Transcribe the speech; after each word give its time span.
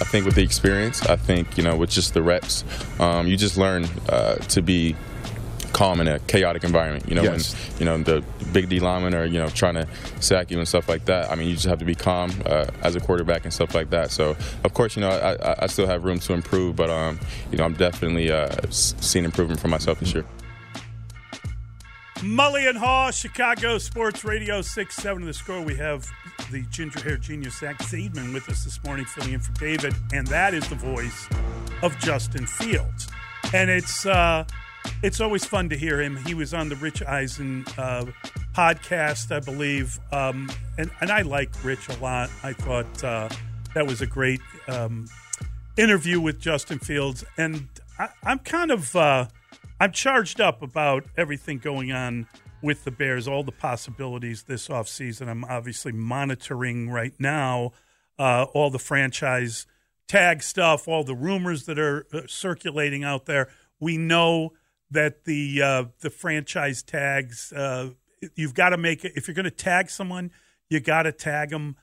I 0.00 0.04
think 0.04 0.26
with 0.26 0.34
the 0.34 0.42
experience, 0.42 1.06
I 1.06 1.16
think, 1.16 1.56
you 1.56 1.62
know, 1.62 1.76
with 1.76 1.90
just 1.90 2.12
the 2.12 2.22
reps, 2.22 2.64
um, 3.00 3.26
you 3.26 3.36
just 3.36 3.56
learn 3.56 3.84
uh, 4.08 4.34
to 4.34 4.60
be 4.60 4.96
calm 5.72 6.00
in 6.00 6.08
a 6.08 6.18
chaotic 6.20 6.64
environment. 6.64 7.08
You 7.08 7.14
know, 7.14 7.22
Yes. 7.22 7.54
when 7.54 7.78
you 7.78 7.84
know 7.86 8.02
the 8.02 8.24
big 8.52 8.68
D 8.68 8.78
linemen 8.80 9.14
are 9.14 9.24
you 9.24 9.38
know 9.38 9.48
trying 9.48 9.74
to 9.74 9.86
sack 10.20 10.50
you 10.50 10.58
and 10.58 10.68
stuff 10.68 10.88
like 10.88 11.06
that. 11.06 11.30
I 11.30 11.34
mean, 11.34 11.48
you 11.48 11.54
just 11.54 11.66
have 11.66 11.78
to 11.78 11.84
be 11.84 11.94
calm 11.94 12.30
uh, 12.46 12.66
as 12.82 12.94
a 12.94 13.00
quarterback 13.00 13.44
and 13.44 13.52
stuff 13.52 13.74
like 13.74 13.90
that. 13.90 14.10
So, 14.10 14.36
of 14.64 14.74
course, 14.74 14.96
you 14.96 15.00
know, 15.00 15.10
I, 15.10 15.64
I, 15.64 15.66
still 15.66 15.86
have 15.86 16.04
room 16.04 16.18
to 16.20 16.32
improve, 16.34 16.76
but 16.76 16.90
um, 16.90 17.18
you 17.50 17.58
know, 17.58 17.64
I'm 17.64 17.74
definitely 17.74 18.30
uh, 18.30 18.50
seeing 18.70 19.24
improvement 19.24 19.60
for 19.60 19.68
myself 19.68 20.00
this 20.00 20.14
year. 20.14 20.24
Mully 22.22 22.68
and 22.68 22.78
Haugh, 22.78 23.10
Chicago 23.10 23.78
Sports 23.78 24.24
Radio, 24.24 24.62
6 24.62 24.94
7 24.94 25.22
of 25.22 25.26
the 25.26 25.34
score. 25.34 25.60
We 25.60 25.74
have 25.74 26.08
the 26.52 26.62
ginger 26.70 27.00
hair 27.00 27.16
genius 27.16 27.58
Zach 27.58 27.78
Zaidman 27.78 28.32
with 28.32 28.48
us 28.48 28.62
this 28.62 28.82
morning, 28.84 29.04
filling 29.06 29.32
in 29.32 29.40
for 29.40 29.52
David, 29.54 29.92
and 30.12 30.24
that 30.28 30.54
is 30.54 30.68
the 30.68 30.76
voice 30.76 31.28
of 31.82 31.98
Justin 31.98 32.46
Fields. 32.46 33.08
And 33.52 33.68
it's 33.68 34.06
uh, 34.06 34.44
it's 35.02 35.20
always 35.20 35.44
fun 35.44 35.68
to 35.70 35.76
hear 35.76 36.00
him. 36.00 36.16
He 36.24 36.32
was 36.32 36.54
on 36.54 36.68
the 36.68 36.76
Rich 36.76 37.02
Eisen 37.02 37.64
uh, 37.76 38.06
podcast, 38.54 39.34
I 39.34 39.40
believe, 39.40 39.98
um, 40.12 40.48
and, 40.78 40.92
and 41.00 41.10
I 41.10 41.22
like 41.22 41.50
Rich 41.64 41.88
a 41.88 41.96
lot. 41.98 42.30
I 42.44 42.52
thought 42.52 43.02
uh, 43.02 43.30
that 43.74 43.84
was 43.84 44.00
a 44.00 44.06
great 44.06 44.40
um, 44.68 45.08
interview 45.76 46.20
with 46.20 46.38
Justin 46.38 46.78
Fields, 46.78 47.24
and 47.36 47.66
I, 47.98 48.10
I'm 48.22 48.38
kind 48.38 48.70
of 48.70 48.94
uh, 48.94 49.26
I'm 49.82 49.90
charged 49.90 50.40
up 50.40 50.62
about 50.62 51.06
everything 51.16 51.58
going 51.58 51.90
on 51.90 52.28
with 52.62 52.84
the 52.84 52.92
Bears, 52.92 53.26
all 53.26 53.42
the 53.42 53.50
possibilities 53.50 54.44
this 54.44 54.68
offseason. 54.68 55.26
I'm 55.26 55.42
obviously 55.42 55.90
monitoring 55.90 56.88
right 56.88 57.14
now 57.18 57.72
uh, 58.16 58.46
all 58.54 58.70
the 58.70 58.78
franchise 58.78 59.66
tag 60.06 60.44
stuff, 60.44 60.86
all 60.86 61.02
the 61.02 61.16
rumors 61.16 61.64
that 61.64 61.80
are 61.80 62.06
uh, 62.12 62.20
circulating 62.28 63.02
out 63.02 63.26
there. 63.26 63.48
We 63.80 63.98
know 63.98 64.52
that 64.88 65.24
the 65.24 65.60
uh, 65.60 65.84
the 65.98 66.10
franchise 66.10 66.84
tags 66.84 67.52
uh, 67.52 67.90
you've 68.36 68.54
got 68.54 68.68
to 68.68 68.76
make 68.76 69.04
it 69.04 69.14
if 69.16 69.26
you're 69.26 69.34
going 69.34 69.46
to 69.46 69.50
tag 69.50 69.90
someone, 69.90 70.30
you 70.70 70.78
got 70.78 71.02
to 71.02 71.12
tag 71.12 71.50
them 71.50 71.74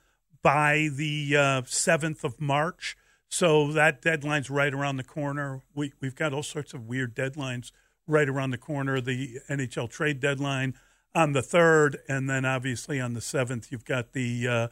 by 0.42 0.88
the 0.90 1.62
seventh 1.66 2.24
of 2.24 2.40
March. 2.40 2.96
So 3.28 3.72
that 3.72 4.00
deadline's 4.00 4.48
right 4.48 4.72
around 4.72 4.96
the 4.96 5.04
corner. 5.04 5.64
We 5.74 5.92
we've 6.00 6.16
got 6.16 6.32
all 6.32 6.42
sorts 6.42 6.72
of 6.72 6.88
weird 6.88 7.14
deadlines 7.14 7.72
right 8.06 8.28
around 8.28 8.50
the 8.50 8.58
corner. 8.58 9.00
The 9.00 9.40
NHL 9.48 9.90
trade 9.90 10.20
deadline 10.20 10.74
on 11.14 11.32
the 11.32 11.42
third, 11.42 11.98
and 12.08 12.28
then 12.28 12.44
obviously 12.44 13.00
on 13.00 13.14
the 13.14 13.20
seventh, 13.20 13.70
you've 13.70 13.84
got 13.84 14.12
the 14.12 14.48
uh, 14.48 14.68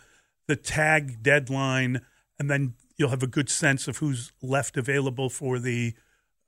the 0.47 0.56
tag 0.56 1.22
deadline, 1.22 2.03
and 2.39 2.50
then 2.50 2.75
you'll 2.97 3.11
have 3.11 3.22
a 3.22 3.28
good 3.28 3.49
sense 3.49 3.89
of 3.89 3.99
who's 3.99 4.33
left 4.43 4.77
available 4.77 5.28
for 5.28 5.59
the 5.59 5.94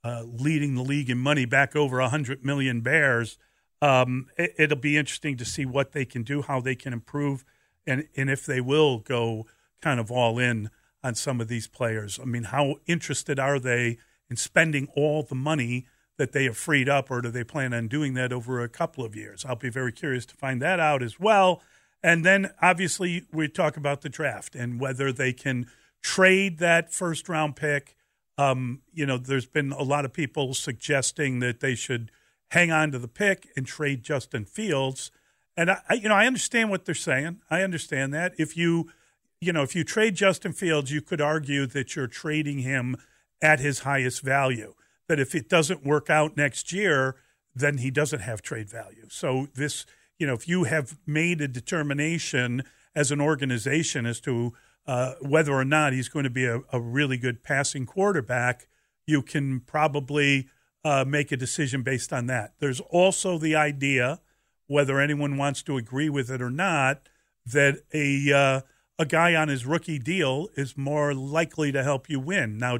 uh, 0.03 0.23
leading 0.25 0.75
the 0.75 0.81
league 0.81 1.09
in 1.09 1.17
money 1.17 1.45
back 1.45 1.75
over 1.75 1.99
a 1.99 2.09
hundred 2.09 2.43
million 2.43 2.81
Bears. 2.81 3.37
Um, 3.81 4.27
it, 4.37 4.53
it'll 4.57 4.77
be 4.77 4.97
interesting 4.97 5.37
to 5.37 5.45
see 5.45 5.65
what 5.65 5.91
they 5.91 6.05
can 6.05 6.23
do, 6.23 6.41
how 6.41 6.61
they 6.61 6.75
can 6.75 6.93
improve, 6.93 7.43
and 7.85 8.07
and 8.15 8.29
if 8.29 8.45
they 8.45 8.61
will 8.61 8.99
go 8.99 9.45
kind 9.81 9.99
of 9.99 10.11
all 10.11 10.37
in 10.37 10.69
on 11.03 11.15
some 11.15 11.41
of 11.41 11.47
these 11.47 11.67
players. 11.67 12.19
I 12.21 12.25
mean, 12.25 12.43
how 12.43 12.75
interested 12.85 13.39
are 13.39 13.59
they 13.59 13.97
in 14.29 14.37
spending 14.37 14.87
all 14.95 15.23
the 15.23 15.35
money 15.35 15.87
that 16.21 16.33
they 16.33 16.43
have 16.43 16.55
freed 16.55 16.87
up, 16.87 17.09
or 17.09 17.19
do 17.19 17.31
they 17.31 17.43
plan 17.43 17.73
on 17.73 17.87
doing 17.87 18.13
that 18.13 18.31
over 18.31 18.61
a 18.61 18.69
couple 18.69 19.03
of 19.03 19.15
years? 19.15 19.43
I'll 19.43 19.55
be 19.55 19.71
very 19.71 19.91
curious 19.91 20.23
to 20.27 20.35
find 20.35 20.61
that 20.61 20.79
out 20.79 21.01
as 21.01 21.19
well. 21.19 21.63
And 22.03 22.23
then 22.23 22.51
obviously 22.61 23.25
we 23.33 23.47
talk 23.47 23.75
about 23.75 24.01
the 24.01 24.09
draft 24.09 24.53
and 24.55 24.79
whether 24.79 25.11
they 25.11 25.33
can 25.33 25.65
trade 26.03 26.59
that 26.59 26.93
first 26.93 27.27
round 27.27 27.55
pick. 27.55 27.95
Um, 28.37 28.81
you 28.93 29.07
know, 29.07 29.17
there's 29.17 29.47
been 29.47 29.71
a 29.71 29.81
lot 29.81 30.05
of 30.05 30.13
people 30.13 30.53
suggesting 30.53 31.39
that 31.39 31.59
they 31.59 31.73
should 31.73 32.11
hang 32.51 32.71
on 32.71 32.91
to 32.91 32.99
the 32.99 33.07
pick 33.07 33.49
and 33.57 33.65
trade 33.65 34.03
Justin 34.03 34.45
Fields. 34.45 35.09
And 35.57 35.71
I, 35.71 35.77
I- 35.89 35.93
you 35.95 36.07
know, 36.07 36.15
I 36.15 36.27
understand 36.27 36.69
what 36.69 36.85
they're 36.85 36.93
saying. 36.93 37.41
I 37.49 37.63
understand 37.63 38.13
that 38.13 38.33
if 38.37 38.55
you, 38.55 38.91
you 39.39 39.51
know, 39.51 39.63
if 39.63 39.75
you 39.75 39.83
trade 39.83 40.13
Justin 40.13 40.53
Fields, 40.53 40.91
you 40.91 41.01
could 41.01 41.19
argue 41.19 41.65
that 41.65 41.95
you're 41.95 42.05
trading 42.05 42.59
him 42.59 42.95
at 43.41 43.59
his 43.59 43.79
highest 43.79 44.21
value. 44.21 44.75
That 45.11 45.19
if 45.19 45.35
it 45.35 45.49
doesn't 45.49 45.85
work 45.85 46.09
out 46.09 46.37
next 46.37 46.71
year, 46.71 47.17
then 47.53 47.79
he 47.79 47.91
doesn't 47.91 48.21
have 48.21 48.41
trade 48.41 48.69
value. 48.69 49.07
So 49.09 49.47
this, 49.53 49.85
you 50.17 50.25
know, 50.25 50.35
if 50.35 50.47
you 50.47 50.63
have 50.63 50.97
made 51.05 51.41
a 51.41 51.49
determination 51.49 52.63
as 52.95 53.11
an 53.11 53.19
organization 53.19 54.05
as 54.05 54.21
to 54.21 54.53
uh, 54.87 55.15
whether 55.19 55.51
or 55.51 55.65
not 55.65 55.91
he's 55.91 56.07
going 56.07 56.23
to 56.23 56.29
be 56.29 56.45
a, 56.45 56.61
a 56.71 56.79
really 56.79 57.17
good 57.17 57.43
passing 57.43 57.85
quarterback, 57.85 58.69
you 59.05 59.21
can 59.21 59.59
probably 59.59 60.47
uh, 60.85 61.03
make 61.05 61.33
a 61.33 61.37
decision 61.37 61.83
based 61.83 62.13
on 62.13 62.27
that. 62.27 62.53
There's 62.59 62.79
also 62.79 63.37
the 63.37 63.53
idea, 63.53 64.21
whether 64.67 64.97
anyone 64.97 65.35
wants 65.35 65.61
to 65.63 65.75
agree 65.75 66.09
with 66.09 66.31
it 66.31 66.41
or 66.41 66.49
not, 66.49 67.09
that 67.45 67.79
a 67.93 68.31
uh, 68.31 68.61
a 68.97 69.05
guy 69.05 69.35
on 69.35 69.49
his 69.49 69.65
rookie 69.65 69.99
deal 69.99 70.47
is 70.55 70.77
more 70.77 71.13
likely 71.13 71.73
to 71.73 71.83
help 71.83 72.09
you 72.09 72.21
win. 72.21 72.57
Now, 72.57 72.77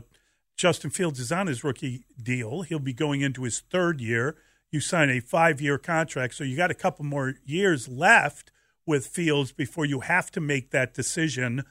Justin 0.58 0.90
Fields 0.90 1.20
is 1.20 1.32
on 1.32 1.48
his 1.48 1.64
rookie 1.64 2.06
deal. 2.22 2.62
He'll 2.62 2.80
be 2.80 2.94
going 2.94 3.22
into 3.22 3.44
his 3.44 3.62
third 3.62 4.00
year. 4.00 4.36
You 4.72 4.80
sign 4.80 5.10
a 5.10 5.20
five 5.20 5.60
year 5.60 5.78
contract, 5.78 6.36
so 6.36 6.44
you 6.44 6.56
got 6.56 6.72
a 6.72 6.76
couple 6.76 7.04
more 7.04 7.36
years 7.46 7.88
left 7.88 8.52
with 8.86 9.08
Fields 9.08 9.52
before 9.52 9.86
you 9.86 10.02
have 10.02 10.32
to 10.32 10.40
make 10.42 10.72
that 10.72 10.94
decision. 10.94 11.64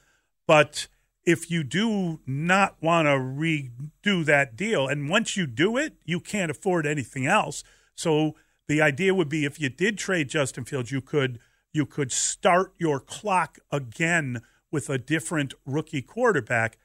But 0.46 0.88
if 1.24 1.50
you 1.50 1.62
do 1.62 2.20
not 2.26 2.76
want 2.80 3.06
to 3.06 3.12
redo 3.12 4.24
that 4.24 4.56
deal, 4.56 4.88
and 4.88 5.08
once 5.08 5.36
you 5.36 5.46
do 5.46 5.76
it, 5.76 5.94
you 6.04 6.20
can't 6.20 6.50
afford 6.50 6.86
anything 6.86 7.26
else. 7.26 7.62
So 7.94 8.34
the 8.68 8.80
idea 8.80 9.14
would 9.14 9.28
be 9.28 9.44
if 9.44 9.60
you 9.60 9.68
did 9.68 9.98
trade 9.98 10.28
Justin 10.28 10.64
Fields, 10.64 10.90
you 10.90 11.00
could 11.00 11.38
you 11.72 11.86
could 11.86 12.10
start 12.10 12.72
your 12.78 12.98
clock 12.98 13.58
again 13.70 14.42
with 14.72 14.88
a 14.88 14.98
different 14.98 15.54
rookie 15.64 16.02
quarterback. 16.02 16.78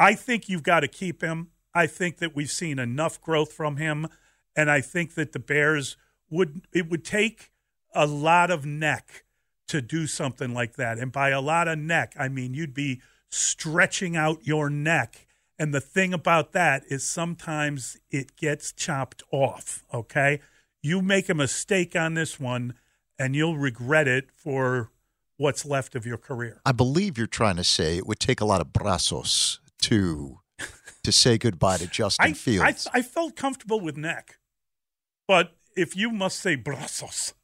I 0.00 0.14
think 0.14 0.48
you've 0.48 0.62
got 0.62 0.80
to 0.80 0.88
keep 0.88 1.20
him. 1.20 1.50
I 1.74 1.86
think 1.86 2.18
that 2.18 2.34
we've 2.34 2.50
seen 2.50 2.78
enough 2.78 3.20
growth 3.20 3.52
from 3.52 3.76
him, 3.76 4.08
and 4.56 4.70
I 4.70 4.80
think 4.80 5.14
that 5.14 5.32
the 5.32 5.38
Bears 5.38 5.96
would 6.30 6.62
it 6.72 6.88
would 6.88 7.04
take 7.04 7.52
a 7.94 8.06
lot 8.06 8.50
of 8.50 8.64
neck 8.64 9.24
to 9.68 9.82
do 9.82 10.06
something 10.06 10.54
like 10.54 10.76
that. 10.76 10.98
And 10.98 11.12
by 11.12 11.28
a 11.30 11.40
lot 11.40 11.68
of 11.68 11.78
neck, 11.78 12.14
I 12.18 12.28
mean 12.28 12.54
you'd 12.54 12.74
be 12.74 13.02
stretching 13.28 14.16
out 14.16 14.46
your 14.46 14.70
neck. 14.70 15.26
And 15.58 15.74
the 15.74 15.80
thing 15.80 16.14
about 16.14 16.52
that 16.52 16.82
is 16.88 17.06
sometimes 17.06 17.98
it 18.10 18.36
gets 18.36 18.72
chopped 18.72 19.22
off, 19.30 19.84
okay? 19.92 20.40
You 20.82 21.02
make 21.02 21.28
a 21.28 21.34
mistake 21.34 21.94
on 21.94 22.14
this 22.14 22.40
one 22.40 22.74
and 23.18 23.36
you'll 23.36 23.58
regret 23.58 24.08
it 24.08 24.30
for 24.34 24.90
what's 25.36 25.64
left 25.64 25.94
of 25.94 26.06
your 26.06 26.16
career. 26.16 26.60
I 26.64 26.72
believe 26.72 27.18
you're 27.18 27.26
trying 27.26 27.56
to 27.56 27.64
say 27.64 27.98
it 27.98 28.06
would 28.06 28.18
take 28.18 28.40
a 28.40 28.44
lot 28.44 28.60
of 28.60 28.72
brazos 28.72 29.59
to 29.82 30.40
to 31.02 31.12
say 31.12 31.38
goodbye 31.38 31.78
to 31.78 31.86
Justin 31.86 32.26
I, 32.30 32.32
Fields. 32.34 32.86
I, 32.92 32.98
I 32.98 33.02
felt 33.02 33.34
comfortable 33.36 33.80
with 33.80 33.96
neck. 33.96 34.36
But 35.26 35.56
if 35.76 35.96
you 35.96 36.10
must 36.10 36.40
say 36.40 36.56
brazos, 36.56 37.34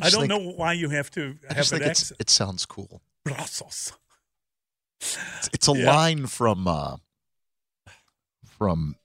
I 0.00 0.06
I, 0.06 0.10
don't 0.10 0.20
think- 0.28 0.30
know 0.30 0.52
why 0.52 0.72
you 0.72 0.88
have 0.90 1.10
to 1.12 1.36
I 1.50 1.54
have 1.54 1.56
just 1.58 1.72
an 1.72 1.80
think 1.80 2.20
it 2.20 2.30
sounds 2.30 2.64
cool. 2.66 3.02
Brazos. 3.24 3.92
It's, 5.00 5.50
it's 5.52 5.68
a 5.68 5.72
Yeah. 5.76 5.94
line 5.94 6.26
from 6.26 6.66
uh, 6.66 6.96
from 8.46 8.96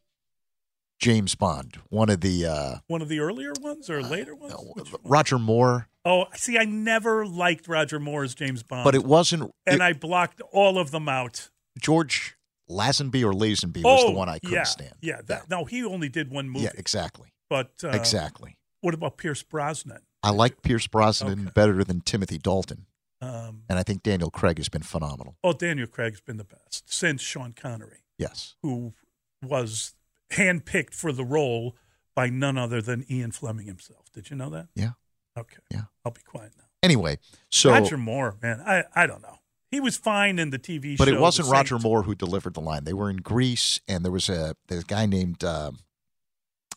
James 1.00 1.36
Bond, 1.36 1.80
one 1.90 2.10
of 2.10 2.22
the 2.22 2.46
uh, 2.46 2.76
One 2.88 3.02
of 3.02 3.10
the 3.10 3.20
earlier 3.20 3.54
ones 3.62 3.90
or 3.90 4.02
later 4.02 4.34
ones? 4.36 4.54
no, 4.54 4.74
Roger 5.04 5.38
Moore, 5.40 5.90
Oh, 6.06 6.26
see, 6.36 6.58
I 6.58 6.64
never 6.64 7.26
liked 7.26 7.68
Roger 7.68 8.00
Moore 8.00 8.24
as 8.24 8.34
James 8.34 8.64
Bond, 8.64 8.84
but 8.86 8.96
it 8.96 9.04
wasn't. 9.04 9.52
and 9.66 9.76
it- 9.76 9.82
I 9.82 9.94
blocked 9.94 10.42
all 10.52 10.78
of 10.80 10.92
them 10.92 11.10
out. 11.10 11.50
George 11.80 12.37
Lazenby 12.70 13.24
or 13.24 13.34
Lazenby 13.34 13.84
was 13.84 14.04
oh, 14.04 14.10
the 14.12 14.16
one 14.18 14.30
I 14.30 14.40
couldn't 14.40 14.56
yeah, 14.56 14.64
stand. 14.64 14.94
Yeah, 15.02 15.22
that, 15.28 15.50
no, 15.50 15.66
he 15.66 15.84
only 15.84 16.10
did 16.10 16.32
one 16.32 16.50
movie. 16.50 16.66
yeah, 16.66 16.72
exactly, 16.78 17.34
But 17.50 17.72
uh, 17.84 17.90
exactly. 17.90 18.58
What 18.82 18.94
about 18.94 19.18
Pierce 19.18 19.44
Brosnan? 19.44 20.02
I 20.24 20.32
like 20.32 20.62
Pierce 20.62 20.88
Brosnan 20.88 21.40
Okay. 21.42 21.52
better 21.54 21.84
than 21.84 22.02
Timothy 22.02 22.38
Dalton, 22.38 22.86
Um, 23.22 23.64
and 23.70 23.80
I 23.80 23.84
think 23.84 24.04
Daniel 24.04 24.30
Craig 24.30 24.58
has 24.58 24.70
been 24.70 24.82
phenomenal. 24.84 25.38
oh, 25.44 25.54
Daniel 25.54 25.88
Craig's 25.88 26.22
been 26.22 26.38
the 26.38 26.44
best 26.44 26.92
since 26.94 27.22
Sean 27.22 27.54
Connery, 27.54 28.04
Yes, 28.18 28.56
who 28.62 28.94
was 29.42 29.94
handpicked 30.32 30.94
for 30.94 31.12
the 31.12 31.24
role 31.26 31.76
by 32.16 32.30
none 32.30 32.58
other 32.58 32.82
than 32.82 33.06
Ian 33.10 33.32
Fleming 33.32 33.68
himself. 33.68 34.12
Did 34.12 34.30
you 34.30 34.36
know 34.36 34.50
that? 34.50 34.68
yeah. 34.76 34.92
Okay. 35.38 35.58
Yeah. 35.72 35.84
I'll 36.04 36.12
be 36.12 36.22
quiet 36.26 36.54
now. 36.58 36.64
Anyway, 36.82 37.20
so 37.52 37.70
Roger 37.70 37.98
Moore, 37.98 38.36
man, 38.42 38.60
I, 38.66 38.84
I 38.96 39.06
don't 39.06 39.22
know. 39.22 39.37
He 39.70 39.80
was 39.80 39.98
fine 39.98 40.40
in 40.40 40.50
the 40.52 40.60
TV 40.60 40.98
but 40.98 41.06
show. 41.06 41.12
But 41.12 41.14
it 41.14 41.20
wasn't 41.20 41.50
Roger. 41.50 41.78
Moore 41.80 42.04
who 42.04 42.16
delivered 42.16 42.54
the 42.54 42.62
line. 42.62 42.84
They 42.86 42.94
were 42.94 43.10
in 43.10 43.18
Greece, 43.18 43.80
and 43.88 44.04
there 44.06 44.12
was 44.12 44.30
a 44.30 44.56
there's 44.68 44.84
a 44.84 44.88
guy 44.88 45.06
named 45.06 45.44
um, 45.44 45.80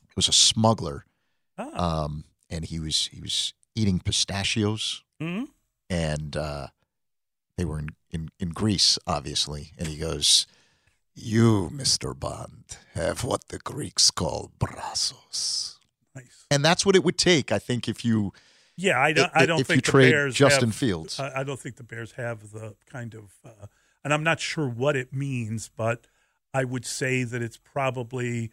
it 0.09 0.17
was 0.17 0.29
a 0.29 0.33
smuggler, 0.33 1.05
Ah. 1.57 2.05
um, 2.05 2.25
and 2.49 2.65
he 2.65 2.81
was 2.81 3.07
he 3.13 3.21
was 3.21 3.55
eating 3.77 4.01
pistachios, 4.01 5.03
Mhm. 5.21 5.49
and 5.89 6.37
uh, 6.37 6.69
they 7.57 7.65
were 7.65 7.79
in, 7.79 7.91
in 8.11 8.31
in 8.41 8.49
Greece, 8.51 8.99
obviously, 9.07 9.73
and 9.79 9.87
he 9.89 9.97
goes. 9.97 10.47
You, 11.23 11.71
Mr. 11.75 12.19
Bond, 12.19 12.65
have 12.95 13.25
what 13.25 13.49
the 13.49 13.59
Greeks 13.59 14.11
call 14.11 14.53
brazos. 14.59 15.79
Nice. 16.15 16.47
And 16.51 16.65
that's 16.65 16.87
what 16.87 16.95
it 16.97 17.05
would 17.05 17.19
take, 17.19 17.53
I 17.53 17.59
think, 17.59 17.89
if 17.89 18.05
you 18.05 18.33
Yeah, 18.81 18.99
I 19.01 19.13
don't. 19.13 19.31
i- 19.35 19.43
I 19.43 19.47
don't 19.47 19.61
if 19.61 19.67
think 19.67 19.77
you 19.79 19.83
the 19.83 19.91
trade 19.91 20.11
Bears 20.13 20.35
Justin 20.35 20.69
have, 20.71 20.77
Fields. 20.77 21.21
I, 21.21 21.43
don't 21.45 21.59
think 21.61 21.77
the 21.77 21.83
Bears 21.83 22.13
have 22.13 22.51
the 22.53 22.75
kind 22.87 23.15
of, 23.15 23.33
uh, 23.45 23.67
and 24.05 24.13
I'm 24.15 24.23
not 24.23 24.41
sure 24.41 24.69
what 24.69 24.97
it 24.97 25.13
means, 25.13 25.69
but 25.77 26.07
I 26.55 26.65
would 26.65 26.87
say 26.87 27.23
that 27.25 27.43
it's 27.43 27.59
probably 27.59 28.51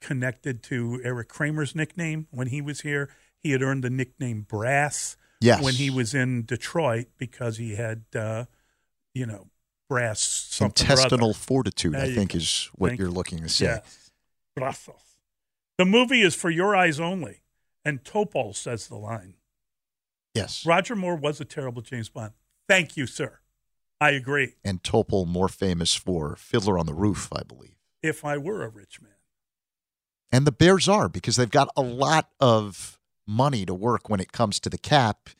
connected 0.00 0.62
to 0.64 1.00
Erik 1.04 1.28
Kramer's 1.28 1.74
nickname 1.74 2.26
when 2.30 2.48
he 2.48 2.60
was 2.60 2.80
here. 2.80 3.08
He 3.42 3.52
had 3.52 3.62
earned 3.62 3.84
the 3.84 3.90
nickname 3.90 4.42
Brass 4.48 5.16
Yes. 5.40 5.62
when 5.62 5.74
he 5.74 5.90
was 5.90 6.14
in 6.14 6.44
Detroit 6.44 7.06
because 7.16 7.58
he 7.58 7.76
had, 7.76 8.04
uh, 8.14 8.46
you 9.14 9.24
know, 9.26 9.48
brass 9.88 10.20
something 10.20 10.84
or 10.86 10.92
other. 10.92 11.02
intestinal 11.02 11.34
fortitude, 11.34 11.94
There 11.94 12.02
I 12.02 12.12
think, 12.14 12.32
go. 12.32 12.38
is 12.38 12.68
what 12.74 12.88
Thank 12.88 13.00
you're 13.00 13.10
looking 13.10 13.38
to 13.42 13.48
say. 13.48 13.66
Yes. 13.66 14.10
Brazos. 14.56 14.96
The 15.78 15.84
movie 15.84 16.22
is 16.22 16.34
for 16.34 16.50
your 16.50 16.74
eyes 16.74 16.98
only, 16.98 17.42
and 17.84 18.02
Topol 18.02 18.54
says 18.54 18.88
the 18.88 18.96
line. 18.96 19.34
Yes. 20.38 20.66
Roger 20.66 20.96
Moore 20.96 21.16
was 21.16 21.40
a 21.40 21.44
terrible 21.44 21.82
James 21.82 22.08
Bond. 22.08 22.32
Thank 22.68 22.96
you, 22.96 23.06
sir. 23.06 23.40
I 24.00 24.10
agree. 24.10 24.54
And 24.64 24.82
Topol, 24.82 25.26
more 25.26 25.48
famous 25.48 25.94
for 25.94 26.36
Fiddler 26.36 26.78
on 26.78 26.86
the 26.86 26.94
Roof, 26.94 27.28
I 27.32 27.42
believe. 27.42 27.76
If 28.02 28.24
I 28.24 28.38
were 28.38 28.62
a 28.62 28.68
rich 28.68 29.00
man. 29.00 29.12
And 30.30 30.46
the 30.46 30.52
Bears 30.52 30.88
are 30.88 31.08
because 31.08 31.36
they've 31.36 31.50
got 31.50 31.68
a 31.76 31.82
lot 31.82 32.30
of 32.38 32.98
money 33.26 33.66
to 33.66 33.74
work 33.74 34.08
when 34.08 34.20
it 34.20 34.32
comes 34.32 34.60
to 34.60 34.70
the 34.70 34.78
cap 34.78 35.30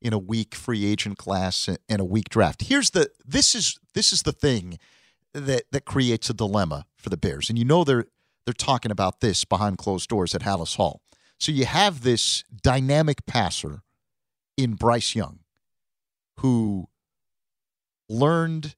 in 0.00 0.12
a 0.12 0.18
weak 0.18 0.54
free 0.54 0.84
agent 0.84 1.18
class 1.18 1.68
and 1.88 2.00
a 2.00 2.04
weak 2.04 2.28
draft. 2.28 2.64
Here's 2.64 2.90
the 2.90 3.10
this 3.24 3.54
is 3.54 3.78
this 3.94 4.12
is 4.12 4.22
the 4.22 4.32
thing 4.32 4.78
that 5.32 5.64
that 5.72 5.84
creates 5.86 6.28
a 6.30 6.34
dilemma 6.34 6.86
for 6.96 7.08
the 7.08 7.16
Bears. 7.16 7.48
And 7.48 7.58
you 7.58 7.64
know 7.64 7.84
they're 7.84 8.06
they're 8.44 8.54
talking 8.54 8.90
about 8.92 9.20
this 9.20 9.44
behind 9.44 9.78
closed 9.78 10.08
doors 10.08 10.34
at 10.34 10.42
Halas 10.42 10.76
Hall. 10.76 11.00
So 11.38 11.50
you 11.50 11.64
have 11.64 12.02
this 12.02 12.44
dynamic 12.62 13.26
passer 13.26 13.82
in 14.56 14.74
Bryce 14.74 15.14
Young 15.14 15.40
who 16.38 16.88
learned 18.08 18.74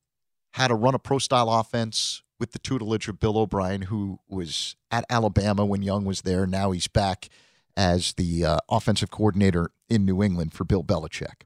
how 0.52 0.68
to 0.68 0.74
run 0.74 0.94
a 0.94 0.98
pro 0.98 1.18
style 1.18 1.50
offense 1.50 2.22
with 2.38 2.52
the 2.52 2.58
tutelage 2.58 3.08
of 3.08 3.18
Bill 3.18 3.38
O'Brien, 3.38 3.82
who 3.82 4.20
was 4.28 4.76
at 4.90 5.04
Alabama 5.08 5.64
when 5.64 5.82
Young 5.82 6.04
was 6.04 6.22
there. 6.22 6.46
Now 6.46 6.70
he's 6.70 6.88
back 6.88 7.28
as 7.76 8.14
the 8.14 8.44
uh, 8.44 8.58
offensive 8.68 9.10
coordinator 9.10 9.70
in 9.88 10.04
New 10.04 10.22
England 10.22 10.52
for 10.52 10.64
Bill 10.64 10.84
Belichick. 10.84 11.42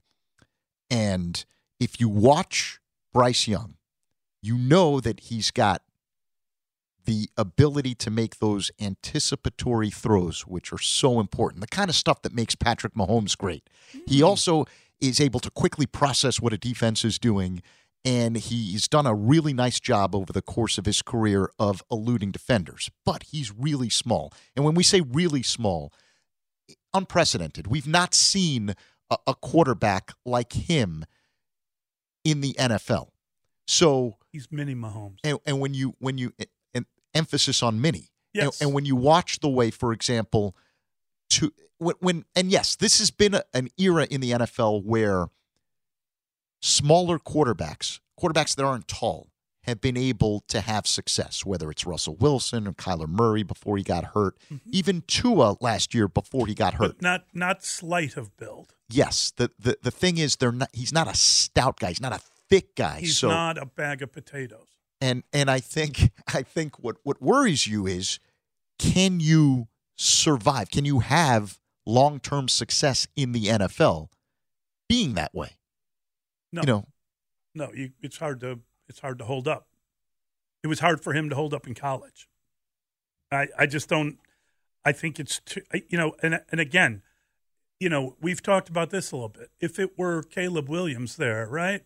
And 0.91 1.45
if 1.79 2.01
you 2.01 2.09
watch 2.09 2.81
Bryce 3.13 3.49
Young, 3.49 3.75
you 4.43 4.57
know 4.57 5.01
that 5.01 5.21
he's 5.21 5.51
got 5.51 5.83
the 7.11 7.29
ability 7.37 7.93
to 7.93 8.09
make 8.09 8.39
those 8.39 8.71
anticipatory 8.81 9.91
throws, 9.91 10.43
which 10.43 10.73
are 10.73 10.79
so 10.79 11.19
important, 11.19 11.61
the 11.61 11.67
kind 11.67 11.91
of 11.91 11.97
stuff 11.97 12.23
that 12.23 12.33
makes 12.33 12.55
Patrick 12.55 12.95
Mahomes 12.95 13.37
great. 13.37 13.69
He 14.07 14.21
mm. 14.21 14.27
also 14.27 14.65
is 15.01 15.21
able 15.21 15.41
to 15.41 15.51
quickly 15.51 15.87
process 15.87 16.41
what 16.41 16.53
a 16.53 16.57
defense 16.57 17.05
is 17.05 17.19
doing, 17.19 17.63
and 18.05 18.37
he's 18.37 18.87
done 18.87 19.09
a 19.09 19.15
really 19.15 19.53
nice 19.53 19.81
job 19.81 20.15
over 20.15 20.33
the 20.33 20.41
course 20.41 20.79
of 20.79 20.87
his 20.87 21.03
career 21.03 21.51
of 21.59 21.83
eluding 21.91 22.31
defenders. 22.31 22.93
But 23.05 23.25
he's 23.25 23.53
really 23.53 23.91
small. 23.91 24.33
And 24.55 24.65
when 24.65 24.77
we 24.77 24.85
say 24.85 25.01
really 25.01 25.43
small, 25.43 25.93
unprecedented. 26.95 27.67
We've 27.67 27.89
not 27.89 28.15
seen 28.15 28.77
a, 29.11 29.17
a 29.27 29.35
quarterback 29.35 30.13
like 30.25 30.53
him 30.53 31.05
in 32.25 32.41
the 32.41 32.55
NFL. 32.55 33.09
So 33.67 34.17
He's 34.31 34.47
mini 34.53 34.77
Mahomes. 34.77 35.19
and, 35.25 35.39
and 35.45 35.59
when 35.59 35.75
you 35.75 35.95
when 35.99 36.19
you 36.19 36.33
emphasis 37.15 37.63
on 37.63 37.81
mini 37.81 38.11
and, 38.35 38.45
Yes. 38.45 38.61
and 38.61 38.73
when 38.73 38.85
you 38.85 38.95
watch 38.97 39.41
the 39.41 39.49
way 39.49 39.71
for 39.71 39.93
example 39.93 40.55
to 41.31 41.53
when, 41.79 41.97
when 42.01 42.25
and 42.37 42.51
yes 42.51 42.77
this 42.77 42.99
has 42.99 43.11
been 43.11 43.35
a, 43.35 43.43
an 43.55 43.69
era 43.79 44.07
in 44.11 44.21
the 44.21 44.31
NFL 44.33 44.85
where 44.85 45.29
smaller 46.61 47.19
quarterbacks 47.19 48.01
quarterbacks 48.21 48.55
that 48.55 48.65
aren't 48.65 48.87
tall 48.87 49.29
have 49.65 49.81
been 49.81 49.97
able 49.97 50.41
to 50.49 50.61
have 50.61 50.87
success 50.87 51.45
whether 51.45 51.71
it's 51.71 51.87
Russell 51.87 52.17
Wilson 52.17 52.67
or 52.67 52.73
Kyler 52.73 53.09
Murray 53.09 53.43
before 53.43 53.77
he 53.77 53.83
got 53.83 54.05
hurt 54.15 54.37
even 54.71 55.03
Tua 55.07 55.57
last 55.61 55.95
year 55.95 56.07
before 56.09 56.47
he 56.47 56.55
got 56.55 56.75
hurt 56.75 56.99
Mm-hmm. 56.99 56.99
But 56.99 57.03
not 57.03 57.25
not 57.35 57.65
slight 57.65 58.17
of 58.17 58.37
build. 58.37 58.75
yes 58.89 59.33
the, 59.37 59.51
the 59.59 59.79
the 59.83 59.91
thing 59.91 60.19
is 60.19 60.37
they're 60.37 60.53
not 60.53 60.69
he's 60.73 60.93
not 60.93 61.09
a 61.09 61.15
stout 61.15 61.79
guy 61.81 61.89
he's 61.89 62.01
not 62.01 62.13
a 62.13 62.21
thick 62.49 62.75
guy 62.75 63.01
He's 63.01 63.17
so 63.19 63.29
not 63.29 63.57
a 63.59 63.65
bag 63.67 64.03
of 64.03 64.13
potatoes. 64.13 64.67
And 65.01 65.23
and 65.33 65.51
I 65.51 65.61
think 65.61 66.13
I 66.35 66.43
think 66.43 66.79
what 66.79 66.97
what 67.03 67.21
worries 67.21 67.67
you 67.67 67.87
is 67.87 68.19
can 68.79 69.21
you 69.21 69.69
survive? 69.97 70.71
Can 70.71 70.85
you 70.85 71.01
have 71.01 71.59
long 71.87 72.21
term 72.21 72.49
success 72.49 73.07
in 73.17 73.33
the 73.33 73.47
NFL 73.47 74.09
being 74.89 75.15
that 75.15 75.35
way? 75.35 75.57
No, 76.53 76.63
You 76.63 76.67
know, 76.67 76.87
no, 77.55 77.73
you, 77.73 77.91
it's 78.01 78.19
hard 78.19 78.41
to 78.41 78.61
it's 78.89 79.01
hard 79.01 79.19
to 79.19 79.25
hold 79.25 79.47
up. 79.47 79.67
It 80.63 80.67
was 80.67 80.81
hard 80.81 81.01
for 81.01 81.13
him 81.13 81.31
to 81.31 81.37
hold 81.37 81.55
up 81.55 81.67
in 81.67 81.75
college. 81.75 82.29
I 83.31 83.49
I 83.59 83.67
just 83.67 83.89
don't. 83.89 84.19
I 84.85 84.93
think 84.93 85.21
it's 85.21 85.41
too, 85.41 85.63
you 85.89 85.99
know, 85.99 86.15
and 86.23 86.41
and 86.51 86.61
again, 86.61 87.03
you 87.79 87.89
know, 87.89 88.17
we've 88.21 88.43
talked 88.43 88.69
about 88.69 88.91
this 88.91 89.13
a 89.13 89.17
little 89.17 89.29
bit. 89.29 89.51
If 89.61 89.79
it 89.79 89.99
were 89.99 90.23
Caleb 90.23 90.69
Williams 90.69 91.17
there, 91.17 91.47
right? 91.47 91.83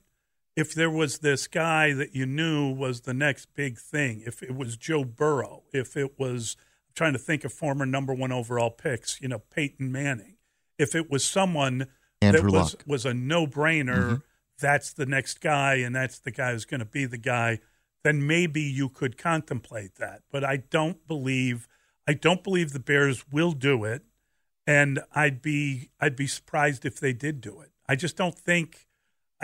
If 0.56 0.72
there 0.74 0.90
was 0.90 1.18
this 1.18 1.48
guy 1.48 1.92
that 1.94 2.14
you 2.14 2.26
knew 2.26 2.70
was 2.70 3.02
the 3.02 3.14
next 3.14 3.54
big 3.54 3.78
thing, 3.78 4.22
if 4.24 4.42
it 4.42 4.54
was 4.54 4.76
Joe 4.76 5.04
Burrow, 5.04 5.64
if 5.72 5.96
it 5.96 6.18
was 6.18 6.56
I'm 6.88 6.94
trying 6.94 7.12
to 7.14 7.18
think 7.18 7.44
of 7.44 7.52
former 7.52 7.84
number 7.84 8.14
one 8.14 8.30
overall 8.30 8.70
picks, 8.70 9.20
you 9.20 9.28
know, 9.28 9.40
Peyton 9.40 9.90
Manning, 9.90 10.36
if 10.78 10.94
it 10.94 11.10
was 11.10 11.24
someone 11.24 11.88
Andrew 12.20 12.42
that 12.42 12.52
was 12.52 12.74
Luck. 12.74 12.84
was 12.86 13.04
a 13.04 13.14
no 13.14 13.46
brainer, 13.46 13.96
mm-hmm. 13.96 14.14
that's 14.60 14.92
the 14.92 15.06
next 15.06 15.40
guy, 15.40 15.74
and 15.74 15.94
that's 15.94 16.18
the 16.18 16.30
guy 16.30 16.52
who's 16.52 16.64
going 16.64 16.80
to 16.80 16.86
be 16.86 17.04
the 17.04 17.18
guy. 17.18 17.58
Then 18.04 18.26
maybe 18.26 18.60
you 18.60 18.88
could 18.88 19.16
contemplate 19.16 19.96
that, 19.96 20.22
but 20.30 20.44
I 20.44 20.58
don't 20.58 21.06
believe 21.06 21.68
I 22.06 22.14
don't 22.14 22.44
believe 22.44 22.72
the 22.72 22.80
Bears 22.80 23.24
will 23.30 23.52
do 23.52 23.84
it, 23.84 24.02
and 24.66 25.00
I'd 25.12 25.42
be 25.42 25.90
I'd 26.00 26.16
be 26.16 26.26
surprised 26.26 26.84
if 26.84 27.00
they 27.00 27.12
did 27.12 27.40
do 27.40 27.60
it. 27.60 27.70
I 27.88 27.96
just 27.96 28.16
don't 28.16 28.38
think 28.38 28.86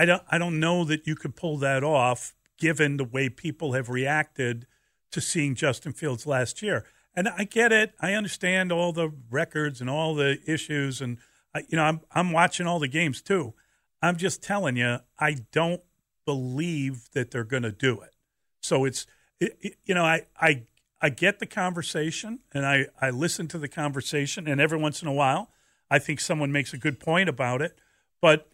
I 0.00 0.06
don't 0.06 0.22
I 0.30 0.38
don't 0.38 0.58
know 0.58 0.84
that 0.84 1.06
you 1.06 1.14
could 1.14 1.36
pull 1.36 1.58
that 1.58 1.84
off 1.84 2.34
given 2.58 2.96
the 2.96 3.04
way 3.04 3.28
people 3.28 3.74
have 3.74 3.90
reacted 3.90 4.66
to 5.10 5.20
seeing 5.20 5.54
Justin 5.54 5.92
Fields 5.92 6.26
last 6.26 6.62
year. 6.62 6.86
And 7.14 7.28
I 7.28 7.44
get 7.44 7.70
it. 7.70 7.92
I 8.00 8.14
understand 8.14 8.72
all 8.72 8.92
the 8.94 9.10
records 9.30 9.78
and 9.82 9.90
all 9.90 10.14
the 10.14 10.38
issues 10.46 11.02
and 11.02 11.18
I, 11.54 11.64
you 11.68 11.76
know, 11.76 11.82
I'm 11.84 12.00
I'm 12.12 12.32
watching 12.32 12.66
all 12.66 12.78
the 12.78 12.88
games 12.88 13.20
too. 13.20 13.52
I'm 14.00 14.16
just 14.16 14.42
telling 14.42 14.76
you, 14.78 15.00
I 15.18 15.36
don't 15.52 15.82
believe 16.24 17.10
that 17.12 17.30
they're 17.30 17.44
going 17.44 17.64
to 17.64 17.72
do 17.72 18.00
it. 18.00 18.14
So 18.62 18.86
it's 18.86 19.06
it, 19.38 19.58
it- 19.60 19.76
you 19.84 19.94
know, 19.94 20.04
I 20.06 20.22
I 20.40 20.62
I 21.02 21.10
get 21.10 21.40
the 21.40 21.46
conversation 21.46 22.38
and 22.54 22.64
I 22.64 22.86
I 23.02 23.10
listen 23.10 23.48
to 23.48 23.58
the 23.58 23.68
conversation 23.68 24.48
and 24.48 24.62
every 24.62 24.78
once 24.78 25.02
in 25.02 25.08
a 25.08 25.12
while 25.12 25.50
I 25.90 25.98
think 25.98 26.20
someone 26.20 26.52
makes 26.52 26.72
a 26.72 26.78
good 26.78 27.00
point 27.00 27.28
about 27.28 27.60
it, 27.60 27.78
but 28.22 28.48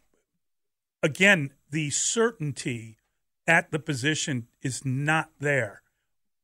again, 1.07 1.53
the 1.71 1.91
certainty 1.91 2.99
at 3.47 3.71
the 3.71 3.79
position 3.79 4.49
is 4.61 4.85
not 4.85 5.31
there 5.41 5.83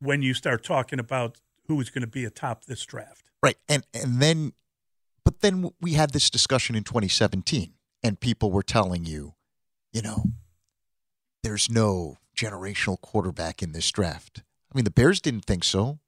when 0.00 0.22
you 0.22 0.32
start 0.32 0.64
talking 0.64 0.98
about 0.98 1.40
who 1.66 1.80
is 1.80 1.90
going 1.90 2.02
to 2.02 2.08
be 2.08 2.24
atop 2.24 2.64
this 2.64 2.84
draft. 2.84 3.24
Right. 3.42 3.58
And 3.68 3.84
and 3.92 4.22
then 4.22 4.52
but 5.24 5.40
then 5.40 5.70
we 5.80 5.92
had 5.92 6.10
this 6.10 6.30
discussion 6.30 6.74
in 6.74 6.84
2017 6.84 7.74
and 8.02 8.18
people 8.18 8.50
were 8.50 8.62
telling 8.62 9.04
you, 9.04 9.34
you 9.92 10.02
know, 10.02 10.24
there's 11.42 11.70
no 11.70 12.18
generational 12.36 13.00
quarterback 13.00 13.62
in 13.62 13.72
this 13.72 13.90
draft. 13.90 14.42
I 14.72 14.76
mean, 14.76 14.84
the 14.84 14.90
Bears 14.90 15.20
didn't 15.20 15.44
think 15.44 15.64
so. 15.64 15.98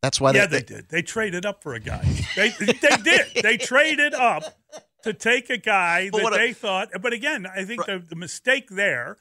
That's 0.00 0.20
why 0.20 0.32
yeah, 0.32 0.46
they, 0.46 0.58
they, 0.58 0.62
did. 0.62 0.88
They 0.88 1.02
traded 1.02 1.44
up 1.44 1.62
for 1.62 1.74
a 1.74 1.80
guy. 1.80 2.04
They 2.36 2.50
they 2.50 2.96
did. 3.02 3.42
They 3.42 3.56
traded 3.56 4.14
up 4.14 4.44
to 5.06 5.14
take 5.14 5.48
a 5.50 5.56
guy 5.56 6.10
But 6.10 6.18
that 6.18 6.24
what 6.24 6.32
a- 6.34 6.36
they 6.38 6.52
thought. 6.52 6.88
But 7.00 7.12
again, 7.12 7.46
I 7.46 7.64
think 7.64 7.86
the, 7.86 7.98
the 7.98 8.16
mistake 8.16 8.68
there 8.70 9.16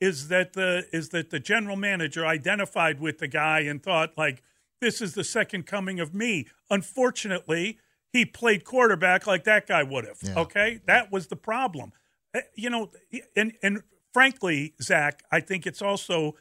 is 0.00 0.28
that 0.28 0.52
the 0.52 0.86
is 0.92 1.10
that 1.10 1.30
the 1.30 1.40
general 1.40 1.76
manager 1.76 2.24
identified 2.26 3.00
with 3.00 3.18
the 3.18 3.28
guy 3.28 3.60
and 3.60 3.82
thought 3.82 4.16
like 4.16 4.42
this 4.80 5.00
is 5.00 5.14
the 5.14 5.24
second 5.24 5.66
coming 5.66 5.98
of 6.00 6.14
me. 6.14 6.46
Unfortunately, 6.70 7.78
he 8.12 8.24
played 8.24 8.64
quarterback 8.64 9.26
like 9.26 9.44
that 9.44 9.66
guy 9.66 9.82
would 9.82 10.04
have. 10.06 10.18
Yeah. 10.22 10.38
Okay, 10.38 10.80
that 10.86 11.10
was 11.10 11.26
the 11.26 11.36
problem. 11.36 11.92
Uh, 12.34 12.40
You 12.54 12.70
know, 12.70 12.90
and 13.36 13.52
and 13.62 13.82
frankly, 14.12 14.74
Zach, 14.80 15.22
I 15.32 15.40
think 15.40 15.66
it's 15.66 15.82
also 15.82 16.36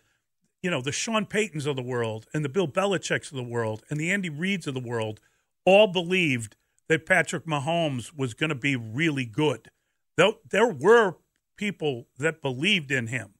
you 0.61 0.71
know, 0.71 0.81
the 0.81 0.93
Sean 0.93 1.25
Paytons 1.25 1.67
of 1.67 1.75
the 1.75 1.81
world 1.83 2.25
and 2.33 2.45
the 2.45 2.47
Bill 2.49 2.69
Belichick's 2.69 3.31
of 3.31 3.35
the 3.35 3.43
world 3.43 3.83
and 3.89 3.99
the 3.99 4.09
Andy 4.13 4.29
Reids 4.29 4.65
of 4.65 4.73
the 4.73 4.79
world 4.79 5.19
all 5.65 5.87
believed 5.87 6.55
that 6.87 7.05
Patrick 7.05 7.45
Mahomes 7.45 8.15
was 8.15 8.33
going 8.33 8.49
to 8.49 8.55
be 8.55 8.75
really 8.75 9.25
good. 9.25 9.69
Though 10.17 10.39
there 10.49 10.71
were 10.71 11.15
people 11.57 12.07
that 12.17 12.41
believed 12.41 12.91
in 12.91 13.07
him. 13.07 13.33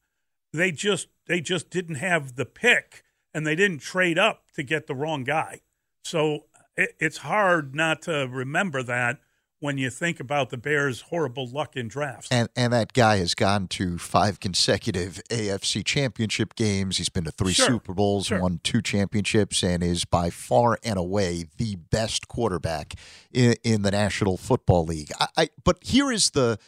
They 0.52 0.72
just 0.72 1.08
they 1.26 1.42
just 1.42 1.70
didn't 1.70 1.96
have 1.96 2.36
the 2.36 2.46
pick 2.46 3.04
and 3.34 3.46
they 3.46 3.56
didn't 3.56 3.80
trade 3.80 4.20
up 4.20 4.52
to 4.56 4.64
get 4.64 4.88
the 4.88 4.96
wrong 4.96 5.24
guy. 5.24 5.62
So 6.04 6.46
it, 6.78 6.96
it's 7.00 7.18
hard 7.18 7.76
not 7.76 8.02
to 8.04 8.28
remember 8.30 8.84
that 8.84 9.20
when 9.64 9.78
you 9.78 9.90
think 9.90 10.20
about 10.20 10.50
the 10.50 10.58
Bears' 10.58 11.02
horrible 11.04 11.48
luck 11.48 11.78
in 11.78 11.88
drafts. 11.88 12.28
and 12.30 12.50
and 12.54 12.74
that 12.74 12.92
guy 12.92 13.16
has 13.20 13.34
gone 13.34 13.66
to 13.70 13.98
five 13.98 14.42
consecutive 14.42 15.22
AFC 15.30 15.86
championship 15.86 16.54
games. 16.56 16.98
He's 16.98 17.08
been 17.08 17.24
to 17.24 17.32
three 17.32 17.54
Sure. 17.54 17.68
Super 17.68 17.94
Bowls, 17.94 18.26
Sure. 18.26 18.42
won 18.42 18.60
two 18.62 18.82
championships, 18.82 19.64
and 19.64 19.82
is 19.82 20.04
by 20.04 20.30
far 20.30 20.78
and 20.84 20.98
away 21.00 21.46
the 21.58 21.78
best 21.78 22.28
quarterback 22.28 22.96
in, 23.32 23.56
in 23.64 23.84
the 23.84 23.92
National 23.92 24.36
Football 24.36 24.84
League. 24.84 25.12
I, 25.18 25.28
I 25.38 25.50
but 25.64 25.78
here 25.82 26.12
is 26.12 26.32
the 26.32 26.60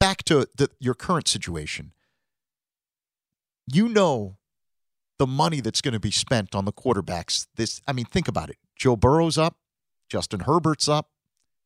back 0.00 0.22
to 0.24 0.48
the, 0.56 0.70
your 0.80 0.94
current 0.94 1.28
situation. 1.28 1.92
You 3.70 3.90
know 3.90 4.38
the 5.18 5.26
money 5.26 5.60
that's 5.60 5.82
going 5.82 5.92
to 5.94 6.00
be 6.00 6.10
spent 6.10 6.54
on 6.54 6.64
the 6.64 6.72
quarterbacks. 6.72 7.48
This, 7.56 7.82
I 7.86 7.92
mean, 7.92 8.06
think 8.06 8.28
about 8.28 8.48
it. 8.48 8.56
Joe 8.76 8.96
Burrow's 8.96 9.36
up, 9.36 9.56
Justin 10.08 10.40
Herbert's 10.40 10.88
up. 10.88 11.10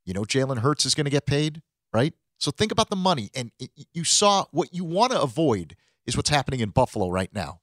You 0.08 0.14
know, 0.14 0.22
Jalen 0.22 0.60
Hurts 0.60 0.86
is 0.86 0.94
going 0.94 1.04
to 1.04 1.10
get 1.10 1.26
paid, 1.26 1.60
right? 1.92 2.14
So 2.38 2.50
think 2.50 2.72
about 2.72 2.88
the 2.88 2.96
money. 2.96 3.30
And 3.34 3.52
it, 3.60 3.70
you 3.92 4.04
saw 4.04 4.46
what 4.52 4.72
you 4.72 4.82
want 4.82 5.12
to 5.12 5.20
avoid 5.20 5.76
is 6.06 6.16
what's 6.16 6.30
happening 6.30 6.60
in 6.60 6.70
Buffalo 6.70 7.10
right 7.10 7.28
now. 7.34 7.60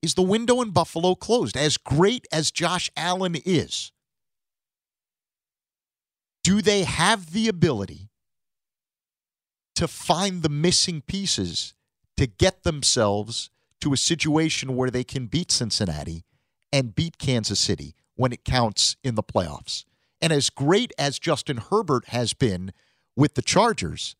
Is 0.00 0.14
the 0.14 0.22
window 0.22 0.60
in 0.60 0.70
Buffalo 0.70 1.16
closed? 1.16 1.56
As 1.56 1.76
great 1.76 2.28
as 2.30 2.52
Josh 2.52 2.92
Allen 2.96 3.34
is, 3.44 3.90
do 6.44 6.62
they 6.62 6.84
have 6.84 7.32
the 7.32 7.48
ability 7.48 8.08
to 9.74 9.88
find 9.88 10.44
the 10.44 10.48
missing 10.48 11.02
pieces 11.02 11.74
to 12.16 12.28
get 12.28 12.62
themselves 12.62 13.50
to 13.80 13.92
a 13.92 13.96
situation 13.96 14.76
where 14.76 14.90
they 14.90 15.02
can 15.02 15.26
beat 15.26 15.50
Cincinnati 15.50 16.22
and 16.72 16.94
beat 16.94 17.18
Kansas 17.18 17.58
City 17.58 17.96
when 18.14 18.32
it 18.32 18.44
counts 18.44 18.96
in 19.02 19.16
the 19.16 19.24
playoffs? 19.24 19.86
And 20.22 20.32
as 20.32 20.50
great 20.50 20.92
as 20.98 21.18
Justin 21.18 21.58
Herbert 21.58 22.08
has 22.08 22.34
been 22.34 22.72
with 23.16 23.34
the 23.34 23.42
Chargers, 23.42 24.16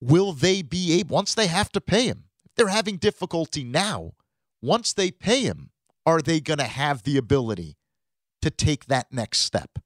will 0.00 0.32
they 0.32 0.62
be 0.62 0.98
able, 0.98 1.14
once 1.14 1.34
they 1.34 1.46
have 1.46 1.70
to 1.72 1.80
pay 1.80 2.06
him, 2.06 2.24
they're 2.56 2.68
having 2.68 2.96
difficulty 2.96 3.64
now, 3.64 4.12
once 4.60 4.92
they 4.92 5.10
pay 5.10 5.42
him, 5.42 5.70
are 6.04 6.20
they 6.20 6.40
going 6.40 6.58
to 6.58 6.64
have 6.64 7.02
the 7.02 7.16
ability 7.16 7.76
to 8.42 8.50
take 8.50 8.86
that 8.86 9.12
next 9.12 9.40
step? 9.40 9.78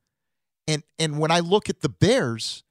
And 0.67 0.83
and 0.99 1.19
when 1.19 1.31
I 1.31 1.41
look 1.41 1.69
at 1.69 1.81
the 1.81 1.89
Bears, 1.89 2.65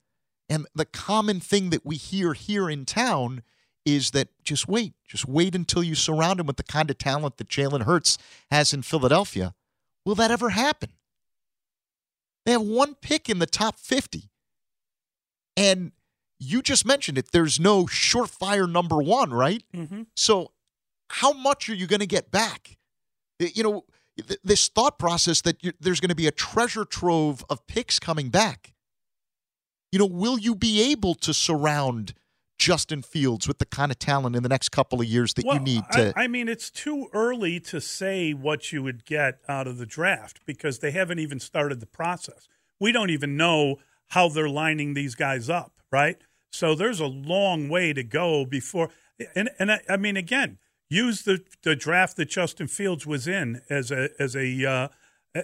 and 0.49 0.65
the 0.73 0.85
common 0.85 1.39
thing 1.39 1.69
that 1.69 1.85
we 1.85 1.95
hear 1.95 2.33
here 2.33 2.69
in 2.69 2.85
town 2.85 3.43
is 3.85 4.11
that 4.11 4.29
just 4.43 4.67
wait, 4.67 4.93
just 5.07 5.27
wait 5.27 5.55
until 5.55 5.83
you 5.83 5.95
surround 5.95 6.39
him 6.39 6.47
with 6.47 6.57
the 6.57 6.63
kind 6.63 6.89
of 6.89 6.97
talent 6.97 7.37
that 7.37 7.49
Jalen 7.49 7.83
Hurts 7.83 8.17
has 8.49 8.73
in 8.73 8.81
Philadelphia. 8.81 9.53
Will 10.05 10.15
that 10.15 10.31
ever 10.31 10.49
happen? 10.49 10.91
They 12.45 12.51
have 12.51 12.61
one 12.61 12.95
pick 12.95 13.29
in 13.29 13.39
the 13.39 13.45
top 13.45 13.79
50. 13.79 14.29
And 15.55 15.91
you 16.39 16.61
just 16.61 16.85
mentioned 16.85 17.17
it. 17.17 17.31
There's 17.31 17.59
no 17.59 17.85
surefire 17.85 18.69
number 18.69 18.97
one, 18.97 19.31
right? 19.31 19.63
Mhm. 19.73 20.07
So, 20.15 20.51
how 21.09 21.31
much 21.33 21.69
are 21.69 21.75
you 21.75 21.87
going 21.87 21.99
to 21.99 22.07
get 22.07 22.31
back? 22.31 22.77
You 23.39 23.63
know, 23.63 23.85
th- 24.17 24.39
this 24.43 24.67
thought 24.67 24.97
process 24.97 25.41
that 25.41 25.57
there's 25.79 25.99
going 25.99 26.09
to 26.09 26.15
be 26.15 26.27
a 26.27 26.31
treasure 26.31 26.85
trove 26.85 27.45
of 27.49 27.65
picks 27.67 27.99
coming 27.99 28.29
back. 28.29 28.73
You 29.91 29.99
know, 29.99 30.05
will 30.05 30.39
you 30.39 30.55
be 30.55 30.91
able 30.91 31.13
to 31.15 31.33
surround 31.33 32.13
Justin 32.57 33.01
Fields 33.01 33.47
with 33.47 33.57
the 33.57 33.65
kind 33.65 33.91
of 33.91 33.99
talent 33.99 34.35
in 34.35 34.43
the 34.43 34.49
next 34.49 34.69
couple 34.69 35.01
of 35.01 35.07
years 35.07 35.33
that 35.33 35.45
well, 35.45 35.57
you 35.57 35.61
need 35.61 35.83
to? 35.91 36.13
I, 36.15 36.23
I 36.23 36.27
mean, 36.27 36.47
it's 36.47 36.69
too 36.69 37.07
early 37.13 37.59
to 37.61 37.81
say 37.81 38.33
what 38.33 38.71
you 38.71 38.81
would 38.83 39.05
get 39.05 39.39
out 39.47 39.67
of 39.67 39.77
the 39.77 39.85
draft 39.85 40.39
because 40.45 40.79
they 40.79 40.91
haven't 40.91 41.19
even 41.19 41.39
started 41.39 41.79
the 41.79 41.85
process. 41.85 42.47
We 42.79 42.91
don't 42.91 43.09
even 43.09 43.35
know 43.35 43.77
how 44.09 44.29
they're 44.29 44.49
lining 44.49 44.93
these 44.93 45.15
guys 45.15 45.49
up, 45.49 45.81
right? 45.91 46.17
So 46.51 46.75
there's 46.75 46.99
a 46.99 47.07
long 47.07 47.67
way 47.67 47.93
to 47.93 48.03
go 48.03 48.45
before. 48.45 48.89
And 49.35 49.49
and 49.59 49.71
I, 49.71 49.81
I 49.89 49.97
mean, 49.97 50.17
again, 50.17 50.59
use 50.89 51.23
the 51.23 51.43
the 51.63 51.75
draft 51.75 52.15
that 52.17 52.29
Justin 52.29 52.67
Fields 52.67 53.05
was 53.05 53.27
in 53.27 53.61
as 53.69 53.91
a 53.91 54.09
as 54.19 54.35
a 54.35 54.65
uh, 54.65 54.87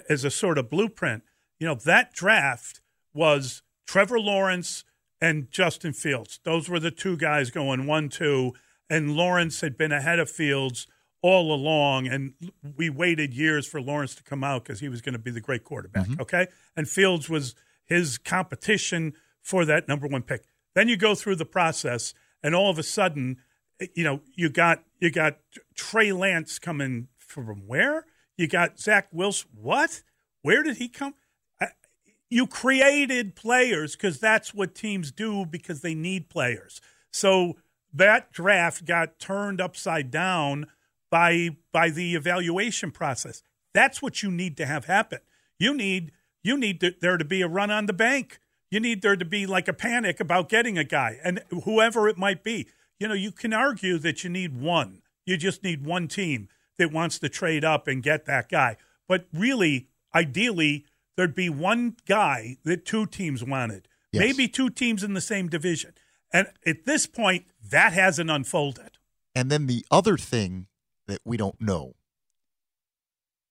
as 0.09 0.23
a 0.23 0.31
sort 0.31 0.57
of 0.57 0.69
blueprint. 0.69 1.23
You 1.59 1.67
know, 1.67 1.75
that 1.75 2.13
draft 2.13 2.81
was 3.13 3.63
Trevor 3.87 4.19
Lawrence 4.19 4.83
and 5.21 5.49
Justin 5.51 5.93
Fields. 5.93 6.39
Those 6.43 6.69
were 6.69 6.79
the 6.79 6.91
two 6.91 7.17
guys 7.17 7.51
going 7.51 7.85
one 7.85 8.09
two, 8.09 8.53
and 8.89 9.15
Lawrence 9.15 9.61
had 9.61 9.77
been 9.77 9.91
ahead 9.91 10.19
of 10.19 10.29
Fields 10.29 10.87
all 11.21 11.53
along, 11.53 12.07
and 12.07 12.33
we 12.77 12.89
waited 12.89 13.33
years 13.33 13.67
for 13.67 13.81
Lawrence 13.81 14.15
to 14.15 14.23
come 14.23 14.43
out 14.43 14.63
because 14.63 14.79
he 14.79 14.87
was 14.87 15.01
going 15.01 15.13
to 15.13 15.19
be 15.19 15.31
the 15.31 15.41
great 15.41 15.63
quarterback. 15.63 16.07
Mm-hmm. 16.07 16.21
Okay, 16.21 16.47
and 16.75 16.87
Fields 16.87 17.29
was 17.29 17.55
his 17.85 18.17
competition 18.17 19.13
for 19.41 19.65
that 19.65 19.87
number 19.87 20.07
one 20.07 20.21
pick. 20.21 20.45
Then 20.75 20.87
you 20.87 20.95
go 20.95 21.15
through 21.15 21.35
the 21.35 21.45
process, 21.45 22.13
and 22.41 22.55
all 22.55 22.69
of 22.69 22.79
a 22.79 22.83
sudden, 22.83 23.37
you 23.93 24.03
know, 24.03 24.21
you 24.33 24.49
got 24.49 24.83
you 24.99 25.11
got 25.11 25.37
Trey 25.75 26.11
Lance 26.11 26.59
coming 26.59 27.07
from 27.17 27.67
where? 27.67 28.05
You 28.37 28.47
got 28.47 28.79
Zach 28.79 29.09
Wilson. 29.11 29.49
What? 29.53 30.01
Where 30.41 30.63
did 30.63 30.77
he 30.77 30.87
come? 30.87 31.15
You 32.29 32.45
created 32.45 33.35
players 33.35 33.95
because 33.95 34.19
that's 34.19 34.53
what 34.53 34.75
teams 34.75 35.11
do 35.11 35.45
because 35.45 35.81
they 35.81 35.95
need 35.95 36.29
players. 36.29 36.79
So 37.11 37.57
that 37.93 38.31
draft 38.31 38.85
got 38.85 39.19
turned 39.19 39.59
upside 39.59 40.11
down 40.11 40.67
by 41.09 41.57
by 41.71 41.89
the 41.89 42.15
evaluation 42.15 42.91
process. 42.91 43.41
That's 43.73 44.01
what 44.01 44.21
you 44.21 44.29
need 44.31 44.57
to 44.57 44.65
have 44.65 44.85
happen. 44.85 45.19
You 45.57 45.73
need 45.73 46.11
you 46.43 46.57
need 46.57 46.79
to, 46.81 46.93
there 47.01 47.17
to 47.17 47.25
be 47.25 47.41
a 47.41 47.47
run 47.47 47.71
on 47.71 47.85
the 47.85 47.93
bank. 47.93 48.39
You 48.71 48.79
need 48.79 49.01
there 49.01 49.15
to 49.15 49.25
be 49.25 49.45
like 49.45 49.67
a 49.67 49.73
panic 49.73 50.19
about 50.19 50.49
getting 50.49 50.77
a 50.77 50.83
guy 50.83 51.17
and 51.23 51.41
whoever 51.63 52.07
it 52.07 52.17
might 52.17 52.43
be. 52.43 52.67
You 52.99 53.07
know, 53.07 53.15
you 53.15 53.31
can 53.31 53.53
argue 53.53 53.97
that 53.99 54.23
you 54.23 54.29
need 54.29 54.59
one. 54.59 55.01
You 55.25 55.37
just 55.37 55.63
need 55.63 55.85
one 55.85 56.07
team 56.07 56.47
that 56.77 56.91
wants 56.91 57.19
to 57.19 57.29
trade 57.29 57.65
up 57.65 57.87
and 57.87 58.03
get 58.03 58.25
that 58.25 58.49
guy. 58.49 58.77
But 59.07 59.25
really, 59.33 59.87
ideally, 60.13 60.85
there'd 61.19 61.35
be 61.35 61.49
one 61.49 61.97
guy 62.07 62.55
that 62.63 62.85
two 62.85 63.05
teams 63.05 63.43
wanted. 63.43 63.89
Yes. 64.13 64.21
Maybe 64.21 64.47
two 64.47 64.69
teams 64.69 65.03
in 65.03 65.15
the 65.15 65.21
same 65.21 65.49
division. 65.49 65.93
And 66.31 66.47
at 66.65 66.85
this 66.85 67.07
point, 67.07 67.47
that 67.69 67.91
hasn't 67.91 68.31
unfolded. 68.31 68.97
And 69.35 69.51
then 69.51 69.67
the 69.67 69.85
other 69.91 70.15
thing 70.15 70.67
that 71.07 71.19
we 71.25 71.35
don't 71.35 71.59
know 71.59 71.95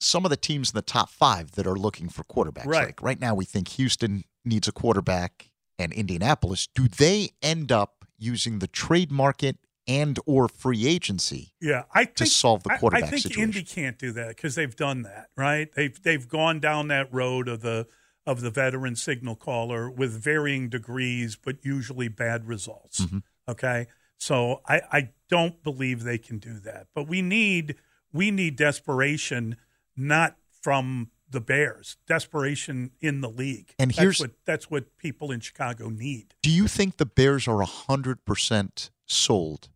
some 0.00 0.24
of 0.24 0.30
the 0.30 0.36
teams 0.36 0.70
in 0.70 0.76
the 0.76 0.82
top 0.82 1.10
five 1.10 1.52
that 1.52 1.66
are 1.66 1.76
looking 1.76 2.08
for 2.08 2.24
quarterbacks. 2.24 2.64
Right. 2.64 2.86
Like 2.86 3.02
right 3.02 3.20
now, 3.20 3.34
we 3.34 3.44
think 3.44 3.68
Houston 3.68 4.24
needs 4.44 4.66
a 4.68 4.72
quarterback 4.72 5.50
and 5.78 5.92
Indianapolis. 5.92 6.68
Do 6.74 6.88
they 6.88 7.32
end 7.42 7.70
up 7.70 8.06
using 8.16 8.60
the 8.60 8.68
trade 8.68 9.10
market 9.10 9.58
and 9.88 10.18
or 10.26 10.46
free 10.48 10.86
agency? 10.86 11.54
Yeah, 11.60 11.84
I 11.92 12.04
think, 12.04 12.16
to 12.16 12.26
solve 12.26 12.62
the 12.62 12.76
quarterback 12.78 13.04
I- 13.04 13.06
I, 13.06 13.10
think 13.10 13.22
situation. 13.22 13.42
Indy 13.42 13.62
can't 13.64 13.98
do 13.98 14.12
that 14.12 14.28
because 14.28 14.54
they've 14.54 14.76
done 14.76 15.02
that, 15.02 15.30
right? 15.36 15.72
They've 15.74 16.00
they've 16.02 16.28
gone 16.28 16.60
down 16.60 16.88
that 16.88 17.12
road 17.12 17.48
of 17.48 17.62
the 17.62 17.86
of 18.26 18.42
the 18.42 18.50
veteran 18.50 18.94
signal 18.94 19.34
caller 19.36 19.90
with 19.90 20.12
varying 20.22 20.68
degrees, 20.68 21.34
but 21.34 21.64
usually 21.64 22.08
bad 22.08 22.46
results. 22.46 23.00
Mm-hmm. 23.00 23.18
Okay, 23.48 23.86
So 24.18 24.60
I, 24.68 24.82
I 24.92 25.08
don't 25.30 25.62
believe 25.64 26.02
they 26.02 26.18
can 26.18 26.38
do 26.38 26.60
that. 26.60 26.88
But 26.94 27.08
we 27.08 27.22
need 27.22 27.76
we 28.12 28.30
need 28.30 28.56
desperation, 28.56 29.56
not 29.96 30.36
from 30.60 31.10
the 31.30 31.40
Bears, 31.40 31.96
desperation 32.06 32.90
in 33.00 33.20
the 33.22 33.28
league. 33.30 33.74
And 33.78 33.92
here's 33.92 34.18
that's 34.18 34.20
what, 34.20 34.30
that's 34.44 34.70
what 34.70 34.96
people 34.98 35.30
in 35.30 35.40
Chicago 35.40 35.88
need. 35.88 36.34
Do 36.42 36.50
you 36.50 36.66
think 36.68 36.98
the 36.98 37.06
Bears 37.06 37.48
are 37.48 37.62
hundred 37.62 38.24
percent 38.26 38.90
sold 39.06 39.70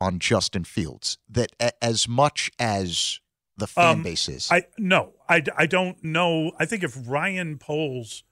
on 0.00 0.18
Justin 0.18 0.64
Fields? 0.64 1.18
That 1.28 1.52
a- 1.60 1.84
as 1.84 2.08
much 2.08 2.50
as 2.58 3.20
the 3.56 3.66
fan 3.66 3.96
Um, 3.96 4.02
base 4.02 4.28
is, 4.28 4.48
I 4.50 4.64
no, 4.78 5.14
I, 5.28 5.42
I 5.56 5.66
don't 5.66 6.02
know. 6.04 6.52
I 6.58 6.66
think 6.66 6.82
if 6.82 6.96
Ryan 7.08 7.58
Poles, 7.58 8.22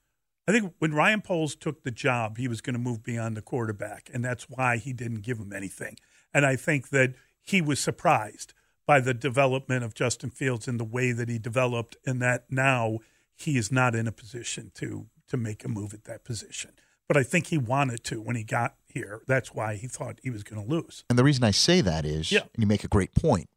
I 0.47 0.51
think 0.51 0.73
when 0.79 0.93
Ryan 0.93 1.21
Poles 1.21 1.55
took 1.55 1.83
the 1.83 1.91
job, 1.91 2.37
he 2.37 2.47
was 2.47 2.61
going 2.61 2.75
to 2.75 2.79
move 2.79 3.03
beyond 3.03 3.35
the 3.35 3.41
quarterback, 3.41 4.09
and 4.13 4.23
that's 4.23 4.47
why 4.49 4.77
he 4.77 4.93
didn't 4.93 5.21
give 5.21 5.39
him 5.39 5.51
anything. 5.51 5.97
And 6.33 6.45
I 6.45 6.55
think 6.55 6.89
that 6.89 7.15
he 7.41 7.61
was 7.61 7.79
surprised 7.79 8.53
by 8.85 8.99
the 8.99 9.15
development 9.15 9.83
of 9.83 9.95
Justin 9.95 10.29
Fields 10.29 10.67
and 10.67 10.79
the 10.79 10.83
way 10.83 11.11
that 11.11 11.27
he 11.29 11.39
developed, 11.39 11.97
and 12.05 12.21
that 12.21 12.45
now 12.51 12.99
he 13.35 13.57
is 13.57 13.71
not 13.71 13.95
in 13.95 14.07
a 14.07 14.11
position 14.11 14.71
to 14.75 15.07
to 15.27 15.37
make 15.37 15.65
a 15.65 15.67
move 15.67 15.91
at 15.95 16.03
that 16.03 16.23
position. 16.23 16.71
But 17.07 17.17
I 17.17 17.23
think 17.23 17.47
he 17.47 17.57
wanted 17.57 18.03
to 18.05 18.21
when 18.21 18.35
he 18.35 18.43
got 18.43 18.75
here. 18.95 19.21
That's 19.27 19.53
why 19.53 19.75
he 19.75 19.87
thought 19.87 20.19
he 20.23 20.31
was 20.31 20.41
going 20.43 20.63
to 20.65 20.67
lose. 20.67 21.03
And 21.09 21.19
the 21.19 21.23
reason 21.23 21.43
I 21.43 21.51
say 21.51 21.81
that 21.81 22.03
is, 22.05 22.31
Yeah. 22.31 22.39
and 22.41 22.49
you 22.63 22.65
make 22.65 22.83
a 22.83 22.87
great 22.87 23.13
point. 23.13 23.49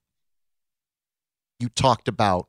You 1.59 1.71
talked 1.71 2.07
about 2.09 2.49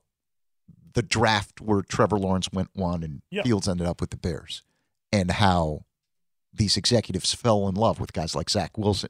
the 0.94 1.02
draft 1.02 1.62
where 1.62 1.82
Trevor 1.82 2.20
Lawrence 2.20 2.50
went 2.52 2.70
one 2.76 3.04
and 3.04 3.22
Yeah. 3.32 3.44
Fields 3.44 3.68
ended 3.70 3.88
up 3.88 4.02
with 4.02 4.10
the 4.10 4.18
Bears, 4.18 4.64
and 5.12 5.32
how 5.32 5.86
these 6.52 6.76
executives 6.76 7.34
fell 7.34 7.68
in 7.70 7.76
love 7.76 8.00
with 8.00 8.12
guys 8.12 8.36
like 8.36 8.50
Zach 8.50 8.78
Wilson. 8.78 9.10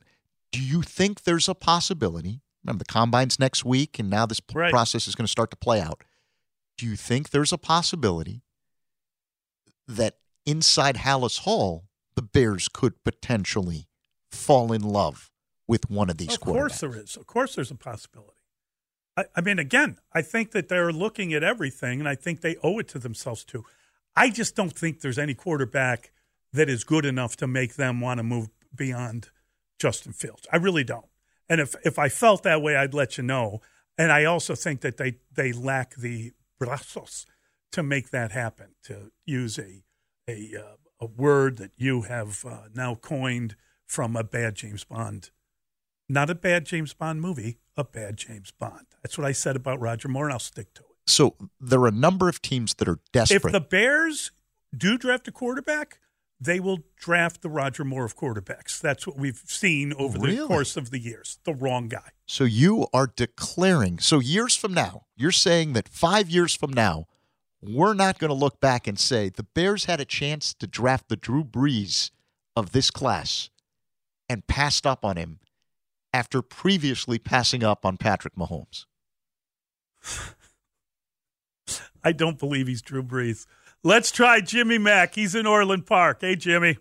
Do 0.51 0.61
you 0.61 0.81
think 0.83 1.23
there's 1.23 1.49
a 1.49 1.55
possibility? 1.55 2.41
Remember, 2.63 2.83
the 2.83 2.91
combine's 2.91 3.39
next 3.39 3.63
week, 3.65 3.97
and 3.97 4.09
now 4.09 4.25
this 4.25 4.41
Right. 4.53 4.69
process 4.71 5.07
is 5.07 5.15
going 5.15 5.25
to 5.25 5.31
start 5.31 5.49
to 5.51 5.57
play 5.57 5.79
out. 5.81 6.03
Do 6.77 6.85
you 6.85 6.95
think 6.95 7.29
there's 7.31 7.53
a 7.53 7.57
possibility 7.57 8.41
that 9.87 10.19
inside 10.45 10.97
Halas 10.97 11.39
Hall, 11.39 11.88
the 12.19 12.23
Bears 12.23 12.67
could 12.67 13.01
potentially 13.05 13.87
fall 14.29 14.73
in 14.73 14.81
love 14.81 15.31
with 15.69 15.89
one 15.89 16.09
of 16.09 16.17
these 16.17 16.37
quarterbacks. 16.37 16.41
Of 16.41 16.43
course 16.43 16.79
there 16.81 16.97
is. 16.97 17.15
Of 17.15 17.27
course 17.27 17.55
there's 17.55 17.71
a 17.71 17.75
possibility. 17.75 18.33
I, 19.15 19.23
I 19.37 19.39
mean, 19.39 19.57
again, 19.57 19.99
I 20.11 20.21
think 20.21 20.51
that 20.51 20.67
they're 20.67 20.91
looking 20.91 21.33
at 21.33 21.45
everything, 21.45 22.01
and 22.01 22.09
I 22.09 22.15
think 22.15 22.41
they 22.41 22.57
owe 22.61 22.77
it 22.77 22.89
to 22.89 22.99
themselves 22.99 23.45
too. 23.45 23.63
I 24.17 24.31
just 24.31 24.53
don't 24.53 24.73
think 24.73 24.99
there's 24.99 25.17
any 25.17 25.33
quarterback 25.33 26.11
that 26.51 26.67
is 26.67 26.83
good 26.83 27.05
enough 27.05 27.37
to 27.37 27.47
make 27.47 27.75
them 27.75 28.01
want 28.01 28.17
to 28.17 28.23
move 28.23 28.49
beyond 28.75 29.29
Justin 29.79 30.11
Fields. 30.11 30.45
I 30.51 30.57
really 30.57 30.83
don't. 30.83 31.07
And 31.47 31.61
if 31.61 31.73
if 31.85 31.97
I 31.97 32.09
felt 32.09 32.43
that 32.43 32.61
way, 32.61 32.75
I'd 32.75 32.93
let 32.93 33.17
you 33.17 33.23
know. 33.23 33.61
And 33.97 34.11
I 34.11 34.25
also 34.25 34.55
think 34.55 34.81
that 34.81 34.97
they 34.97 35.19
they 35.33 35.53
lack 35.53 35.95
the 35.95 36.33
brazos 36.59 37.25
to 37.71 37.81
make 37.81 38.09
that 38.09 38.33
happen. 38.33 38.75
To 38.87 39.13
use 39.25 39.57
a 39.57 39.83
a 40.27 40.59
uh, 40.59 40.75
a 40.99 41.05
word 41.05 41.57
that 41.57 41.71
you 41.77 42.03
have 42.03 42.45
uh, 42.45 42.63
now 42.73 42.95
coined 42.95 43.55
from 43.85 44.15
a 44.15 44.23
bad 44.23 44.55
James 44.55 44.83
Bond 44.83 45.31
not 46.09 46.29
a 46.29 46.35
bad 46.35 46.65
James 46.65 46.93
Bond 46.93 47.21
movie, 47.21 47.59
a 47.77 47.83
bad 47.83 48.17
James 48.17 48.51
Bond. 48.51 48.87
That's 49.03 49.17
what 49.17 49.25
I 49.25 49.31
said 49.31 49.55
about 49.55 49.79
Roger 49.79 50.07
Moore, 50.07 50.25
and 50.25 50.33
I'll 50.33 50.39
stick 50.39 50.73
to 50.73 50.81
it. 50.81 50.87
So 51.05 51.35
there 51.61 51.79
are 51.81 51.87
a 51.87 51.91
number 51.91 52.27
of 52.27 52.41
teams 52.41 52.73
that 52.75 52.87
are 52.87 52.99
desperate. 53.13 53.45
If 53.45 53.51
the 53.51 53.61
Bears 53.61 54.31
do 54.75 54.97
draft 54.97 55.27
a 55.27 55.31
quarterback, 55.31 55.99
they 56.41 56.59
will 56.59 56.79
draft 56.97 57.41
the 57.41 57.49
Roger 57.49 57.83
Moore 57.83 58.05
of 58.05 58.15
quarterbacks. 58.15 58.79
That's 58.79 59.05
what 59.05 59.17
we've 59.17 59.41
seen 59.45 59.93
over 59.93 60.17
the 60.17 60.45
course 60.47 60.77
of 60.77 60.89
the 60.89 60.99
years. 60.99 61.39
The 61.43 61.53
wrong 61.53 61.87
guy. 61.89 62.11
so 62.25 62.43
you 62.43 62.87
are 62.93 63.07
declaring. 63.07 63.99
So 63.99 64.19
years 64.19 64.55
from 64.55 64.73
now, 64.73 65.05
you're 65.15 65.31
saying 65.31 65.73
that 65.73 65.89
five 65.89 66.29
years 66.29 66.55
from 66.55 66.71
now, 66.71 67.07
we're 67.61 67.93
not 67.93 68.19
going 68.19 68.29
to 68.29 68.35
look 68.35 68.59
back 68.59 68.87
and 68.87 68.99
say 68.99 69.29
the 69.29 69.43
Bears 69.43 69.85
had 69.85 69.99
a 69.99 70.05
chance 70.05 70.53
to 70.55 70.67
draft 70.67 71.09
the 71.09 71.15
Drew 71.15 71.43
Brees 71.43 72.11
of 72.55 72.71
this 72.71 72.91
class 72.91 73.49
and 74.27 74.47
passed 74.47 74.85
up 74.87 75.03
on 75.03 75.17
him 75.17 75.39
after 76.13 76.41
previously 76.41 77.19
passing 77.19 77.63
up 77.63 77.85
on 77.85 77.97
Patrick 77.97 78.35
Mahomes. 78.35 78.85
I 82.03 82.11
don't 82.11 82.39
believe 82.39 82.67
he's 82.67 82.81
Drew 82.81 83.03
Brees. 83.03 83.45
Let's 83.83 84.11
try 84.11 84.41
Jimmy 84.41 84.77
Mack. 84.77 85.15
He's 85.15 85.35
in 85.35 85.45
Orland 85.45 85.85
Park. 85.85 86.21
Hey, 86.21 86.35
Jimmy. 86.35 86.77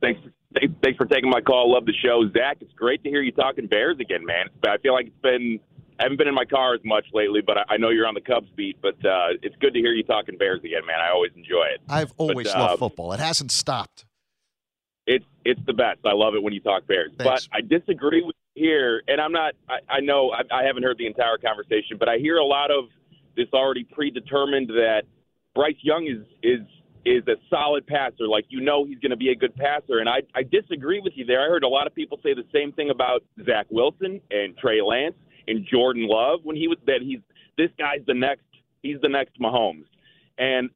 Thanks, 0.00 0.20
thanks, 0.54 0.74
thanks 0.82 0.96
for 0.96 1.06
taking 1.06 1.30
my 1.30 1.40
call. 1.40 1.72
Love 1.72 1.86
the 1.86 1.92
show, 1.92 2.28
Zach. 2.32 2.58
It's 2.60 2.72
great 2.72 3.02
to 3.02 3.08
hear 3.08 3.22
you 3.22 3.32
talking 3.32 3.66
Bears 3.66 3.98
again, 4.00 4.24
man. 4.24 4.48
I 4.66 4.78
feel 4.78 4.94
like 4.94 5.06
it's 5.06 5.22
been 5.22 5.60
I 5.98 6.04
haven't 6.04 6.18
been 6.18 6.28
in 6.28 6.34
my 6.34 6.44
car 6.44 6.74
as 6.74 6.80
much 6.84 7.06
lately, 7.12 7.40
but 7.40 7.58
I, 7.58 7.64
I 7.70 7.76
know 7.76 7.90
you're 7.90 8.06
on 8.06 8.14
the 8.14 8.20
Cubs 8.20 8.48
beat. 8.56 8.80
But 8.80 9.04
uh, 9.04 9.34
it's 9.42 9.56
good 9.56 9.74
to 9.74 9.80
hear 9.80 9.92
you 9.92 10.04
talking 10.04 10.38
Bears 10.38 10.60
again, 10.60 10.86
man. 10.86 11.00
I 11.00 11.10
always 11.10 11.32
enjoy 11.34 11.64
it. 11.74 11.80
I've 11.88 12.12
always 12.16 12.46
But, 12.46 12.56
uh, 12.56 12.60
loved 12.60 12.78
football. 12.78 13.12
It 13.12 13.20
hasn't 13.20 13.50
stopped. 13.50 14.04
It's 15.06 15.24
it's 15.44 15.60
the 15.66 15.72
best. 15.72 16.00
I 16.04 16.12
love 16.12 16.34
it 16.34 16.42
when 16.42 16.52
you 16.52 16.60
talk 16.60 16.86
Bears. 16.86 17.12
Thanks. 17.18 17.48
But 17.48 17.56
I 17.56 17.60
disagree 17.62 18.22
with 18.22 18.36
you 18.54 18.68
here, 18.68 19.02
and 19.08 19.20
I'm 19.20 19.32
not. 19.32 19.54
I, 19.68 19.78
I 19.88 20.00
know 20.00 20.30
I, 20.30 20.42
I 20.54 20.64
haven't 20.64 20.82
heard 20.82 20.98
the 20.98 21.06
entire 21.06 21.38
conversation, 21.38 21.96
but 21.98 22.08
I 22.08 22.18
hear 22.18 22.36
a 22.36 22.44
lot 22.44 22.70
of 22.70 22.84
this 23.36 23.48
already 23.52 23.84
predetermined 23.84 24.68
that 24.68 25.02
Bryce 25.54 25.76
Young 25.80 26.06
is 26.06 26.26
is 26.42 26.60
is 27.04 27.26
a 27.26 27.36
solid 27.48 27.86
passer. 27.86 28.28
Like 28.28 28.44
you 28.48 28.60
know 28.60 28.84
he's 28.84 28.98
going 28.98 29.10
to 29.10 29.16
be 29.16 29.30
a 29.30 29.34
good 29.34 29.56
passer, 29.56 29.98
and 29.98 30.08
I 30.08 30.18
I 30.34 30.42
disagree 30.42 31.00
with 31.00 31.14
you 31.16 31.24
there. 31.24 31.40
I 31.40 31.48
heard 31.48 31.64
a 31.64 31.68
lot 31.68 31.86
of 31.86 31.94
people 31.94 32.20
say 32.22 32.34
the 32.34 32.44
same 32.52 32.72
thing 32.72 32.90
about 32.90 33.24
Zach 33.46 33.66
Wilson 33.70 34.20
and 34.30 34.56
Trey 34.58 34.82
Lance 34.82 35.14
and 35.48 35.66
Jordan 35.66 36.06
Love 36.06 36.40
when 36.44 36.56
he 36.56 36.68
was 36.68 36.78
that 36.86 37.00
he's 37.02 37.20
this 37.56 37.70
guy's 37.78 38.04
the 38.06 38.14
next 38.14 38.44
he's 38.82 39.00
the 39.02 39.08
next 39.08 39.40
Mahomes, 39.40 39.86
and 40.38 40.70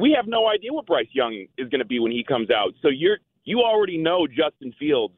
we 0.00 0.12
have 0.16 0.26
no 0.26 0.48
idea 0.48 0.72
what 0.72 0.86
Bryce 0.86 1.08
Young 1.12 1.46
is 1.58 1.68
going 1.68 1.80
to 1.80 1.84
be 1.84 1.98
when 1.98 2.12
he 2.12 2.24
comes 2.24 2.50
out. 2.50 2.74
So 2.82 2.88
you're 2.88 3.18
you 3.44 3.60
already 3.60 3.98
know 3.98 4.26
Justin 4.26 4.74
Fields 4.78 5.14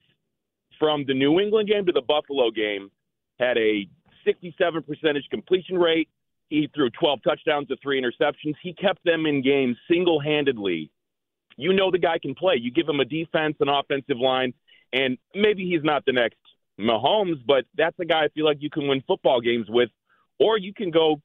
from 0.78 1.04
the 1.06 1.14
New 1.14 1.40
England 1.40 1.68
game 1.68 1.86
to 1.86 1.92
the 1.92 2.02
Buffalo 2.02 2.50
game 2.50 2.90
had 3.38 3.56
a 3.56 3.88
67 4.24 4.82
percentage 4.82 5.24
completion 5.30 5.78
rate. 5.78 6.08
He 6.48 6.68
threw 6.74 6.90
12 6.90 7.20
touchdowns 7.24 7.68
to 7.68 7.76
three 7.82 8.00
interceptions. 8.00 8.54
He 8.62 8.72
kept 8.72 9.04
them 9.04 9.26
in 9.26 9.42
games 9.42 9.76
single 9.90 10.20
handedly. 10.20 10.90
You 11.56 11.72
know 11.72 11.90
the 11.90 11.98
guy 11.98 12.18
can 12.18 12.34
play. 12.34 12.56
You 12.60 12.70
give 12.70 12.88
him 12.88 13.00
a 13.00 13.04
defense, 13.04 13.56
an 13.60 13.68
offensive 13.68 14.18
line, 14.18 14.52
and 14.92 15.18
maybe 15.34 15.64
he's 15.64 15.82
not 15.82 16.04
the 16.04 16.12
next 16.12 16.36
Mahomes, 16.78 17.40
but 17.46 17.64
that's 17.76 17.98
a 17.98 18.04
guy 18.04 18.24
I 18.24 18.28
feel 18.28 18.44
like 18.44 18.58
you 18.60 18.70
can 18.70 18.88
win 18.88 19.02
football 19.06 19.40
games 19.40 19.66
with. 19.68 19.90
Or 20.38 20.58
you 20.58 20.74
can 20.74 20.90
go 20.90 21.22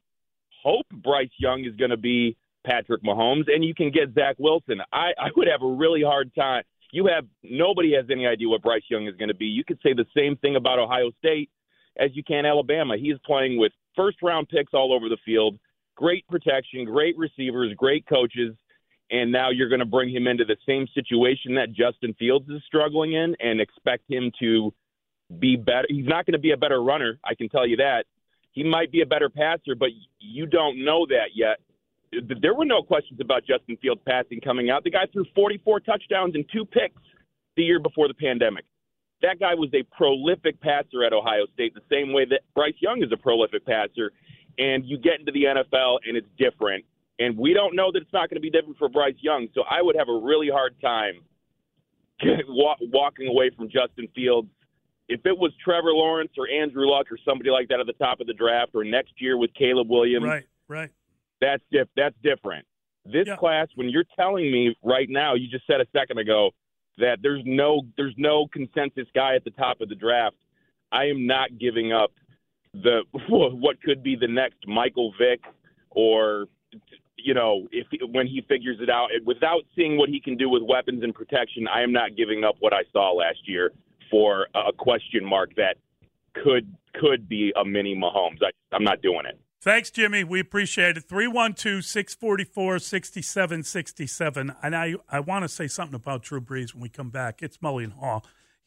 hope 0.63 0.85
Bryce 0.91 1.29
Young 1.37 1.65
is 1.65 1.75
going 1.75 1.91
to 1.91 1.97
be 1.97 2.37
Patrick 2.65 3.03
Mahomes, 3.03 3.53
and 3.53 3.63
you 3.63 3.73
can 3.73 3.91
get 3.91 4.13
Zach 4.13 4.35
Wilson. 4.37 4.81
I, 4.93 5.11
I 5.19 5.29
would 5.35 5.47
have 5.47 5.61
a 5.61 5.67
really 5.67 6.01
hard 6.03 6.33
time. 6.35 6.63
You 6.93 7.07
have 7.07 7.25
nobody 7.43 7.93
has 7.95 8.05
any 8.09 8.27
idea 8.27 8.47
what 8.49 8.61
Bryce 8.61 8.83
Young 8.89 9.07
is 9.07 9.15
going 9.15 9.29
to 9.29 9.35
be. 9.35 9.45
You 9.45 9.63
could 9.63 9.79
say 9.83 9.93
the 9.93 10.05
same 10.15 10.37
thing 10.37 10.55
about 10.55 10.79
Ohio 10.79 11.11
State 11.19 11.49
as 11.97 12.11
you 12.13 12.23
can 12.23 12.45
Alabama. 12.45 12.97
He 12.97 13.07
is 13.07 13.19
playing 13.25 13.57
with 13.57 13.71
first 13.95 14.17
round 14.21 14.49
picks 14.49 14.73
all 14.73 14.93
over 14.93 15.09
the 15.09 15.17
field, 15.25 15.57
great 15.95 16.27
protection, 16.27 16.85
great 16.85 17.17
receivers, 17.17 17.73
great 17.75 18.05
coaches, 18.07 18.55
and 19.09 19.31
now 19.31 19.49
you're 19.49 19.69
going 19.69 19.79
to 19.79 19.85
bring 19.85 20.09
him 20.09 20.27
into 20.27 20.45
the 20.45 20.57
same 20.65 20.87
situation 20.93 21.55
that 21.55 21.71
Justin 21.71 22.13
Fields 22.17 22.47
is 22.49 22.61
struggling 22.65 23.13
in 23.13 23.35
and 23.39 23.59
expect 23.59 24.09
him 24.09 24.31
to 24.39 24.73
be 25.39 25.55
better. 25.55 25.87
He's 25.89 26.07
not 26.07 26.25
going 26.25 26.33
to 26.33 26.39
be 26.39 26.51
a 26.51 26.57
better 26.57 26.81
runner, 26.81 27.19
I 27.23 27.35
can 27.35 27.49
tell 27.49 27.67
you 27.67 27.77
that. 27.77 28.05
He 28.51 28.63
might 28.63 28.91
be 28.91 29.01
a 29.01 29.05
better 29.05 29.29
passer, 29.29 29.75
but 29.77 29.89
you 30.19 30.45
don't 30.45 30.83
know 30.83 31.05
that 31.07 31.29
yet. 31.35 31.59
There 32.41 32.53
were 32.53 32.65
no 32.65 32.83
questions 32.83 33.21
about 33.21 33.45
Justin 33.45 33.77
Fields 33.77 34.01
passing 34.05 34.41
coming 34.41 34.69
out. 34.69 34.83
The 34.83 34.91
guy 34.91 35.05
threw 35.13 35.25
44 35.33 35.79
touchdowns 35.79 36.35
and 36.35 36.43
two 36.51 36.65
picks 36.65 37.01
the 37.55 37.63
year 37.63 37.79
before 37.79 38.09
the 38.09 38.13
pandemic. 38.13 38.65
That 39.21 39.39
guy 39.39 39.53
was 39.53 39.69
a 39.73 39.83
prolific 39.95 40.59
passer 40.59 41.03
at 41.05 41.13
Ohio 41.13 41.45
State, 41.53 41.73
the 41.73 41.81
same 41.89 42.11
way 42.11 42.25
that 42.25 42.41
Bryce 42.53 42.75
Young 42.79 43.01
is 43.03 43.11
a 43.13 43.17
prolific 43.17 43.65
passer. 43.65 44.11
And 44.57 44.83
you 44.85 44.97
get 44.97 45.19
into 45.19 45.31
the 45.31 45.43
NFL 45.43 45.99
and 46.05 46.17
it's 46.17 46.27
different. 46.37 46.83
And 47.19 47.37
we 47.37 47.53
don't 47.53 47.75
know 47.75 47.91
that 47.93 48.01
it's 48.01 48.13
not 48.13 48.29
going 48.29 48.35
to 48.35 48.41
be 48.41 48.49
different 48.49 48.77
for 48.77 48.89
Bryce 48.89 49.15
Young. 49.21 49.47
So 49.53 49.63
I 49.69 49.81
would 49.81 49.95
have 49.95 50.09
a 50.09 50.17
really 50.17 50.49
hard 50.49 50.75
time 50.81 51.21
walking 52.47 53.27
away 53.27 53.51
from 53.55 53.69
Justin 53.69 54.07
Fields. 54.13 54.49
If 55.09 55.25
it 55.25 55.37
was 55.37 55.51
Trevor 55.63 55.93
Lawrence 55.93 56.31
or 56.37 56.47
Andrew 56.49 56.87
Luck 56.89 57.11
or 57.11 57.17
somebody 57.25 57.49
like 57.49 57.67
that 57.69 57.79
at 57.79 57.85
the 57.87 57.93
top 57.93 58.19
of 58.21 58.27
the 58.27 58.33
draft, 58.33 58.71
or 58.73 58.83
next 58.83 59.13
year 59.21 59.37
with 59.37 59.53
Caleb 59.53 59.89
Williams, 59.89 60.25
Right, 60.25 60.43
right. 60.67 60.89
that's 61.41 61.63
diff- 61.71 61.89
that's 61.95 62.15
different. 62.23 62.65
This 63.05 63.27
Yeah. 63.27 63.35
class, 63.35 63.67
when 63.75 63.89
you're 63.89 64.05
telling 64.15 64.51
me 64.51 64.75
right 64.83 65.09
now, 65.09 65.33
you 65.33 65.47
just 65.47 65.65
said 65.67 65.81
a 65.81 65.87
second 65.91 66.19
ago 66.19 66.51
that 66.97 67.21
there's 67.21 67.41
no 67.45 67.81
there's 67.97 68.13
no 68.17 68.47
consensus 68.47 69.07
guy 69.13 69.35
at 69.35 69.43
the 69.43 69.49
top 69.51 69.81
of 69.81 69.89
the 69.89 69.95
draft. 69.95 70.35
I 70.91 71.05
am 71.05 71.25
not 71.25 71.57
giving 71.57 71.91
up 71.91 72.11
the 72.73 73.03
what 73.29 73.81
could 73.81 74.03
be 74.03 74.15
the 74.15 74.27
next 74.27 74.65
Michael 74.67 75.13
Vick 75.17 75.41
or 75.89 76.47
you 77.17 77.33
know 77.33 77.67
if 77.71 77.87
when 78.13 78.27
he 78.27 78.41
figures 78.41 78.77
it 78.79 78.89
out 78.89 79.09
without 79.25 79.63
seeing 79.75 79.97
what 79.97 80.09
he 80.09 80.19
can 80.21 80.37
do 80.37 80.47
with 80.47 80.61
weapons 80.63 81.03
and 81.03 81.13
protection. 81.13 81.67
I 81.67 81.81
am 81.81 81.91
not 81.91 82.15
giving 82.15 82.43
up 82.45 82.55
what 82.59 82.71
I 82.71 82.83
saw 82.93 83.11
last 83.11 83.39
year 83.47 83.71
for 84.11 84.47
a 84.53 84.71
question 84.73 85.25
mark 85.25 85.55
that 85.55 85.77
could 86.33 86.71
could 86.93 87.27
be 87.27 87.53
a 87.55 87.65
mini 87.65 87.95
Mahomes. 87.95 88.39
I, 88.43 88.51
I'm 88.75 88.83
not 88.83 89.01
doing 89.01 89.25
it. 89.25 89.39
Thanks, 89.61 89.91
Jimmy. 89.91 90.23
We 90.23 90.39
appreciate 90.39 90.97
it. 90.97 91.03
312 91.07 91.85
644 91.85 92.79
6767. 92.79 94.55
And 94.63 94.75
I, 94.75 94.95
I 95.09 95.19
want 95.19 95.43
to 95.43 95.49
say 95.49 95.67
something 95.67 95.95
about 95.95 96.23
Drew 96.23 96.41
Brees 96.41 96.73
when 96.73 96.81
we 96.81 96.89
come 96.89 97.11
back. 97.11 97.43
It's 97.43 97.57
Mully 97.57 97.93
Haugh. 97.93 98.23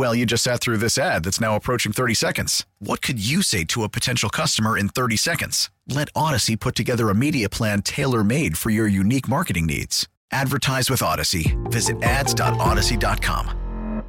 Well, 0.00 0.14
you 0.14 0.24
just 0.24 0.44
sat 0.44 0.62
through 0.62 0.78
this 0.78 0.96
ad 0.96 1.24
that's 1.24 1.42
now 1.42 1.56
approaching 1.56 1.92
30 1.92 2.14
seconds. 2.14 2.64
What 2.78 3.02
could 3.02 3.22
you 3.22 3.42
say 3.42 3.64
to 3.64 3.84
a 3.84 3.88
potential 3.90 4.30
customer 4.30 4.78
in 4.78 4.88
30 4.88 5.18
seconds? 5.18 5.70
Let 5.86 6.10
Audacy 6.14 6.58
put 6.58 6.74
together 6.74 7.10
a 7.10 7.14
media 7.14 7.50
plan 7.50 7.82
tailor 7.82 8.24
made 8.24 8.56
for 8.56 8.70
your 8.70 8.88
unique 8.88 9.28
marketing 9.28 9.66
needs. 9.66 10.08
Advertise 10.30 10.88
with 10.88 11.00
Audacy. 11.00 11.54
Visit 11.70 12.02
ads.audacy.com. 12.02 14.02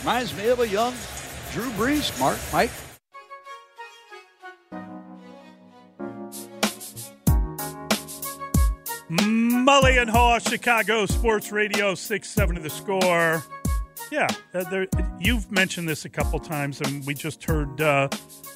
Reminds 0.00 0.36
me 0.36 0.48
of 0.48 0.60
a 0.60 0.68
young 0.68 0.92
Drew 1.50 1.70
Brees. 1.70 2.20
Mark, 2.20 2.36
Mike. 2.52 2.70
Mully 9.10 9.98
and 9.98 10.10
Haugh, 10.10 10.46
Chicago 10.46 11.06
Sports 11.06 11.52
Radio, 11.52 11.94
6 11.94 12.28
7 12.28 12.56
to 12.56 12.60
the 12.60 12.68
score. 12.68 13.42
Yeah, 14.10 14.28
uh, 14.54 14.64
there, 14.64 14.86
you've 15.20 15.50
mentioned 15.50 15.88
this 15.88 16.04
a 16.04 16.08
couple 16.08 16.38
times, 16.38 16.80
and 16.80 17.04
we 17.06 17.14
just 17.14 17.44
heard 17.44 17.80
uh, 17.80 18.08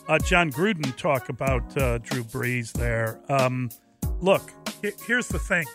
uh, 0.08 0.18
Jon 0.18 0.50
Gruden 0.50 0.96
talk 0.96 1.28
about 1.28 1.76
uh, 1.76 1.98
Drew 1.98 2.24
Brees 2.24 2.72
there. 2.72 3.20
Um, 3.28 3.70
look, 4.20 4.50
here's 5.06 5.28
the 5.28 5.38
thing. 5.38 5.66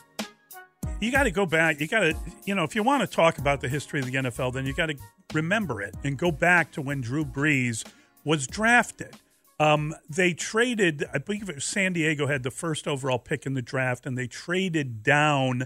You 0.99 1.11
got 1.11 1.23
to 1.23 1.31
go 1.31 1.45
back. 1.45 1.79
You 1.79 1.87
got 1.87 1.99
to, 1.99 2.15
you 2.45 2.55
know, 2.55 2.63
if 2.63 2.75
you 2.75 2.81
want 2.81 3.01
to 3.01 3.07
talk 3.07 3.37
about 3.37 3.61
the 3.61 3.69
history 3.69 3.99
of 3.99 4.07
the 4.07 4.13
NFL, 4.13 4.53
then 4.53 4.65
you 4.65 4.73
got 4.73 4.87
to 4.87 4.95
remember 5.33 5.81
it 5.81 5.95
and 6.03 6.17
go 6.17 6.31
back 6.31 6.71
to 6.71 6.81
when 6.81 7.01
Drew 7.01 7.23
Brees 7.23 7.85
was 8.23 8.47
drafted. 8.47 9.15
Um, 9.59 9.95
they 10.09 10.33
traded, 10.33 11.05
I 11.13 11.17
believe 11.19 11.51
San 11.59 11.93
Diego 11.93 12.27
had 12.27 12.43
the 12.43 12.51
first 12.51 12.87
overall 12.87 13.19
pick 13.19 13.45
in 13.45 13.53
the 13.53 13.61
draft, 13.61 14.05
and 14.05 14.17
they 14.17 14.27
traded 14.27 15.03
down, 15.03 15.65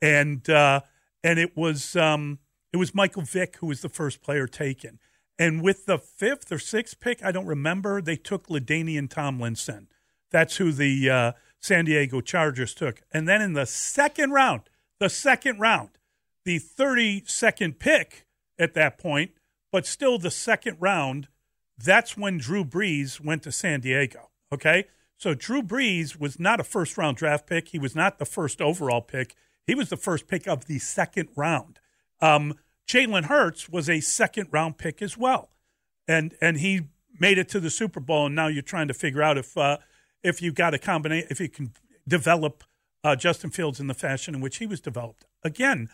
and 0.00 0.48
uh, 0.48 0.80
and 1.24 1.38
it 1.38 1.56
was 1.56 1.96
um, 1.96 2.38
it 2.72 2.76
was 2.76 2.94
Michael 2.94 3.22
Vick 3.22 3.56
who 3.56 3.66
was 3.66 3.80
the 3.80 3.88
first 3.88 4.22
player 4.22 4.46
taken, 4.46 4.98
and 5.38 5.62
with 5.62 5.86
the 5.86 5.98
fifth 5.98 6.50
or 6.52 6.58
sixth 6.58 7.00
pick, 7.00 7.24
I 7.24 7.32
don't 7.32 7.46
remember, 7.46 8.00
they 8.00 8.16
took 8.16 8.48
LaDainian 8.48 9.10
Tomlinson. 9.10 9.88
That's 10.30 10.56
who 10.56 10.72
the 10.72 11.10
uh, 11.10 11.32
San 11.60 11.84
Diego 11.84 12.20
Chargers 12.20 12.74
took, 12.74 13.02
and 13.12 13.28
then 13.28 13.42
in 13.42 13.52
the 13.52 13.66
second 13.66 14.32
round, 14.32 14.62
the 14.98 15.10
second 15.10 15.58
round, 15.58 15.90
the 16.44 16.58
thirty 16.58 17.22
second 17.26 17.78
pick 17.78 18.26
at 18.58 18.74
that 18.74 18.98
point, 18.98 19.32
but 19.70 19.86
still 19.86 20.18
the 20.18 20.30
second 20.30 20.76
round 20.80 21.28
that's 21.78 22.16
when 22.16 22.38
Drew 22.38 22.64
Brees 22.64 23.20
went 23.20 23.42
to 23.42 23.52
San 23.52 23.80
Diego. 23.80 24.30
Okay. 24.52 24.84
So 25.16 25.34
Drew 25.34 25.62
Brees 25.62 26.18
was 26.18 26.40
not 26.40 26.60
a 26.60 26.64
first 26.64 26.98
round 26.98 27.16
draft 27.16 27.46
pick. 27.46 27.68
He 27.68 27.78
was 27.78 27.94
not 27.94 28.18
the 28.18 28.24
first 28.24 28.60
overall 28.60 29.02
pick. 29.02 29.34
He 29.66 29.74
was 29.74 29.88
the 29.88 29.96
first 29.96 30.26
pick 30.26 30.48
of 30.48 30.66
the 30.66 30.78
second 30.78 31.28
round. 31.36 31.78
Um, 32.22 32.54
Jalen 32.88 33.24
Hurts 33.24 33.68
was 33.68 33.90
a 33.90 34.00
second 34.00 34.48
round 34.50 34.78
pick 34.78 35.02
as 35.02 35.18
well. 35.18 35.50
And 36.08 36.34
and 36.40 36.58
he 36.58 36.82
made 37.20 37.36
it 37.36 37.48
to 37.50 37.60
the 37.60 37.70
Super 37.70 38.00
Bowl. 38.00 38.26
And 38.26 38.34
now 38.34 38.46
you're 38.46 38.62
trying 38.62 38.88
to 38.88 38.94
figure 38.94 39.22
out 39.22 39.36
if 39.36 39.56
uh, 39.56 39.78
if 40.22 40.40
you 40.40 40.52
got 40.52 40.72
a 40.72 40.78
combination, 40.78 41.28
if 41.30 41.40
you 41.40 41.48
can 41.48 41.72
develop 42.08 42.64
uh, 43.04 43.16
Justin 43.16 43.50
Fields 43.50 43.80
in 43.80 43.88
the 43.88 43.94
fashion 43.94 44.34
in 44.34 44.40
which 44.40 44.58
he 44.58 44.66
was 44.66 44.80
developed. 44.80 45.26
Again, 45.44 45.88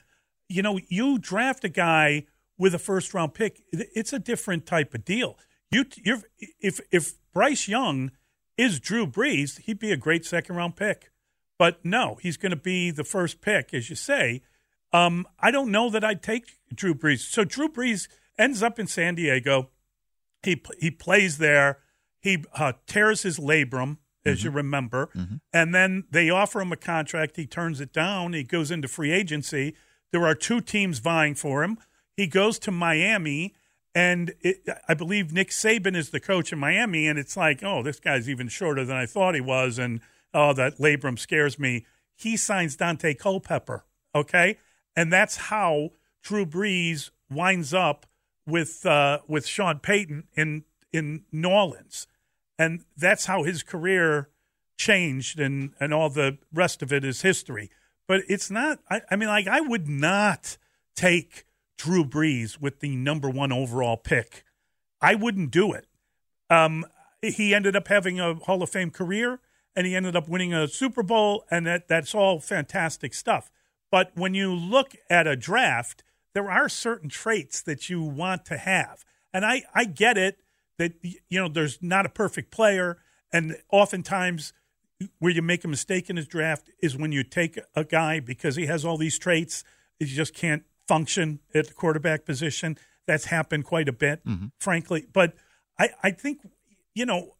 you 0.48 0.62
know, 0.62 0.78
you 0.88 1.18
draft 1.18 1.64
a 1.64 1.68
guy 1.68 2.26
with 2.58 2.74
a 2.74 2.78
first 2.78 3.14
round 3.14 3.34
pick, 3.34 3.62
it's 3.72 4.12
a 4.12 4.18
different 4.18 4.66
type 4.66 4.92
of 4.94 5.04
deal. 5.04 5.38
You, 5.70 5.84
you're, 5.96 6.22
if 6.60 6.80
if 6.90 7.14
Bryce 7.32 7.68
Young 7.68 8.10
is 8.56 8.80
Drew 8.80 9.06
Brees, 9.06 9.60
he'd 9.60 9.78
be 9.78 9.92
a 9.92 9.96
great 9.96 10.24
second 10.24 10.56
round 10.56 10.76
pick. 10.76 11.10
But 11.58 11.84
no, 11.84 12.18
he's 12.20 12.36
going 12.36 12.50
to 12.50 12.56
be 12.56 12.90
the 12.90 13.04
first 13.04 13.40
pick, 13.40 13.72
as 13.72 13.90
you 13.90 13.96
say. 13.96 14.42
Um, 14.92 15.27
I 15.38 15.51
don't 15.51 15.70
know 15.70 15.90
that 15.90 16.05
I'd 16.05 16.22
take 16.22 16.59
Drew 16.74 16.94
Brees. 16.94 17.20
So 17.20 17.44
Drew 17.44 17.68
Brees 17.68 18.09
ends 18.38 18.62
up 18.62 18.79
in 18.79 18.87
San 18.87 19.14
Diego. 19.14 19.70
He 20.42 20.62
he 20.79 20.90
plays 20.90 21.38
there. 21.38 21.79
He 22.20 22.44
uh, 22.55 22.72
tears 22.87 23.22
his 23.22 23.38
labrum, 23.38 23.98
as 24.24 24.44
you 24.44 24.51
remember, 24.51 25.11
and 25.53 25.74
then 25.74 26.05
they 26.11 26.31
offer 26.31 26.61
him 26.61 26.72
a 26.72 26.77
contract. 26.77 27.37
He 27.37 27.46
turns 27.46 27.81
it 27.81 27.92
down. 27.92 28.33
He 28.33 28.42
goes 28.44 28.70
into 28.70 28.88
free 28.88 29.12
agency. 29.12 29.74
There 30.11 30.27
are 30.27 30.35
two 30.35 30.61
teams 30.61 30.98
vying 31.01 31.35
for 31.35 31.62
him. 31.62 31.79
He 32.16 32.27
goes 32.27 32.59
to 32.61 32.70
Miami 32.70 33.55
and 33.94 34.33
it, 34.40 34.68
I 34.88 34.94
believe 34.94 35.33
Nick 35.33 35.51
Saban 35.51 35.96
is 35.96 36.11
the 36.11 36.20
coach 36.20 36.53
in 36.53 36.59
Miami, 36.59 37.09
and 37.09 37.18
it's 37.18 37.37
like, 37.37 37.64
oh, 37.64 37.83
this 37.83 37.98
guy's 37.98 38.29
even 38.29 38.46
shorter 38.48 38.85
than 38.85 38.96
I 38.96 39.07
thought 39.07 39.35
he 39.35 39.40
was, 39.40 39.79
and 39.79 40.01
oh, 40.33 40.53
that 40.53 40.79
labrum 40.79 41.18
scares 41.18 41.59
me. 41.59 41.85
He 42.14 42.37
signs 42.37 42.77
Daunte 42.77 43.18
Culpepper, 43.18 43.85
okay, 44.14 44.59
and 44.98 45.12
that's 45.12 45.37
how 45.37 45.90
Drew 46.22 46.44
Brees 46.44 47.11
winds 47.30 47.72
up 47.72 48.04
with 48.44 48.84
uh, 48.84 49.20
with 49.28 49.46
Sean 49.46 49.78
Payton 49.78 50.24
in 50.34 50.64
in 50.92 51.22
New 51.30 51.48
Orleans, 51.48 52.08
and 52.58 52.84
that's 52.96 53.26
how 53.26 53.44
his 53.44 53.62
career 53.62 54.28
changed, 54.76 55.38
and 55.38 55.70
and 55.78 55.94
all 55.94 56.11
the 56.11 56.38
rest 56.52 56.82
of 56.82 56.92
it 56.92 57.04
is 57.04 57.22
history. 57.22 57.70
But 58.08 58.22
it's 58.28 58.50
not. 58.50 58.80
I, 58.90 59.02
I 59.08 59.14
mean, 59.14 59.28
like 59.28 59.46
I 59.46 59.61
would 59.61 59.88
not 59.88 60.58
take 60.96 61.44
Drew 61.76 62.04
Brees 62.04 62.61
with 62.61 62.80
the 62.80 62.96
number 62.96 63.30
one 63.30 63.52
overall 63.52 63.96
pick. 63.96 64.42
I 65.00 65.14
wouldn't 65.14 65.52
do 65.52 65.72
it. 65.74 65.87
Um, 66.50 66.84
he 67.22 67.54
ended 67.54 67.76
up 67.76 67.87
having 67.87 68.18
a 68.18 68.34
Hall 68.34 68.64
of 68.64 68.70
Fame 68.70 68.90
career, 68.90 69.38
and 69.76 69.87
he 69.87 69.94
ended 69.94 70.16
up 70.16 70.28
winning 70.28 70.52
a 70.52 70.66
Super 70.66 71.04
Bowl, 71.04 71.44
and 71.52 71.68
that, 71.68 71.87
that's 71.87 72.16
all 72.16 72.40
fantastic 72.40 73.14
stuff. 73.14 73.48
But 73.90 74.12
when 74.14 74.35
you 74.35 74.53
look 74.55 74.94
at 75.09 75.27
a 75.27 75.37
draft, 75.37 76.05
there 76.35 76.51
are 76.51 76.68
certain 76.68 77.09
traits 77.09 77.62
that 77.62 77.88
you 77.88 78.03
want 78.03 78.44
to 78.46 78.59
have, 78.59 79.05
and 79.33 79.44
I, 79.44 79.62
I 79.74 79.85
get 79.85 80.18
it 80.18 80.38
that 80.79 80.92
you 81.03 81.40
know 81.40 81.48
there's 81.48 81.79
not 81.83 82.07
a 82.07 82.11
perfect 82.11 82.51
player, 82.51 82.98
and 83.33 83.57
oftentimes 83.70 84.53
where 85.18 85.33
you 85.33 85.42
make 85.42 85.64
a 85.64 85.68
mistake 85.68 86.11
in 86.11 86.16
his 86.16 86.27
draft 86.27 86.70
is 86.83 86.96
when 86.96 87.12
you 87.12 87.22
take 87.22 87.59
a 87.74 87.85
guy 87.85 88.20
because 88.20 88.57
he 88.57 88.66
has 88.66 88.85
all 88.85 88.96
these 88.96 89.18
traits, 89.18 89.64
you 89.98 90.07
just 90.07 90.35
can't 90.35 90.64
function 90.87 91.40
at 91.55 91.68
the 91.68 91.74
quarterback 91.74 92.24
position. 92.24 92.77
That's 93.07 93.27
happened 93.27 93.64
quite 93.64 93.88
a 93.88 93.92
bit, 93.92 94.24
mm-hmm. 94.24 94.46
frankly. 94.59 95.07
But 95.12 95.35
I, 95.79 95.90
I 96.03 96.11
think, 96.11 96.40
you 96.94 97.07
know, 97.07 97.37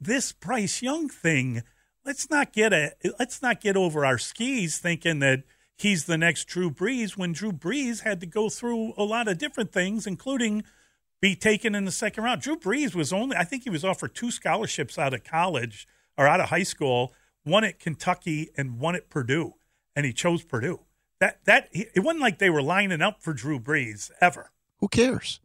this 0.00 0.32
Bryce 0.32 0.82
Young 0.82 1.08
thing. 1.08 1.62
Let's 2.08 2.30
not 2.30 2.54
get 2.54 2.72
a 2.72 2.92
let's 3.18 3.42
not 3.42 3.60
get 3.60 3.76
over 3.76 4.06
our 4.06 4.16
skis 4.16 4.78
thinking 4.78 5.18
that 5.18 5.42
he's 5.76 6.06
the 6.06 6.16
next 6.16 6.46
Drew 6.46 6.70
Brees 6.70 7.18
when 7.18 7.34
Drew 7.34 7.52
Brees 7.52 8.00
had 8.00 8.20
to 8.20 8.26
go 8.26 8.48
through 8.48 8.94
a 8.96 9.04
lot 9.04 9.28
of 9.28 9.36
different 9.36 9.72
things, 9.72 10.06
including 10.06 10.64
be 11.20 11.36
taken 11.36 11.74
in 11.74 11.84
the 11.84 11.92
second 11.92 12.24
round. 12.24 12.40
Drew 12.40 12.56
Brees 12.56 12.94
was 12.94 13.12
only 13.12 13.36
I 13.36 13.44
think 13.44 13.64
he 13.64 13.70
was 13.70 13.84
offered 13.84 14.14
two 14.14 14.30
scholarships 14.30 14.98
out 14.98 15.12
of 15.12 15.22
college 15.22 15.86
or 16.16 16.26
out 16.26 16.40
of 16.40 16.48
high 16.48 16.62
school, 16.62 17.12
one 17.44 17.62
at 17.62 17.78
Kentucky 17.78 18.48
and 18.56 18.80
one 18.80 18.94
at 18.94 19.10
Purdue, 19.10 19.56
and 19.94 20.06
he 20.06 20.14
chose 20.14 20.42
Purdue. 20.42 20.80
That 21.20 21.44
that 21.44 21.68
it 21.72 22.02
wasn't 22.02 22.22
like 22.22 22.38
they 22.38 22.48
were 22.48 22.62
lining 22.62 23.02
up 23.02 23.22
for 23.22 23.34
Drew 23.34 23.60
Brees 23.60 24.10
ever. 24.18 24.50
Who 24.78 24.88
cares? 24.88 25.40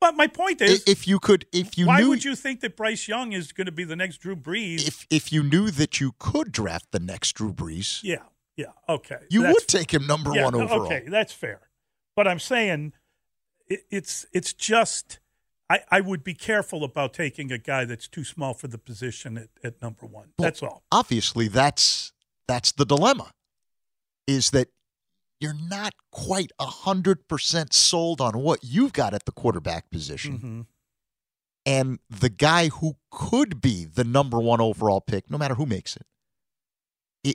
But 0.00 0.14
my 0.14 0.26
point 0.26 0.60
is, 0.60 0.84
if 0.86 1.08
you 1.08 1.18
could, 1.18 1.46
if 1.52 1.78
you 1.78 1.86
why 1.86 2.00
knew, 2.00 2.10
would 2.10 2.24
you 2.24 2.36
think 2.36 2.60
that 2.60 2.76
Bryce 2.76 3.08
Young 3.08 3.32
is 3.32 3.52
going 3.52 3.66
to 3.66 3.72
be 3.72 3.84
the 3.84 3.96
next 3.96 4.18
Drew 4.18 4.36
Brees? 4.36 4.86
if 4.86 5.06
if 5.10 5.32
you 5.32 5.42
knew 5.42 5.70
that 5.70 6.00
you 6.00 6.14
could 6.18 6.52
draft 6.52 6.86
the 6.92 7.00
next 7.00 7.32
Drew 7.32 7.52
Brees, 7.52 8.00
yeah, 8.02 8.16
yeah, 8.56 8.66
okay. 8.88 9.18
you 9.30 9.40
That's- 9.40 9.54
would 9.54 9.68
take 9.68 9.92
him 9.92 10.06
number 10.06 10.34
yeah, 10.34 10.44
one 10.44 10.54
overall. 10.54 10.82
Okay, 10.86 11.04
that's 11.08 11.32
fair. 11.32 11.60
But 12.14 12.28
I'm 12.28 12.38
saying 12.38 12.92
it, 13.68 13.80
it's 13.90 14.26
it's 14.32 14.52
just 14.52 15.18
I, 15.68 15.80
I 15.90 16.00
would 16.00 16.22
be 16.22 16.34
careful 16.34 16.84
about 16.84 17.12
taking 17.12 17.50
a 17.50 17.58
guy 17.58 17.84
that's 17.84 18.06
too 18.08 18.24
small 18.24 18.54
for 18.54 18.68
the 18.68 18.78
position 18.78 19.36
at, 19.38 19.48
at 19.64 19.82
number 19.82 20.06
one. 20.06 20.28
Well, 20.38 20.46
that's 20.46 20.62
all. 20.62 20.84
Obviously, 20.92 21.48
that's 21.48 22.12
that's 22.46 22.72
the 22.72 22.84
dilemma. 22.84 23.32
Is 24.26 24.50
that 24.50 24.68
you're 25.40 25.54
not 25.68 25.94
quite 26.10 26.50
hundred 26.58 27.28
percent 27.28 27.72
sold 27.72 28.20
on 28.20 28.38
what 28.38 28.60
you've 28.62 28.92
got 28.92 29.14
at 29.14 29.26
the 29.26 29.32
quarterback 29.32 29.90
position. 29.90 30.32
Mm-hmm. 30.38 30.60
And 31.66 31.98
the 32.08 32.28
guy 32.28 32.68
who 32.68 32.94
could 33.10 33.60
be 33.60 33.84
the 33.84 34.04
number 34.04 34.38
one 34.38 34.60
overall 34.60 35.00
pick, 35.00 35.30
no 35.30 35.36
matter 35.36 35.54
who 35.54 35.66
makes 35.66 35.96
it, 35.96 36.06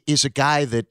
is 0.08 0.24
a 0.24 0.30
guy 0.30 0.64
that 0.66 0.88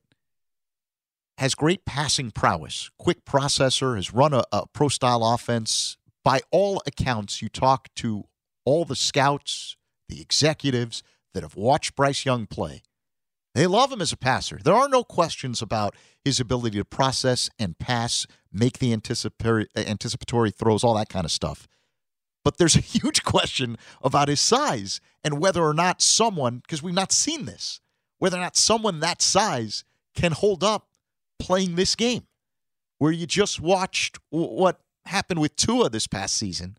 has 1.38 1.54
great 1.54 1.86
passing 1.86 2.30
prowess, 2.30 2.90
quick 2.98 3.24
processor, 3.24 3.96
has 3.96 4.12
run 4.12 4.34
a, 4.34 4.44
a 4.52 4.66
pro 4.74 4.88
style 4.88 5.24
offense. 5.24 5.96
By 6.22 6.40
all 6.50 6.82
accounts, 6.86 7.40
you 7.40 7.48
talk 7.48 7.88
to 7.96 8.24
all 8.66 8.84
the 8.84 8.94
scouts, 8.94 9.74
the 10.10 10.20
executives 10.20 11.02
that 11.32 11.42
have 11.42 11.56
watched 11.56 11.96
Bryce 11.96 12.26
Young 12.26 12.46
play. 12.46 12.82
They 13.54 13.66
love 13.66 13.92
him 13.92 14.00
as 14.00 14.12
a 14.12 14.16
passer. 14.16 14.60
There 14.62 14.74
are 14.74 14.88
no 14.88 15.02
questions 15.02 15.60
about 15.60 15.96
his 16.24 16.38
ability 16.38 16.78
to 16.78 16.84
process 16.84 17.50
and 17.58 17.78
pass, 17.78 18.26
make 18.52 18.78
the 18.78 18.92
anticipatory, 18.92 19.66
uh, 19.76 19.80
anticipatory 19.80 20.50
throws, 20.50 20.84
all 20.84 20.94
that 20.94 21.08
kind 21.08 21.24
of 21.24 21.32
stuff. 21.32 21.66
But 22.44 22.58
there's 22.58 22.76
a 22.76 22.80
huge 22.98 23.24
question 23.24 23.76
about 24.02 24.28
his 24.28 24.40
size 24.40 25.00
and 25.24 25.40
whether 25.40 25.62
or 25.62 25.74
not 25.74 26.00
someone, 26.00 26.58
because 26.58 26.82
we've 26.82 26.94
not 26.94 27.12
seen 27.12 27.44
this, 27.44 27.80
whether 28.18 28.36
or 28.36 28.40
not 28.40 28.56
someone 28.56 29.00
that 29.00 29.20
size 29.20 29.84
can 30.14 30.32
hold 30.32 30.62
up 30.62 30.88
playing 31.38 31.74
this 31.74 31.94
game. 31.94 32.26
Where 32.98 33.12
you 33.12 33.26
just 33.26 33.60
watched 33.60 34.18
what 34.28 34.80
happened 35.06 35.40
with 35.40 35.56
Tua 35.56 35.88
this 35.88 36.06
past 36.06 36.36
season, 36.36 36.76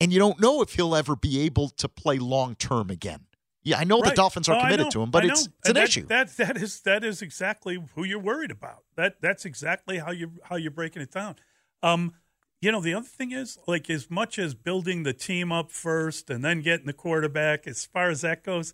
and 0.00 0.14
you 0.14 0.18
don't 0.18 0.40
know 0.40 0.62
if 0.62 0.74
he'll 0.74 0.96
ever 0.96 1.14
be 1.14 1.40
able 1.40 1.68
to 1.68 1.86
play 1.86 2.18
long 2.18 2.54
term 2.54 2.88
again. 2.88 3.26
Yeah, 3.66 3.78
I 3.78 3.84
know 3.84 4.00
the 4.00 4.12
Dolphins 4.12 4.48
are 4.48 4.56
Oh, 4.56 4.60
committed 4.60 4.92
to 4.92 5.02
him, 5.02 5.10
but 5.10 5.24
it's, 5.24 5.48
it's 5.58 5.68
an 5.70 5.74
that- 5.74 5.84
issue. 5.88 6.06
That 6.06 6.36
that 6.36 6.56
is 6.56 6.80
that 6.82 7.02
is 7.02 7.20
exactly 7.20 7.84
who 7.96 8.04
you're 8.04 8.20
worried 8.20 8.52
about. 8.52 8.84
That 8.94 9.20
that's 9.20 9.44
exactly 9.44 9.98
how 9.98 10.12
you 10.12 10.30
how 10.44 10.54
you're 10.54 10.70
breaking 10.70 11.02
it 11.02 11.10
down. 11.10 11.34
Um, 11.82 12.14
you 12.60 12.70
know, 12.70 12.80
the 12.80 12.94
other 12.94 13.06
thing 13.08 13.32
is 13.32 13.58
like 13.66 13.90
as 13.90 14.08
much 14.08 14.38
as 14.38 14.54
building 14.54 15.02
the 15.02 15.12
team 15.12 15.50
up 15.50 15.72
first 15.72 16.30
and 16.30 16.44
then 16.44 16.62
getting 16.62 16.86
the 16.86 16.92
quarterback. 16.92 17.66
As 17.66 17.84
far 17.84 18.08
as 18.08 18.20
that 18.20 18.44
goes, 18.44 18.72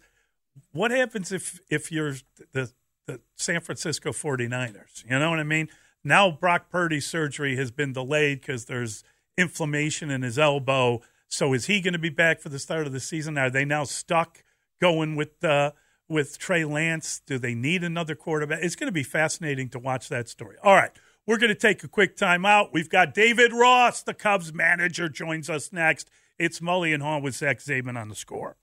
what 0.73 0.91
happens 0.91 1.33
if 1.33 1.59
if 1.71 1.91
you're 1.91 2.17
the 2.53 2.71
the 3.07 3.23
San 3.35 3.63
Francisco 3.63 4.11
49ers? 4.13 5.05
You 5.09 5.19
know 5.19 5.31
what 5.31 5.39
I 5.41 5.45
mean? 5.45 5.71
Now 6.05 6.31
Brock 6.31 6.69
Purdy's 6.69 7.07
surgery 7.07 7.57
has 7.57 7.71
been 7.71 7.95
delayed 7.95 8.43
because 8.43 8.67
there's 8.67 9.05
inflammation 9.39 10.11
in 10.11 10.21
his 10.21 10.39
elbow. 10.39 11.01
So 11.29 11.55
is 11.55 11.65
he 11.65 11.81
going 11.81 11.95
to 11.95 11.99
be 11.99 12.11
back 12.11 12.41
for 12.41 12.51
the 12.51 12.59
start 12.59 12.87
of 12.87 12.93
the 12.93 13.01
season? 13.01 13.39
Are 13.39 13.49
they 13.49 13.65
now 13.65 13.85
stuck 13.85 14.45
going 14.83 15.15
with 15.15 15.43
uh, 15.45 15.71
with 16.09 16.39
Trey 16.39 16.65
Lance? 16.65 17.23
Do 17.25 17.39
they 17.39 17.55
need 17.55 17.85
another 17.85 18.15
quarterback? 18.15 18.59
It's 18.63 18.77
going 18.77 18.89
to 18.89 18.93
be 18.93 19.05
fascinating 19.05 19.71
to 19.71 19.79
watch 19.79 20.09
that 20.11 20.29
story. 20.29 20.57
All 20.63 20.75
right, 20.75 20.91
we're 21.27 21.39
going 21.39 21.55
to 21.55 21.59
take 21.59 21.85
a 21.85 21.89
quick 21.89 22.17
time 22.17 22.45
out. 22.45 22.75
We've 22.75 22.91
got 22.91 23.15
David 23.15 23.53
Ross, 23.53 24.03
the 24.03 24.13
Cubs 24.13 24.53
manager, 24.53 25.09
joins 25.09 25.49
us 25.49 25.73
next. 25.73 26.11
It's 26.39 26.59
Mully 26.59 26.93
and 26.93 27.03
Haugh 27.03 27.23
with 27.23 27.37
Zach 27.37 27.61
Zaidman 27.61 27.97
on 27.97 28.09
the 28.09 28.17
score. 28.17 28.57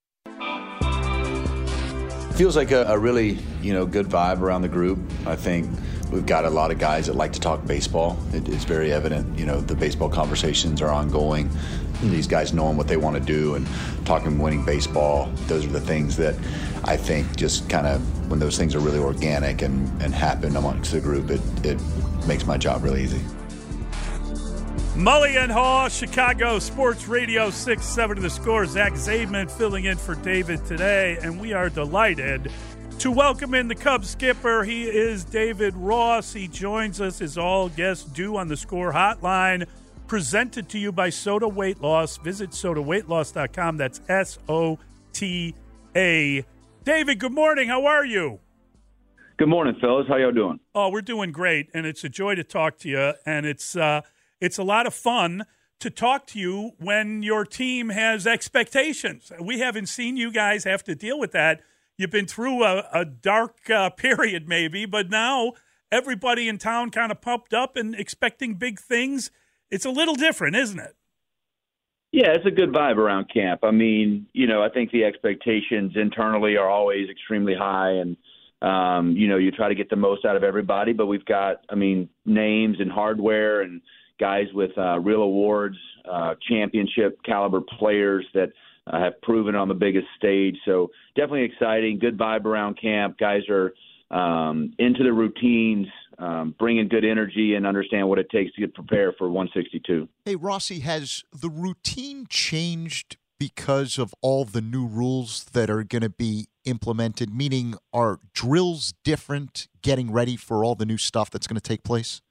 Feels 2.36 2.56
like 2.56 2.72
a, 2.72 2.84
a 2.84 2.98
really, 2.98 3.38
you 3.62 3.74
know, 3.74 3.86
good 3.86 4.08
vibe 4.08 4.42
around 4.42 4.62
the 4.62 4.70
group. 4.70 5.00
I 5.26 5.36
think 5.36 5.70
we've 6.12 6.26
got 6.26 6.46
a 6.46 6.50
lot 6.50 6.72
of 6.72 6.80
guys 6.80 7.08
that 7.08 7.14
like 7.14 7.34
to 7.34 7.40
talk 7.40 7.66
baseball. 7.66 8.18
It, 8.34 8.48
it's 8.50 8.64
very 8.64 8.92
evident, 8.92 9.38
you 9.38 9.46
know, 9.46 9.62
the 9.62 9.76
baseball 9.76 10.10
conversations 10.10 10.82
are 10.82 10.90
ongoing. 10.90 11.50
These 12.02 12.28
guys 12.28 12.54
knowing 12.54 12.78
what 12.78 12.88
they 12.88 12.98
want 12.98 13.18
to 13.18 13.22
do 13.22 13.56
and 13.56 13.68
talking 14.06 14.40
winning 14.40 14.64
baseball. 14.64 15.30
Those 15.48 15.66
are 15.66 15.70
the 15.70 15.82
things 15.82 16.16
that 16.18 16.36
I 16.86 16.96
think 16.96 17.36
just 17.36 17.70
kind 17.70 17.86
of 17.86 18.30
when 18.30 18.40
those 18.40 18.58
things 18.58 18.74
are 18.76 18.80
really 18.80 19.00
organic 19.00 19.62
and, 19.62 20.02
and 20.02 20.14
happen 20.14 20.56
amongst 20.56 20.92
the 20.92 21.02
group, 21.02 21.30
it, 21.30 21.42
it 21.66 21.80
makes 22.26 22.46
my 22.46 22.58
job 22.58 22.84
really 22.84 23.04
easy. 23.04 23.22
Mully 24.96 25.42
and 25.42 25.52
Haugh, 25.52 25.90
Chicago 25.90 26.60
Sports 26.60 27.08
Radio 27.08 27.50
6 27.50 27.86
7 27.86 28.18
to 28.18 28.22
the 28.22 28.30
score. 28.30 28.66
Zach 28.66 28.94
Zaidman 28.94 29.50
filling 29.50 29.86
in 29.86 29.98
for 29.98 30.16
David 30.16 30.66
today, 30.66 31.18
and 31.22 31.40
we 31.40 31.54
are 31.54 31.70
delighted 31.70 32.52
to 33.00 33.12
welcome 33.12 33.54
in 33.54 33.70
the 33.70 33.76
Cubs 33.76 34.10
skipper. 34.10 34.66
He 34.66 34.84
is 34.84 35.24
David 35.24 35.74
Ross. 35.78 36.34
He 36.34 36.50
joins 36.50 37.00
us 37.00 37.22
as 37.22 37.38
all 37.38 37.70
guests 37.70 38.04
do 38.04 38.36
on 38.36 38.50
the 38.50 38.58
score 38.58 38.92
hotline, 38.92 39.66
presented 40.08 40.68
to 40.70 40.78
you 40.78 40.92
by 40.92 41.08
Sota 41.10 41.52
Weight 41.52 41.80
Loss. 41.80 42.18
Visit 42.18 42.50
sotaweightloss.com. 42.50 43.78
That's 43.78 44.02
S 44.10 44.38
O 44.50 44.80
T 45.14 45.56
A. 45.96 46.44
David, 46.84 47.20
good 47.20 47.32
morning. 47.32 47.70
How 47.70 47.86
are 47.86 48.06
you? 48.06 48.42
Good 49.38 49.48
morning, 49.48 49.78
fellas. 49.80 50.08
How 50.10 50.18
y'all 50.18 50.34
doing? 50.34 50.60
Oh, 50.76 50.90
we're 50.90 51.02
doing 51.02 51.32
great, 51.32 51.70
and 51.74 51.86
it's 51.86 52.04
a 52.04 52.10
joy 52.10 52.36
to 52.36 52.44
talk 52.44 52.78
to 52.80 52.90
you. 52.90 53.14
And 53.26 53.46
it's 53.46 53.78
uh, 53.78 54.02
it's 54.42 54.58
a 54.58 54.64
lot 54.64 54.86
of 54.86 54.94
fun 54.94 55.46
to 55.80 55.90
talk 55.90 56.28
to 56.28 56.40
you 56.40 56.72
when 56.80 57.24
your 57.24 57.46
team 57.46 57.90
has 57.90 58.28
expectations. 58.28 59.32
We 59.40 59.60
haven't 59.60 59.86
seen 59.86 60.18
you 60.18 60.34
guys 60.34 60.66
have 60.66 60.84
to 60.84 60.96
deal 60.96 61.18
with 61.18 61.32
that. 61.32 61.62
You've 62.00 62.12
been 62.12 62.28
through 62.28 62.64
a, 62.64 62.88
a 62.94 63.04
dark 63.04 63.70
uh, 63.70 63.90
period, 63.90 64.48
maybe, 64.48 64.86
but 64.86 65.10
now 65.10 65.52
everybody 65.92 66.48
in 66.48 66.58
town 66.58 66.92
kind 66.92 67.12
of 67.12 67.20
pumped 67.20 67.54
up 67.54 67.76
and 67.76 67.94
expecting 67.94 68.54
big 68.54 68.80
things. 68.80 69.32
It's 69.70 69.84
a 69.84 69.90
little 69.90 70.16
different, 70.16 70.56
isn't 70.56 70.80
it? 70.80 70.96
Yeah, 72.14 72.30
it's 72.30 72.46
a 72.46 72.52
good 72.52 72.72
vibe 72.72 72.96
around 72.96 73.30
camp. 73.34 73.60
I 73.64 73.72
mean, 73.72 74.28
you 74.32 74.48
know, 74.48 74.64
I 74.64 74.70
think 74.70 74.92
the 74.92 75.04
expectations 75.04 75.92
internally 75.96 76.56
are 76.56 76.70
always 76.70 77.10
extremely 77.10 77.54
high, 77.54 77.92
and 77.92 78.16
um, 78.62 79.18
you 79.18 79.28
know, 79.28 79.36
you 79.36 79.52
try 79.52 79.68
to 79.68 79.76
get 79.76 79.90
the 79.90 79.98
most 79.98 80.24
out 80.24 80.38
of 80.38 80.44
everybody. 80.44 80.94
But 80.94 81.08
we've 81.08 81.26
got, 81.26 81.66
I 81.70 81.76
mean, 81.76 82.08
names 82.26 82.78
and 82.80 82.90
hardware 82.90 83.62
and 83.62 83.82
guys 84.22 84.48
with 84.54 84.72
uh, 84.78 85.00
real 85.00 85.22
awards, 85.22 85.78
uh, 86.10 86.36
championship 86.48 87.20
caliber 87.26 87.60
players 87.78 88.26
that 88.34 88.54
uh, 88.90 89.00
have 89.00 89.22
proven 89.22 89.56
on 89.56 89.68
the 89.68 89.74
biggest 89.74 90.08
stage. 90.18 90.58
So 90.66 90.90
definitely 91.16 91.44
exciting. 91.44 92.00
Good 92.00 92.18
vibe 92.18 92.46
around 92.46 92.80
camp. 92.82 93.18
Guys 93.18 93.44
are 93.50 93.74
um, 94.12 94.74
into 94.80 95.04
the 95.04 95.14
routines, 95.14 95.88
um, 96.18 96.56
bringing 96.58 96.88
good 96.88 97.06
energy, 97.06 97.54
and 97.56 97.68
understand 97.68 98.10
what 98.10 98.20
it 98.20 98.30
takes 98.30 98.54
to 98.56 98.62
get 98.62 98.74
prepared 98.74 99.16
for 99.18 99.30
162. 99.30 100.08
Hey, 100.26 100.36
Rossi, 100.36 100.80
has 100.80 101.24
the 101.32 101.50
routine 101.50 102.26
changed 102.28 103.18
because 103.40 103.98
of 103.98 104.14
all 104.22 104.44
the 104.46 104.62
new 104.62 104.86
rules 104.86 105.46
that 105.54 105.70
are 105.70 105.84
going 105.84 106.02
to 106.02 106.10
be 106.10 106.48
implemented? 106.66 107.34
Meaning, 107.34 107.76
are 107.94 108.20
drills 108.34 108.94
different 109.04 109.68
getting 109.82 110.12
ready 110.12 110.36
for 110.36 110.64
all 110.66 110.76
the 110.76 110.86
new 110.86 110.98
stuff 110.98 111.30
that's 111.30 111.48
going 111.48 111.56
to 111.56 111.62
take 111.62 111.84
place? 111.84 112.22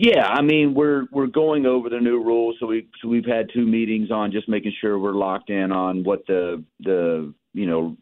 Yeah, 0.00 0.28
I 0.28 0.42
mean 0.42 0.74
we're 0.74 1.06
we're 1.10 1.26
going 1.26 1.66
over 1.66 1.88
the 1.88 1.98
new 1.98 2.22
rules, 2.22 2.54
so 2.60 2.66
we 2.66 2.86
so 3.02 3.08
we've 3.08 3.26
had 3.26 3.50
two 3.52 3.66
meetings 3.66 4.12
on 4.12 4.30
just 4.30 4.48
making 4.48 4.72
sure 4.80 4.96
we're 4.96 5.10
locked 5.10 5.50
in 5.50 5.72
on 5.72 6.04
what 6.04 6.24
the 6.28 6.62
the 6.78 7.34
you 7.52 7.66
know 7.66 7.96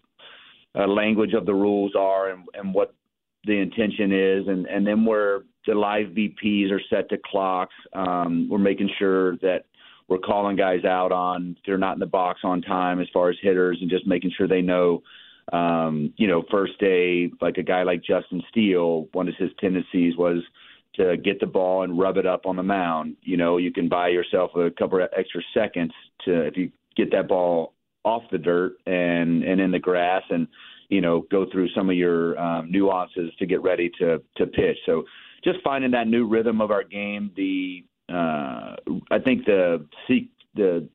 uh, 0.79 0.87
language 0.87 1.33
of 1.33 1.47
the 1.47 1.55
rules 1.55 1.95
are 1.99 2.29
and 2.29 2.45
and 2.53 2.75
what 2.75 2.95
the 3.47 3.55
intention 3.55 4.13
is, 4.13 4.47
and 4.47 4.67
and 4.67 4.87
then 4.87 5.07
we're 5.07 5.45
the 5.67 5.75
live 5.75 6.09
BPs 6.09 6.71
are 6.71 6.83
set 6.91 7.09
to 7.09 7.17
clocks. 7.25 7.75
Um, 7.95 8.47
we're 8.51 8.59
making 8.59 8.91
sure 8.99 9.39
that 9.39 9.65
we're 10.07 10.19
calling 10.19 10.55
guys 10.55 10.85
out 10.85 11.13
on 11.13 11.57
they're 11.65 11.79
not 11.79 11.95
in 11.95 12.01
the 12.01 12.05
box 12.05 12.41
on 12.45 12.61
time 12.61 13.01
as 13.01 13.09
far 13.11 13.31
as 13.31 13.37
hitters, 13.41 13.79
and 13.81 13.89
just 13.89 14.07
making 14.07 14.33
sure 14.37 14.47
they 14.47 14.61
know. 14.61 15.03
Um, 15.51 16.13
you 16.19 16.27
know, 16.27 16.45
first 16.51 16.79
day, 16.79 17.31
like 17.41 17.57
a 17.57 17.63
guy 17.63 17.85
like 17.85 18.03
Justin 18.03 18.43
Steele, 18.51 19.09
one 19.13 19.29
of 19.29 19.35
his 19.39 19.51
tendencies 19.61 20.15
was 20.19 20.43
to 20.97 21.17
get 21.17 21.41
the 21.41 21.47
ball 21.47 21.83
and 21.83 21.99
rub 21.99 22.17
it 22.17 22.27
up 22.27 22.47
on 22.47 22.57
the 22.57 22.63
mound. 22.63 23.17
You 23.23 23.37
know, 23.37 23.57
you 23.57 23.73
can 23.73 23.89
buy 23.89 24.09
yourself 24.09 24.55
a 24.57 24.71
couple 24.71 25.03
of 25.03 25.09
extra 25.17 25.43
seconds 25.55 25.93
to 26.25 26.43
if 26.43 26.57
you 26.57 26.71
get 26.97 27.11
that 27.13 27.29
ball 27.29 27.75
off 28.05 28.23
the 28.31 28.39
dirt 28.39 28.77
and 28.87 29.43
and 29.43 29.61
in 29.61 29.71
the 29.71 29.79
grass 29.79 30.23
and 30.31 30.47
you 30.89 31.01
know 31.01 31.27
go 31.31 31.47
through 31.51 31.69
some 31.71 31.91
of 31.91 31.97
your 31.97 32.39
um, 32.41 32.71
nuances 32.71 33.33
to 33.39 33.47
get 33.47 33.63
ready 33.63 33.91
to 33.99 34.23
to 34.37 34.47
pitch. 34.47 34.79
So 34.87 35.05
just 35.45 35.59
finding 35.63 35.91
that 35.93 36.09
new 36.09 36.27
rhythm 36.27 36.61
of 36.61 36.71
our 36.71 36.85
game. 36.85 37.31
The 37.37 37.85
uh, 38.09 38.77
I 39.11 39.19
think 39.19 39.45
the 39.45 39.87
seek 40.07 40.31
the 40.55 40.89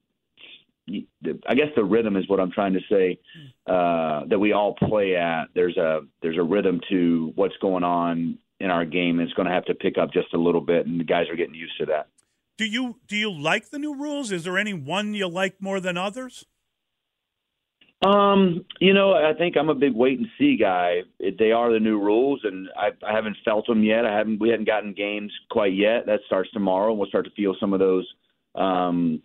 I 1.48 1.56
guess 1.56 1.68
the 1.76 1.84
rhythm 1.84 2.18
is 2.18 2.28
what 2.28 2.40
I'm 2.40 2.52
trying 2.52 2.74
to 2.74 2.80
say 2.90 3.20
uh, 3.68 4.26
that 4.26 4.40
we 4.40 4.52
all 4.54 4.74
play 4.74 5.16
at. 5.16 5.46
There's 5.54 5.78
a 5.78 6.02
there's 6.22 6.38
a 6.38 6.44
rhythm 6.44 6.82
to 6.90 7.32
what's 7.36 7.56
going 7.62 7.84
on 7.84 8.38
in 8.62 8.70
our 8.70 8.86
game. 8.86 9.20
It's 9.20 9.34
going 9.34 9.48
to 9.48 9.54
have 9.54 9.66
to 9.66 9.74
pick 9.74 9.98
up 9.98 10.14
just 10.14 10.34
a 10.34 10.38
little 10.38 10.62
bit, 10.62 10.86
and 10.86 11.00
the 11.00 11.04
guys 11.04 11.28
are 11.30 11.36
getting 11.36 11.56
used 11.56 11.78
to 11.80 11.86
that. 11.88 12.08
Do 12.58 12.66
you 12.66 12.98
do 13.08 13.16
you 13.16 13.32
like 13.32 13.72
the 13.72 13.80
new 13.80 13.96
rules? 13.96 14.32
Is 14.32 14.44
there 14.44 14.58
any 14.58 14.74
one 14.74 15.14
you 15.14 15.28
like 15.28 15.62
more 15.62 15.80
than 15.80 15.98
others? 15.98 16.46
Um, 18.04 18.66
you 18.80 18.94
know, 18.94 19.14
I 19.14 19.34
think 19.38 19.56
I'm 19.56 19.70
a 19.70 19.76
big 19.76 19.94
wait 19.94 20.18
and 20.18 20.28
see 20.38 20.58
guy. 20.58 21.02
They 21.20 21.52
are 21.52 21.72
the 21.72 21.80
new 21.80 22.00
rules, 22.00 22.42
and 22.44 22.68
I, 22.76 22.90
I 23.08 23.14
haven't 23.14 23.38
felt 23.46 23.68
them 23.68 23.84
yet. 23.84 24.06
I 24.06 24.16
haven't. 24.18 24.40
We 24.40 24.50
haven't 24.50 24.68
gotten 24.68 24.94
games 24.94 25.32
quite 25.52 25.74
yet. 25.74 26.06
That 26.08 26.22
starts 26.26 26.50
tomorrow, 26.52 26.90
and 26.92 27.00
we'll 27.00 27.10
start 27.10 27.26
to 27.26 27.32
feel 27.32 27.56
some 27.60 27.74
of 27.74 27.80
those, 27.80 28.08
um, 28.56 29.22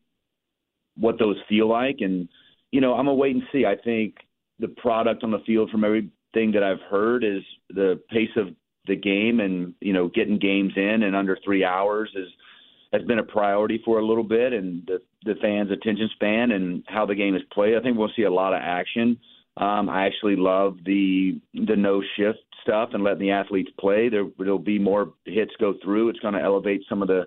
what 0.97 1.19
those 1.19 1.37
feel 1.49 1.69
like. 1.69 1.97
And 2.01 2.29
you 2.71 2.83
know, 2.83 2.95
I'm 2.95 3.09
a 3.09 3.15
wait 3.15 3.35
and 3.35 3.45
see. 3.51 3.65
I 3.65 3.77
think 3.83 4.17
the 4.59 4.69
product 4.69 5.25
on 5.25 5.31
the 5.31 5.43
field, 5.47 5.71
from 5.71 5.85
everything 5.85 6.53
that 6.53 6.63
I've 6.63 6.83
heard, 6.91 7.25
is 7.25 7.43
the 7.71 8.01
pace 8.11 8.37
of 8.37 8.49
the 8.87 8.97
game, 8.97 9.41
and 9.41 9.75
you 9.81 9.93
know, 9.93 10.09
getting 10.09 10.39
games 10.39 10.73
in 10.77 11.03
in 11.03 11.15
under 11.15 11.39
three 11.45 11.65
hours 11.65 12.11
is 12.15 12.29
has 12.93 13.03
been 13.03 13.19
a 13.19 13.25
priority 13.25 13.81
for 13.85 13.99
a 13.99 14.07
little 14.07 14.25
bit, 14.25 14.53
and 14.53 14.87
the 14.87 15.01
the 15.25 15.35
fans' 15.41 15.71
attention 15.71 16.09
span 16.15 16.53
and 16.53 16.85
how 16.87 17.05
the 17.07 17.15
game 17.15 17.35
is 17.35 17.43
played. 17.53 17.77
I 17.77 17.81
think 17.81 17.99
we'll 17.99 18.13
see 18.17 18.23
a 18.23 18.33
lot 18.33 18.53
of 18.53 18.61
action. 18.63 19.19
Um, 19.57 19.89
I 19.89 20.07
actually 20.07 20.37
love 20.37 20.79
the 20.85 21.41
the 21.55 21.77
no 21.77 22.03
shift 22.17 22.39
stuff 22.63 22.91
and 22.93 23.03
letting 23.03 23.21
the 23.21 23.31
athletes 23.31 23.71
play. 23.79 24.09
There 24.09 24.27
will 24.39 24.59
be 24.59 24.79
more 24.79 25.13
hits 25.25 25.53
go 25.59 25.75
through. 25.83 26.11
It's 26.11 26.19
going 26.21 26.35
to 26.35 26.43
elevate 26.43 26.83
some 26.89 27.03
of 27.03 27.09
the 27.09 27.27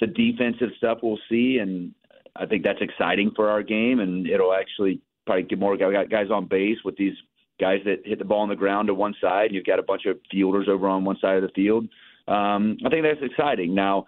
the 0.00 0.06
defensive 0.06 0.70
stuff 0.76 0.98
we'll 1.02 1.18
see, 1.28 1.58
and 1.60 1.94
I 2.36 2.46
think 2.46 2.64
that's 2.64 2.80
exciting 2.80 3.32
for 3.34 3.48
our 3.48 3.62
game. 3.62 4.00
And 4.00 4.26
it'll 4.26 4.52
actually 4.52 5.00
probably 5.26 5.44
get 5.44 5.58
more 5.58 5.76
guys 5.76 6.30
on 6.30 6.46
base 6.46 6.78
with 6.84 6.96
these 6.96 7.14
guys 7.60 7.80
that 7.84 8.02
hit 8.04 8.18
the 8.18 8.24
ball 8.24 8.40
on 8.40 8.48
the 8.48 8.56
ground 8.56 8.88
to 8.88 8.94
one 8.94 9.14
side. 9.20 9.52
You've 9.52 9.66
got 9.66 9.78
a 9.78 9.82
bunch 9.82 10.06
of 10.06 10.18
fielders 10.30 10.68
over 10.68 10.88
on 10.88 11.04
one 11.04 11.16
side 11.20 11.36
of 11.36 11.42
the 11.42 11.50
field. 11.54 11.88
Um, 12.26 12.78
I 12.84 12.88
think 12.88 13.04
that's 13.04 13.22
exciting. 13.22 13.74
Now, 13.74 14.06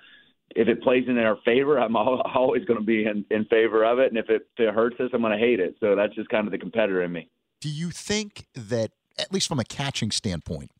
if 0.54 0.68
it 0.68 0.82
plays 0.82 1.04
in 1.08 1.18
our 1.18 1.36
favor, 1.44 1.78
I'm 1.78 1.96
always 1.96 2.64
going 2.64 2.80
to 2.80 2.84
be 2.84 3.04
in, 3.04 3.24
in 3.30 3.44
favor 3.46 3.84
of 3.84 3.98
it, 3.98 4.08
and 4.08 4.18
if 4.18 4.28
it, 4.28 4.48
if 4.56 4.68
it 4.68 4.74
hurts 4.74 4.98
us, 5.00 5.10
I'm 5.12 5.20
going 5.20 5.32
to 5.32 5.38
hate 5.38 5.60
it. 5.60 5.76
So 5.80 5.94
that's 5.96 6.14
just 6.14 6.28
kind 6.28 6.46
of 6.46 6.52
the 6.52 6.58
competitor 6.58 7.02
in 7.02 7.12
me. 7.12 7.28
Do 7.60 7.68
you 7.68 7.90
think 7.90 8.46
that, 8.54 8.92
at 9.18 9.32
least 9.32 9.48
from 9.48 9.58
a 9.58 9.64
catching 9.64 10.10
standpoint, 10.10 10.70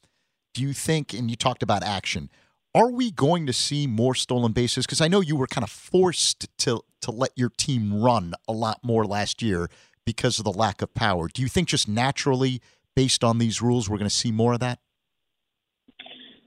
do 0.55 0.63
you 0.63 0.73
think, 0.73 1.13
and 1.13 1.31
you 1.31 1.37
talked 1.37 1.63
about 1.63 1.83
action, 1.83 2.31
are 2.75 2.91
we 2.91 3.11
going 3.11 3.47
to 3.47 3.53
see 3.53 3.87
more 3.87 4.15
stolen 4.15 4.53
bases? 4.53 4.87
Because 4.87 5.01
I 5.01 5.09
know 5.09 5.21
you 5.21 5.37
were 5.37 5.47
kind 5.47 5.65
of 5.65 5.71
forced 5.71 6.47
to 6.59 6.83
to 7.03 7.11
let 7.11 7.31
your 7.37 7.51
team 7.51 8.03
run 8.03 8.35
a 8.49 8.53
lot 8.53 8.81
more 8.83 9.07
last 9.07 9.41
year 9.41 9.69
because 10.07 10.39
of 10.39 10.45
the 10.45 10.53
lack 10.53 10.81
of 10.81 10.95
power. 10.95 11.29
Do 11.29 11.43
you 11.43 11.49
think 11.49 11.69
just 11.69 11.87
naturally, 11.87 12.63
based 12.95 13.23
on 13.23 13.37
these 13.37 13.61
rules, 13.61 13.91
we're 13.91 13.99
going 13.99 14.09
to 14.09 14.15
see 14.15 14.33
more 14.33 14.55
of 14.55 14.61
that? 14.61 14.79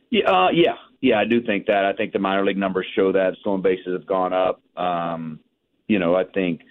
Yeah, 0.10 0.26
uh, 0.26 0.50
yeah, 0.52 0.74
yeah, 1.02 1.20
I 1.20 1.26
do 1.26 1.44
think 1.44 1.68
that. 1.68 1.86
I 1.86 1.94
think 1.94 2.14
the 2.14 2.20
minor 2.20 2.44
league 2.44 2.58
numbers 2.58 2.88
show 2.96 3.12
that 3.12 3.36
stolen 3.42 3.62
bases 3.62 3.94
have 3.94 4.08
gone 4.08 4.34
up. 4.34 4.62
Um, 4.76 5.40
you 5.88 6.00
know, 6.00 6.16
I 6.16 6.24
think 6.24 6.62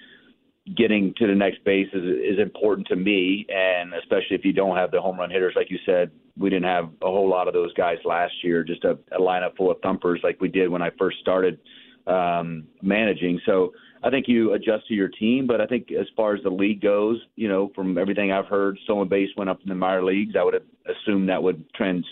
getting 0.77 1.15
to 1.19 1.27
the 1.27 1.35
next 1.35 1.65
base 1.65 1.89
is, 1.93 2.03
is 2.03 2.39
important 2.41 2.89
to 2.89 2.97
me, 2.97 3.47
and 3.49 3.95
especially 3.95 4.37
if 4.37 4.45
you 4.45 4.53
don't 4.53 4.77
have 4.77 4.91
the 4.91 5.01
home 5.01 5.19
run 5.19 5.31
hitters, 5.31 5.55
like 5.55 5.71
you 5.71 5.79
said, 5.87 6.11
we 6.37 6.51
didn't 6.51 6.67
have 6.67 6.91
a 7.03 7.07
whole 7.07 7.29
lot 7.29 7.49
of 7.49 7.55
those 7.55 7.73
guys 7.75 7.99
last 8.05 8.33
year. 8.43 8.65
Just 8.65 8.85
a, 8.85 8.99
a 9.13 9.21
lineup 9.21 9.57
full 9.57 9.71
of 9.71 9.81
thumpers 9.83 10.21
like 10.23 10.41
we 10.41 10.49
did 10.49 10.69
when 10.69 10.83
I 10.83 10.91
first 10.99 11.19
started 11.21 11.59
um, 12.09 12.65
managing. 12.83 13.41
So 13.47 13.73
I 14.03 14.11
think 14.11 14.27
you 14.29 14.55
adjust 14.55 14.87
to 14.89 14.95
your 14.95 15.09
team, 15.09 15.47
but 15.47 15.61
I 15.61 15.67
think 15.67 15.91
as 15.93 16.07
far 16.17 16.35
as 16.35 16.43
the 16.43 16.51
league 16.51 16.81
goes, 16.81 17.21
you 17.37 17.49
know, 17.49 17.71
from 17.75 17.99
everything 17.99 18.33
I've 18.33 18.47
heard, 18.47 18.79
stolen 18.85 19.09
base 19.09 19.29
went 19.37 19.51
up 19.51 19.61
in 19.63 19.69
the 19.69 19.75
minor 19.75 20.05
leagues. 20.05 20.35
I 20.39 20.45
would 20.45 20.63
assume 20.87 21.27
that 21.27 21.43
would 21.43 21.65
trend 21.75 22.05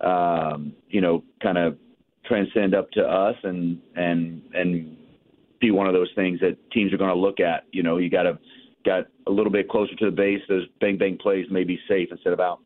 um, 0.00 0.74
you 0.88 1.00
know, 1.00 1.22
kind 1.42 1.58
of 1.58 1.76
transcend 2.24 2.74
up 2.74 2.90
to 2.92 3.02
us 3.02 3.36
and 3.44 3.80
and 3.94 4.42
and 4.52 4.96
be 5.60 5.70
one 5.70 5.86
of 5.86 5.94
those 5.94 6.10
things 6.14 6.40
that 6.40 6.56
teams 6.70 6.92
are 6.92 6.98
going 6.98 7.14
to 7.14 7.18
look 7.18 7.40
at. 7.40 7.64
You 7.72 7.82
know, 7.82 7.98
you 7.98 8.10
got 8.10 8.24
to 8.24 8.38
got 8.84 9.04
a 9.26 9.30
little 9.30 9.52
bit 9.52 9.68
closer 9.68 9.94
to 9.96 10.04
the 10.06 10.10
base. 10.10 10.40
Those 10.48 10.66
bang 10.80 10.98
bang 10.98 11.18
plays 11.20 11.46
may 11.50 11.64
be 11.64 11.78
safe 11.88 12.08
instead 12.10 12.32
of 12.32 12.40
out. 12.40 12.60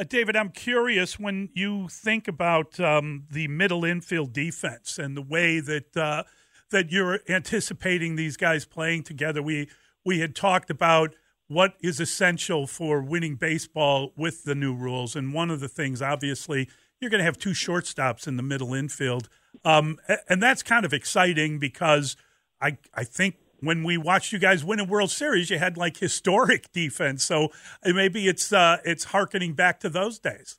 Uh, 0.00 0.04
David, 0.08 0.34
I'm 0.34 0.48
curious 0.48 1.20
when 1.20 1.50
you 1.52 1.86
think 1.88 2.26
about 2.26 2.80
um, 2.80 3.24
the 3.30 3.48
middle 3.48 3.84
infield 3.84 4.32
defense 4.32 4.98
and 4.98 5.14
the 5.14 5.20
way 5.22 5.60
that 5.60 5.94
uh, 5.94 6.22
that 6.70 6.90
you're 6.90 7.20
anticipating 7.28 8.16
these 8.16 8.38
guys 8.38 8.64
playing 8.64 9.02
together. 9.02 9.42
We 9.42 9.68
we 10.02 10.20
had 10.20 10.34
talked 10.34 10.70
about 10.70 11.14
what 11.48 11.74
is 11.82 12.00
essential 12.00 12.66
for 12.66 13.02
winning 13.02 13.34
baseball 13.34 14.14
with 14.16 14.44
the 14.44 14.54
new 14.54 14.74
rules. 14.74 15.14
And 15.14 15.34
one 15.34 15.50
of 15.50 15.60
the 15.60 15.68
things, 15.68 16.00
obviously, 16.00 16.70
you're 16.98 17.10
going 17.10 17.18
to 17.18 17.24
have 17.24 17.36
two 17.36 17.50
shortstops 17.50 18.26
in 18.26 18.38
the 18.38 18.42
middle 18.42 18.72
infield. 18.72 19.28
Um, 19.66 19.98
and 20.30 20.42
that's 20.42 20.62
kind 20.62 20.86
of 20.86 20.94
exciting 20.94 21.58
because 21.58 22.16
I, 22.58 22.78
I 22.94 23.04
think 23.04 23.34
when 23.60 23.84
we 23.84 23.96
watched 23.96 24.32
you 24.32 24.38
guys 24.38 24.64
win 24.64 24.80
a 24.80 24.84
World 24.84 25.10
Series, 25.10 25.50
you 25.50 25.58
had 25.58 25.76
like 25.76 25.98
historic 25.98 26.72
defense. 26.72 27.24
So 27.24 27.50
uh, 27.84 27.92
maybe 27.92 28.28
it's 28.28 28.52
uh, 28.52 28.78
it's 28.84 29.04
harkening 29.04 29.54
back 29.54 29.80
to 29.80 29.88
those 29.88 30.18
days. 30.18 30.58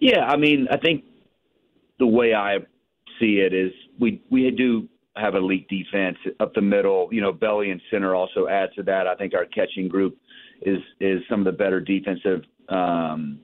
Yeah, 0.00 0.24
I 0.24 0.36
mean, 0.36 0.66
I 0.70 0.76
think 0.76 1.04
the 1.98 2.06
way 2.06 2.34
I 2.34 2.58
see 3.20 3.40
it 3.40 3.52
is 3.52 3.72
we 3.98 4.22
we 4.30 4.50
do 4.50 4.88
have 5.16 5.34
elite 5.34 5.68
defense 5.68 6.16
up 6.40 6.54
the 6.54 6.60
middle. 6.60 7.08
You 7.12 7.20
know, 7.20 7.32
Belli 7.32 7.70
and 7.70 7.80
center 7.90 8.14
also 8.14 8.48
add 8.48 8.70
to 8.76 8.82
that. 8.84 9.06
I 9.06 9.14
think 9.14 9.34
our 9.34 9.46
catching 9.46 9.88
group 9.88 10.16
is 10.62 10.78
is 11.00 11.20
some 11.28 11.40
of 11.40 11.44
the 11.46 11.52
better 11.52 11.80
defensive 11.80 12.42
um, 12.68 13.40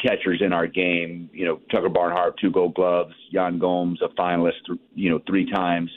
catchers 0.00 0.40
in 0.44 0.52
our 0.52 0.66
game. 0.66 1.28
You 1.32 1.44
know, 1.46 1.60
Tucker 1.70 1.88
Barnhart, 1.88 2.38
two 2.40 2.50
Gold 2.50 2.74
Gloves. 2.74 3.14
Yan 3.30 3.58
Gomes, 3.58 4.00
a 4.02 4.08
finalist. 4.20 4.78
You 4.94 5.10
know, 5.10 5.20
three 5.26 5.50
times. 5.50 5.90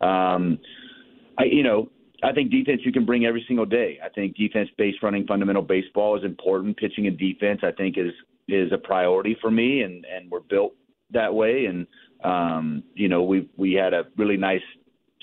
Um, 0.00 0.58
I, 1.38 1.44
you 1.44 1.62
know, 1.62 1.90
I 2.22 2.32
think 2.32 2.50
defense 2.50 2.82
you 2.84 2.92
can 2.92 3.04
bring 3.04 3.26
every 3.26 3.44
single 3.46 3.66
day. 3.66 3.98
I 4.04 4.08
think 4.08 4.36
defense 4.36 4.70
based 4.78 5.02
running 5.02 5.26
fundamental 5.26 5.62
baseball 5.62 6.16
is 6.16 6.24
important. 6.24 6.76
Pitching 6.76 7.06
and 7.06 7.18
defense, 7.18 7.60
I 7.62 7.72
think, 7.72 7.98
is 7.98 8.12
is 8.48 8.72
a 8.72 8.78
priority 8.78 9.36
for 9.40 9.50
me, 9.50 9.82
and 9.82 10.04
and 10.04 10.30
we're 10.30 10.40
built 10.40 10.74
that 11.10 11.32
way. 11.32 11.66
And 11.66 11.86
um, 12.22 12.82
you 12.94 13.08
know, 13.08 13.22
we 13.22 13.48
we 13.56 13.72
had 13.74 13.92
a 13.92 14.04
really 14.16 14.36
nice 14.36 14.62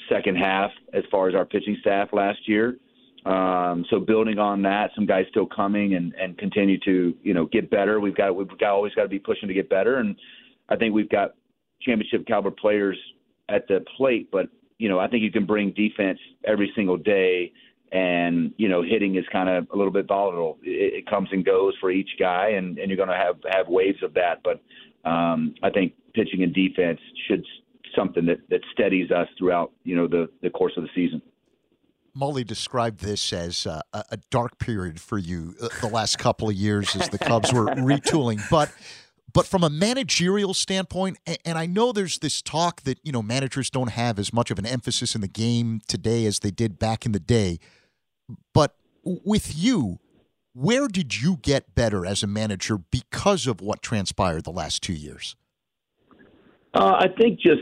second 0.10 0.38
half 0.38 0.72
as 0.94 1.04
far 1.10 1.30
as 1.30 1.36
our 1.36 1.46
pitching 1.46 1.78
staff 1.82 2.10
last 2.14 2.48
year. 2.48 2.78
Um, 3.26 3.86
so 3.90 4.00
building 4.00 4.40
on 4.40 4.64
that, 4.64 4.90
some 4.96 5.06
guys 5.06 5.26
still 5.30 5.46
coming 5.46 5.94
and, 5.94 6.14
and 6.16 6.38
continue 6.38 6.80
to 6.86 7.16
you 7.24 7.34
know 7.34 7.46
get 7.46 7.70
better. 7.70 8.00
We've 8.00 8.16
got 8.16 8.36
we've 8.36 8.48
got 8.60 8.72
always 8.72 8.94
got 8.94 9.04
to 9.04 9.10
be 9.10 9.20
pushing 9.20 9.48
to 9.48 9.54
get 9.54 9.70
better, 9.70 9.98
and 9.98 10.16
I 10.70 10.76
think 10.76 10.94
we've 10.94 11.10
got 11.10 11.36
championship 11.82 12.26
caliber 12.28 12.52
players 12.52 12.98
at 13.50 13.68
the 13.68 13.84
plate. 13.98 14.30
But 14.32 14.50
you 14.82 14.90
know 14.90 15.00
I 15.00 15.08
think 15.08 15.22
you 15.22 15.32
can 15.32 15.46
bring 15.46 15.72
defense 15.72 16.18
every 16.44 16.72
single 16.76 16.98
day, 16.98 17.54
and 17.92 18.52
you 18.58 18.68
know 18.68 18.82
hitting 18.82 19.16
is 19.16 19.24
kind 19.32 19.48
of 19.48 19.68
a 19.72 19.78
little 19.78 19.94
bit 19.94 20.08
volatile. 20.08 20.58
It, 20.64 20.94
it 20.96 21.08
comes 21.08 21.30
and 21.32 21.46
goes 21.46 21.76
for 21.80 21.92
each 21.92 22.10
guy, 22.20 22.50
and, 22.50 22.80
and 22.80 22.90
you're 22.90 22.98
going 22.98 23.10
to 23.10 23.16
have 23.16 23.36
have 23.52 23.68
waves 23.68 24.02
of 24.02 24.16
that. 24.16 24.42
But 24.44 24.60
um, 25.08 25.54
I 25.62 25.70
think 25.70 25.94
pitching 26.16 26.42
and 26.42 26.52
defense 26.52 27.00
should 27.28 27.46
something 27.96 28.26
that, 28.26 28.40
that 28.50 28.62
steadies 28.74 29.12
us 29.12 29.28
throughout 29.38 29.72
you 29.84 29.96
know 29.96 30.08
the, 30.08 30.28
the 30.42 30.50
course 30.50 30.74
of 30.78 30.84
the 30.84 30.90
season. 30.96 31.22
Mully 32.18 32.46
described 32.46 33.02
this 33.02 33.32
as 33.32 33.68
uh, 33.68 33.82
a 33.94 34.18
dark 34.32 34.58
period 34.58 35.00
for 35.00 35.20
you 35.20 35.56
uh, 35.62 35.70
the 35.80 35.88
last 35.88 36.18
couple 36.18 36.50
of 36.50 36.56
years 36.56 36.94
as 36.96 37.08
the 37.10 37.20
Cubs 37.20 37.54
were 37.54 37.66
retooling, 37.68 38.42
but 38.50 38.70
but 39.34 39.46
from 39.46 39.64
a 39.64 39.70
managerial 39.70 40.54
standpoint, 40.54 41.18
and 41.46 41.58
I 41.58 41.66
know 41.66 41.92
there's 41.92 42.20
this 42.20 42.42
talk 42.42 42.82
that 42.82 43.00
you 43.04 43.12
know 43.12 43.22
managers 43.22 43.70
don't 43.70 43.92
have 43.92 44.20
as 44.20 44.34
much 44.34 44.52
of 44.52 44.60
an 44.60 44.66
emphasis 44.66 45.16
in 45.16 45.22
the 45.22 45.28
game 45.28 45.82
today 45.88 46.26
as 46.26 46.40
they 46.40 46.52
did 46.52 46.80
back 46.80 47.06
in 47.06 47.12
the 47.12 47.20
day, 47.20 47.60
but 48.54 48.76
with 49.04 49.56
you, 49.56 50.00
where 50.54 50.88
did 50.88 51.22
you 51.22 51.38
get 51.42 51.74
better 51.76 52.06
as 52.06 52.24
a 52.24 52.28
manager 52.28 52.78
because 52.78 53.48
of 53.48 53.62
what 53.62 53.82
transpired 53.82 54.44
the 54.44 54.52
last 54.52 54.84
two 54.84 54.94
years? 54.94 55.36
Uh, 56.74 57.00
I 57.00 57.08
think 57.20 57.40
just 57.40 57.62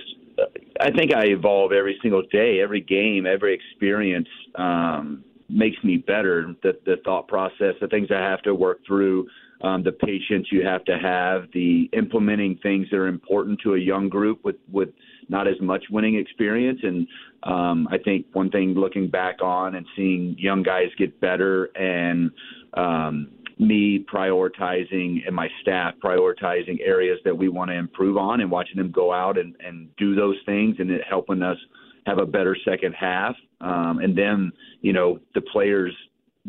I 0.80 0.92
think 0.92 1.14
I 1.14 1.26
evolve 1.26 1.72
every 1.72 1.98
single 2.02 2.24
day, 2.32 2.62
every 2.62 2.82
game, 2.82 3.26
every 3.26 3.54
experience 3.54 4.28
um, 4.56 5.24
makes 5.50 5.78
me 5.84 5.98
better. 5.98 6.54
The, 6.64 6.74
the 6.86 6.98
thought 7.04 7.28
process, 7.28 7.76
the 7.82 7.88
things 7.88 8.10
I 8.12 8.20
have 8.20 8.42
to 8.44 8.54
work 8.54 8.80
through, 8.86 9.28
um, 9.62 9.84
the 9.84 9.92
patience 9.92 10.48
you 10.52 10.66
have 10.66 10.86
to 10.86 10.98
have, 10.98 11.48
the 11.54 11.90
implementing 11.94 12.58
things 12.64 12.88
that 12.92 12.98
are 12.98 13.08
important 13.08 13.60
to 13.64 13.74
a 13.74 13.80
young 13.80 14.08
group 14.08 14.44
with 14.44 14.56
with 14.72 14.90
not 15.28 15.48
as 15.48 15.60
much 15.62 15.84
winning 15.92 16.16
experience. 16.16 16.80
And 16.82 17.08
um, 17.44 17.88
I 17.92 17.98
think 17.98 18.26
one 18.34 18.50
thing 18.50 18.74
looking 18.74 19.10
back 19.10 19.42
on 19.42 19.76
and 19.76 19.86
seeing 19.96 20.36
young 20.40 20.64
guys 20.64 20.88
get 20.98 21.20
better 21.22 21.66
and 21.76 22.32
um, 22.74 23.30
me 23.60 24.06
prioritizing 24.12 25.20
and 25.28 25.36
my 25.36 25.50
staff 25.62 25.94
prioritizing 26.04 26.80
areas 26.84 27.20
that 27.26 27.38
we 27.38 27.50
want 27.50 27.70
to 27.70 27.76
improve 27.76 28.18
on 28.18 28.40
and 28.40 28.50
watching 28.50 28.78
them 28.78 28.92
go 28.92 29.12
out 29.12 29.38
and, 29.38 29.56
and 29.64 29.94
do 29.98 30.16
those 30.16 30.38
things 30.46 30.78
and 30.80 30.90
it 30.90 31.02
helping 31.08 31.44
us 31.44 31.58
have 32.06 32.18
a 32.18 32.26
better 32.26 32.56
second 32.66 32.94
half. 32.94 33.36
Um, 33.62 34.00
and 34.00 34.18
then, 34.18 34.52
you 34.82 34.94
know, 34.94 35.20
the 35.36 35.42
players 35.42 35.94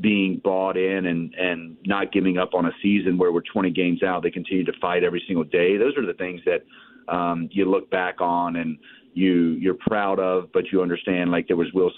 being 0.00 0.40
bought 0.42 0.76
in 0.76 1.06
and, 1.06 1.34
and 1.34 1.76
not 1.84 2.12
giving 2.12 2.38
up 2.38 2.54
on 2.54 2.66
a 2.66 2.70
season 2.82 3.18
where 3.18 3.32
we're 3.32 3.42
20 3.52 3.70
games 3.70 4.02
out, 4.02 4.22
they 4.22 4.30
continue 4.30 4.64
to 4.64 4.72
fight 4.80 5.04
every 5.04 5.22
single 5.26 5.44
day. 5.44 5.76
Those 5.76 5.96
are 5.96 6.06
the 6.06 6.14
things 6.14 6.40
that 6.46 6.64
um, 7.12 7.48
you 7.52 7.68
look 7.68 7.90
back 7.90 8.20
on 8.20 8.56
and 8.56 8.78
you 9.12 9.56
you're 9.60 9.74
proud 9.74 10.20
of, 10.20 10.52
but 10.52 10.70
you 10.70 10.82
understand 10.82 11.30
like 11.30 11.48
there 11.48 11.56
was 11.56 11.66
will 11.74 11.90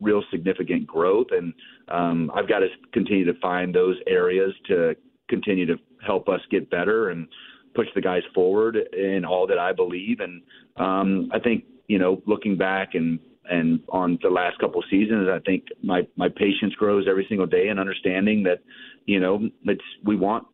real 0.00 0.22
significant 0.30 0.86
growth, 0.86 1.28
and 1.30 1.54
um, 1.88 2.30
I've 2.34 2.48
got 2.48 2.58
to 2.58 2.68
continue 2.92 3.24
to 3.24 3.38
find 3.40 3.74
those 3.74 3.96
areas 4.06 4.52
to 4.66 4.96
continue 5.28 5.64
to 5.66 5.76
help 6.04 6.28
us 6.28 6.40
get 6.50 6.68
better 6.70 7.10
and 7.10 7.28
push 7.74 7.86
the 7.94 8.00
guys 8.00 8.22
forward 8.34 8.76
in 8.76 9.24
all 9.24 9.46
that 9.46 9.58
I 9.58 9.72
believe. 9.72 10.20
And 10.20 10.42
um, 10.76 11.30
I 11.32 11.38
think 11.38 11.64
you 11.88 11.98
know, 11.98 12.22
looking 12.26 12.56
back 12.56 12.94
and 12.94 13.18
and 13.50 13.80
on 13.88 14.18
the 14.22 14.28
last 14.28 14.58
couple 14.58 14.80
of 14.80 14.86
seasons, 14.90 15.28
I 15.28 15.38
think 15.40 15.64
my 15.82 16.06
my 16.16 16.28
patience 16.28 16.74
grows 16.74 17.06
every 17.08 17.26
single 17.28 17.46
day 17.46 17.68
and 17.68 17.78
understanding 17.78 18.42
that, 18.44 18.60
you 19.04 19.20
know, 19.20 19.48
it's 19.64 19.84
we 20.04 20.16
want 20.16 20.46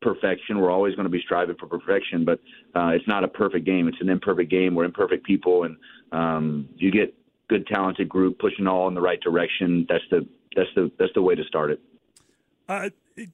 perfection. 0.00 0.58
We're 0.58 0.70
always 0.70 0.94
going 0.94 1.04
to 1.04 1.10
be 1.10 1.20
striving 1.24 1.56
for 1.58 1.66
perfection, 1.66 2.24
but 2.24 2.40
uh, 2.74 2.88
it's 2.88 3.06
not 3.06 3.24
a 3.24 3.28
perfect 3.28 3.64
game. 3.64 3.88
It's 3.88 4.00
an 4.00 4.08
imperfect 4.08 4.50
game. 4.50 4.74
We're 4.74 4.84
imperfect 4.84 5.24
people, 5.24 5.64
and 5.64 5.76
um, 6.12 6.68
you 6.76 6.90
get 6.90 7.14
good, 7.48 7.66
talented 7.66 8.08
group 8.08 8.38
pushing 8.38 8.66
all 8.66 8.88
in 8.88 8.94
the 8.94 9.00
right 9.00 9.20
direction. 9.20 9.86
That's 9.88 10.04
the 10.10 10.26
that's 10.56 10.70
the 10.74 10.90
that's 10.98 11.12
the 11.14 11.22
way 11.22 11.34
to 11.34 11.44
start 11.44 11.70
it. 11.70 11.80
Uh, 12.68 12.90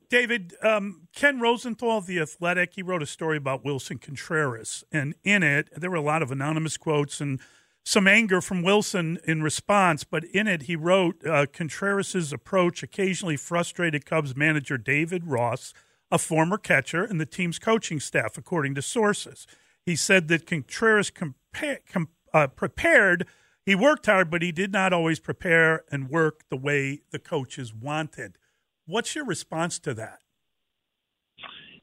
David, 0.08 0.54
um, 0.62 1.02
Ken 1.14 1.40
Rosenthal 1.40 2.00
The 2.00 2.18
Athletic, 2.18 2.74
he 2.74 2.82
wrote 2.82 3.02
a 3.02 3.06
story 3.06 3.36
about 3.36 3.64
Willson 3.64 4.00
Contreras. 4.00 4.84
And 4.90 5.14
in 5.22 5.42
it, 5.42 5.68
there 5.76 5.90
were 5.90 5.96
a 5.96 6.02
lot 6.02 6.22
of 6.22 6.32
anonymous 6.32 6.76
quotes 6.76 7.20
and 7.20 7.40
some 7.88 8.06
anger 8.06 8.42
from 8.42 8.62
Willson 8.62 9.16
in 9.24 9.42
response. 9.42 10.04
But 10.04 10.24
in 10.24 10.46
it, 10.46 10.64
he 10.64 10.76
wrote 10.76 11.26
uh, 11.26 11.46
Contreras' 11.50 12.34
approach 12.34 12.82
occasionally 12.82 13.38
frustrated 13.38 14.04
Cubs 14.04 14.36
manager 14.36 14.76
David 14.76 15.24
Ross, 15.26 15.72
a 16.10 16.18
former 16.18 16.58
catcher, 16.58 17.02
and 17.02 17.18
the 17.18 17.24
team's 17.24 17.58
coaching 17.58 17.98
staff, 17.98 18.36
according 18.36 18.74
to 18.74 18.82
sources. 18.82 19.46
He 19.86 19.96
said 19.96 20.28
that 20.28 20.46
Contreras 20.46 21.10
compa- 21.10 21.78
com- 21.90 22.10
uh, 22.34 22.48
prepared. 22.48 23.26
He 23.64 23.74
worked 23.74 24.04
hard, 24.04 24.30
but 24.30 24.42
he 24.42 24.52
did 24.52 24.70
not 24.70 24.92
always 24.92 25.18
prepare 25.18 25.84
and 25.90 26.10
work 26.10 26.42
the 26.50 26.58
way 26.58 27.00
the 27.10 27.18
coaches 27.18 27.72
wanted. 27.72 28.36
What's 28.84 29.14
your 29.14 29.24
response 29.24 29.78
to 29.78 29.94
that? 29.94 30.18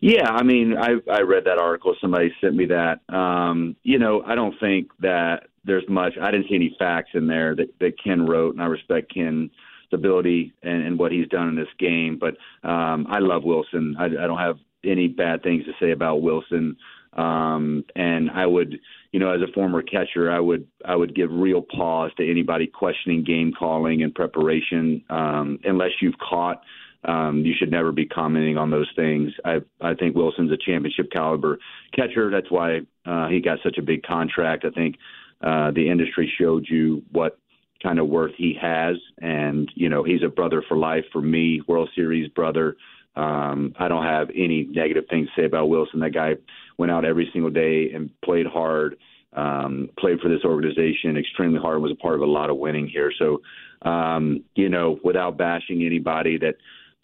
Yeah, 0.01 0.29
I 0.29 0.43
mean, 0.43 0.75
I 0.77 0.97
I 1.11 1.21
read 1.21 1.45
that 1.45 1.57
article. 1.57 1.95
Somebody 1.99 2.31
sent 2.41 2.53
me 2.53 2.67
that. 2.67 2.99
Um, 3.11 3.75
you 3.81 3.97
know, 3.97 4.21
I 4.23 4.35
don't 4.35 4.53
think 4.59 4.91
that 4.99 5.47
there's 5.65 5.87
much. 5.89 6.13
I 6.21 6.31
didn't 6.31 6.47
see 6.49 6.55
any 6.55 6.75
facts 6.77 7.11
in 7.13 7.27
there 7.27 7.55
that 7.55 7.67
that 7.79 7.93
Ken 8.03 8.25
wrote, 8.25 8.53
and 8.53 8.61
I 8.61 8.67
respect 8.67 9.13
Ken's 9.13 9.51
ability 9.93 10.53
and, 10.63 10.85
and 10.85 10.99
what 10.99 11.11
he's 11.11 11.27
done 11.27 11.49
in 11.49 11.55
this 11.55 11.67
game. 11.79 12.19
But 12.19 12.35
um, 12.67 13.07
I 13.09 13.19
love 13.19 13.43
Willson. 13.43 13.95
I, 13.97 14.05
I 14.05 14.27
don't 14.27 14.39
have 14.39 14.57
any 14.83 15.07
bad 15.07 15.43
things 15.43 15.65
to 15.65 15.71
say 15.79 15.91
about 15.91 16.21
Willson. 16.21 16.75
Um, 17.13 17.85
and 17.95 18.29
I 18.29 18.45
would, 18.45 18.77
you 19.11 19.19
know, 19.19 19.31
as 19.31 19.41
a 19.41 19.51
former 19.53 19.81
catcher, 19.81 20.31
I 20.31 20.39
would 20.39 20.67
I 20.83 20.95
would 20.95 21.15
give 21.15 21.29
real 21.31 21.61
pause 21.61 22.11
to 22.17 22.29
anybody 22.29 22.67
questioning 22.67 23.23
game 23.23 23.53
calling 23.57 24.03
and 24.03 24.13
preparation, 24.13 25.03
um, 25.09 25.59
unless 25.63 25.91
you've 26.01 26.17
caught 26.17 26.61
um, 27.07 27.43
you 27.45 27.53
should 27.57 27.71
never 27.71 27.91
be 27.91 28.05
commenting 28.05 28.57
on 28.57 28.71
those 28.71 28.89
things. 28.95 29.31
I 29.43 29.61
I 29.81 29.93
think 29.93 30.15
Willson's 30.15 30.51
a 30.51 30.57
championship 30.57 31.11
caliber 31.11 31.59
catcher. 31.95 32.31
That's 32.31 32.49
why 32.49 32.81
uh, 33.05 33.27
he 33.27 33.39
got 33.39 33.59
such 33.63 33.77
a 33.77 33.81
big 33.81 34.03
contract. 34.03 34.65
I 34.65 34.71
think 34.71 34.97
uh, 35.41 35.71
the 35.71 35.89
industry 35.89 36.31
showed 36.39 36.65
you 36.67 37.03
what 37.11 37.37
kind 37.81 37.99
of 37.99 38.07
worth 38.07 38.33
he 38.37 38.57
has, 38.59 38.95
and 39.21 39.71
you 39.75 39.89
know 39.89 40.03
he's 40.03 40.23
a 40.23 40.29
brother 40.29 40.63
for 40.67 40.77
life 40.77 41.05
for 41.11 41.21
me, 41.21 41.61
World 41.67 41.89
Series 41.95 42.29
brother. 42.29 42.77
Um, 43.15 43.73
I 43.79 43.87
don't 43.87 44.03
have 44.03 44.29
any 44.35 44.67
negative 44.69 45.05
things 45.09 45.27
to 45.35 45.41
say 45.41 45.45
about 45.45 45.69
Willson. 45.69 46.01
That 46.01 46.13
guy 46.13 46.35
went 46.77 46.91
out 46.91 47.05
every 47.05 47.29
single 47.31 47.51
day 47.51 47.91
and 47.93 48.09
played 48.23 48.45
hard. 48.45 48.97
Um, 49.33 49.89
played 49.99 50.21
for 50.21 50.29
this 50.29 50.45
organization 50.45 51.17
extremely 51.17 51.59
hard. 51.59 51.81
Was 51.81 51.91
a 51.91 51.95
part 51.95 52.15
of 52.15 52.21
a 52.21 52.25
lot 52.25 52.49
of 52.49 52.57
winning 52.57 52.87
here. 52.87 53.11
So, 53.19 53.41
um, 53.81 54.45
you 54.55 54.69
know, 54.69 54.97
without 55.03 55.37
bashing 55.37 55.83
anybody 55.83 56.37
that 56.37 56.55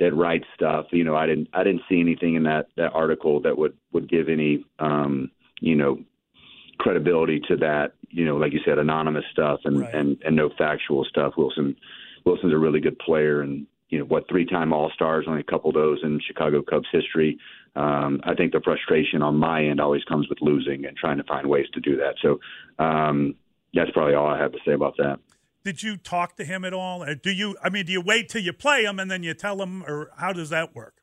that 0.02 0.16
writes 0.16 0.46
stuff. 0.56 0.88
You 0.92 1.04
know, 1.04 1.16
I 1.16 1.28
didn't 1.28 1.50
I 1.54 1.64
didn't 1.64 1.84
see 1.88 2.00
anything 2.02 2.36
in 2.36 2.44
that 2.44 2.68
that 2.76 2.92
article 2.94 3.40
that 3.42 3.58
would 3.58 3.78
would 3.94 4.10
give 4.10 4.28
any 4.28 4.66
um, 4.80 5.30
you 5.62 5.76
know 5.76 6.00
credibility 6.82 7.40
to 7.48 7.56
that. 7.58 7.94
You 8.10 8.26
know, 8.26 8.38
like 8.38 8.54
you 8.54 8.60
said, 8.66 8.80
anonymous 8.80 9.24
stuff 9.32 9.62
and 9.64 9.82
right. 9.82 9.94
and 9.94 10.22
and 10.26 10.36
no 10.36 10.50
factual 10.58 11.06
stuff. 11.06 11.34
Willson 11.38 11.76
Willson's 12.26 12.54
a 12.54 12.58
really 12.58 12.80
good 12.80 12.98
player 13.00 13.42
and 13.42 13.68
you 13.90 14.00
know 14.00 14.06
what 14.06 14.28
three 14.28 14.46
time 14.46 14.74
All 14.74 14.92
Stars, 14.94 15.26
only 15.28 15.42
a 15.42 15.52
couple 15.52 15.70
of 15.70 15.76
those 15.76 16.00
in 16.04 16.20
Chicago 16.26 16.62
Cubs 16.62 16.88
history. 16.92 17.38
Um, 17.76 18.20
I 18.24 18.34
think 18.34 18.52
the 18.52 18.62
frustration 18.62 19.22
on 19.22 19.38
my 19.38 19.64
end 19.64 19.80
always 19.80 20.04
comes 20.06 20.28
with 20.28 20.40
losing 20.42 20.86
and 20.86 20.98
trying 20.98 21.18
to 21.18 21.24
find 21.24 21.48
ways 21.48 21.68
to 21.74 21.80
do 21.80 21.98
that. 21.98 22.16
So 22.22 22.40
um, 22.84 23.36
that's 23.74 23.92
probably 23.92 24.16
all 24.16 24.28
I 24.28 24.40
have 24.40 24.52
to 24.52 24.60
say 24.66 24.74
about 24.74 24.96
that. 24.98 25.20
Did 25.64 25.84
you 25.84 25.96
talk 25.96 26.36
to 26.38 26.44
him 26.44 26.66
at 26.66 26.74
all? 26.74 27.04
Or 27.04 27.14
do 27.14 27.32
you? 27.32 27.56
I 27.64 27.70
mean, 27.70 27.86
do 27.86 27.92
you 27.92 28.02
wait 28.02 28.30
till 28.30 28.42
you 28.42 28.54
play 28.54 28.84
him 28.84 29.00
and 29.00 29.12
then 29.12 29.22
you 29.24 29.34
tell 29.36 29.62
him, 29.62 29.84
or 29.84 30.12
how 30.18 30.34
does 30.34 30.50
that 30.50 30.76
work? 30.76 31.01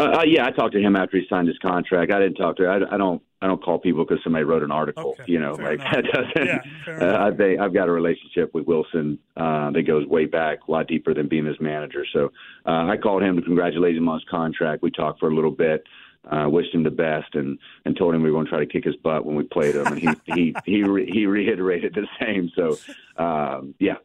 Uh, 0.00 0.18
uh, 0.18 0.24
yeah, 0.26 0.46
I 0.46 0.50
talked 0.50 0.72
to 0.72 0.80
him 0.80 0.96
after 0.96 1.18
he 1.18 1.26
signed 1.28 1.48
his 1.48 1.58
contract. 1.58 2.12
I 2.12 2.18
didn't 2.18 2.36
talk 2.36 2.56
to. 2.56 2.64
Him. 2.64 2.86
I, 2.90 2.94
I 2.94 2.98
don't. 2.98 3.22
I 3.42 3.46
don't 3.46 3.62
call 3.62 3.78
people 3.78 4.04
because 4.04 4.22
somebody 4.22 4.44
wrote 4.44 4.62
an 4.62 4.70
article. 4.70 5.16
Okay, 5.18 5.24
you 5.26 5.38
know, 5.38 5.52
like 5.52 5.80
enough. 5.80 5.92
that 5.92 6.04
doesn't. 6.04 6.46
Yeah, 6.46 7.00
uh, 7.00 7.26
I 7.26 7.34
think 7.34 7.58
I've 7.60 7.72
got 7.72 7.88
a 7.88 7.92
relationship 7.92 8.52
with 8.52 8.66
Willson 8.66 9.18
uh, 9.36 9.70
that 9.70 9.82
goes 9.86 10.06
way 10.06 10.26
back, 10.26 10.58
a 10.68 10.70
lot 10.70 10.86
deeper 10.88 11.14
than 11.14 11.26
being 11.26 11.46
his 11.46 11.58
manager. 11.60 12.04
So 12.12 12.32
uh, 12.66 12.86
I 12.86 12.96
called 12.96 13.22
him 13.22 13.36
to 13.36 13.42
congratulate 13.42 13.96
him 13.96 14.08
on 14.08 14.20
his 14.20 14.28
contract. 14.28 14.82
We 14.82 14.90
talked 14.90 15.20
for 15.20 15.30
a 15.30 15.34
little 15.34 15.50
bit 15.50 15.84
uh, 16.28 16.48
wished 16.48 16.74
him 16.74 16.82
the 16.82 16.90
best 16.90 17.34
and 17.34 17.58
and 17.84 17.96
told 17.96 18.14
him 18.14 18.22
we 18.22 18.30
were 18.30 18.36
going 18.36 18.46
to 18.46 18.50
try 18.50 18.58
to 18.58 18.66
kick 18.66 18.84
his 18.84 18.96
butt 18.96 19.24
when 19.24 19.36
we 19.36 19.44
played 19.44 19.74
him, 19.74 19.86
and 19.86 19.98
he 19.98 20.08
he 20.26 20.54
he 20.64 20.82
re- 20.82 21.10
he 21.10 21.26
reiterated 21.26 21.94
the 21.94 22.06
same. 22.20 22.50
So 22.54 22.78
um, 23.22 23.74
yeah. 23.78 23.96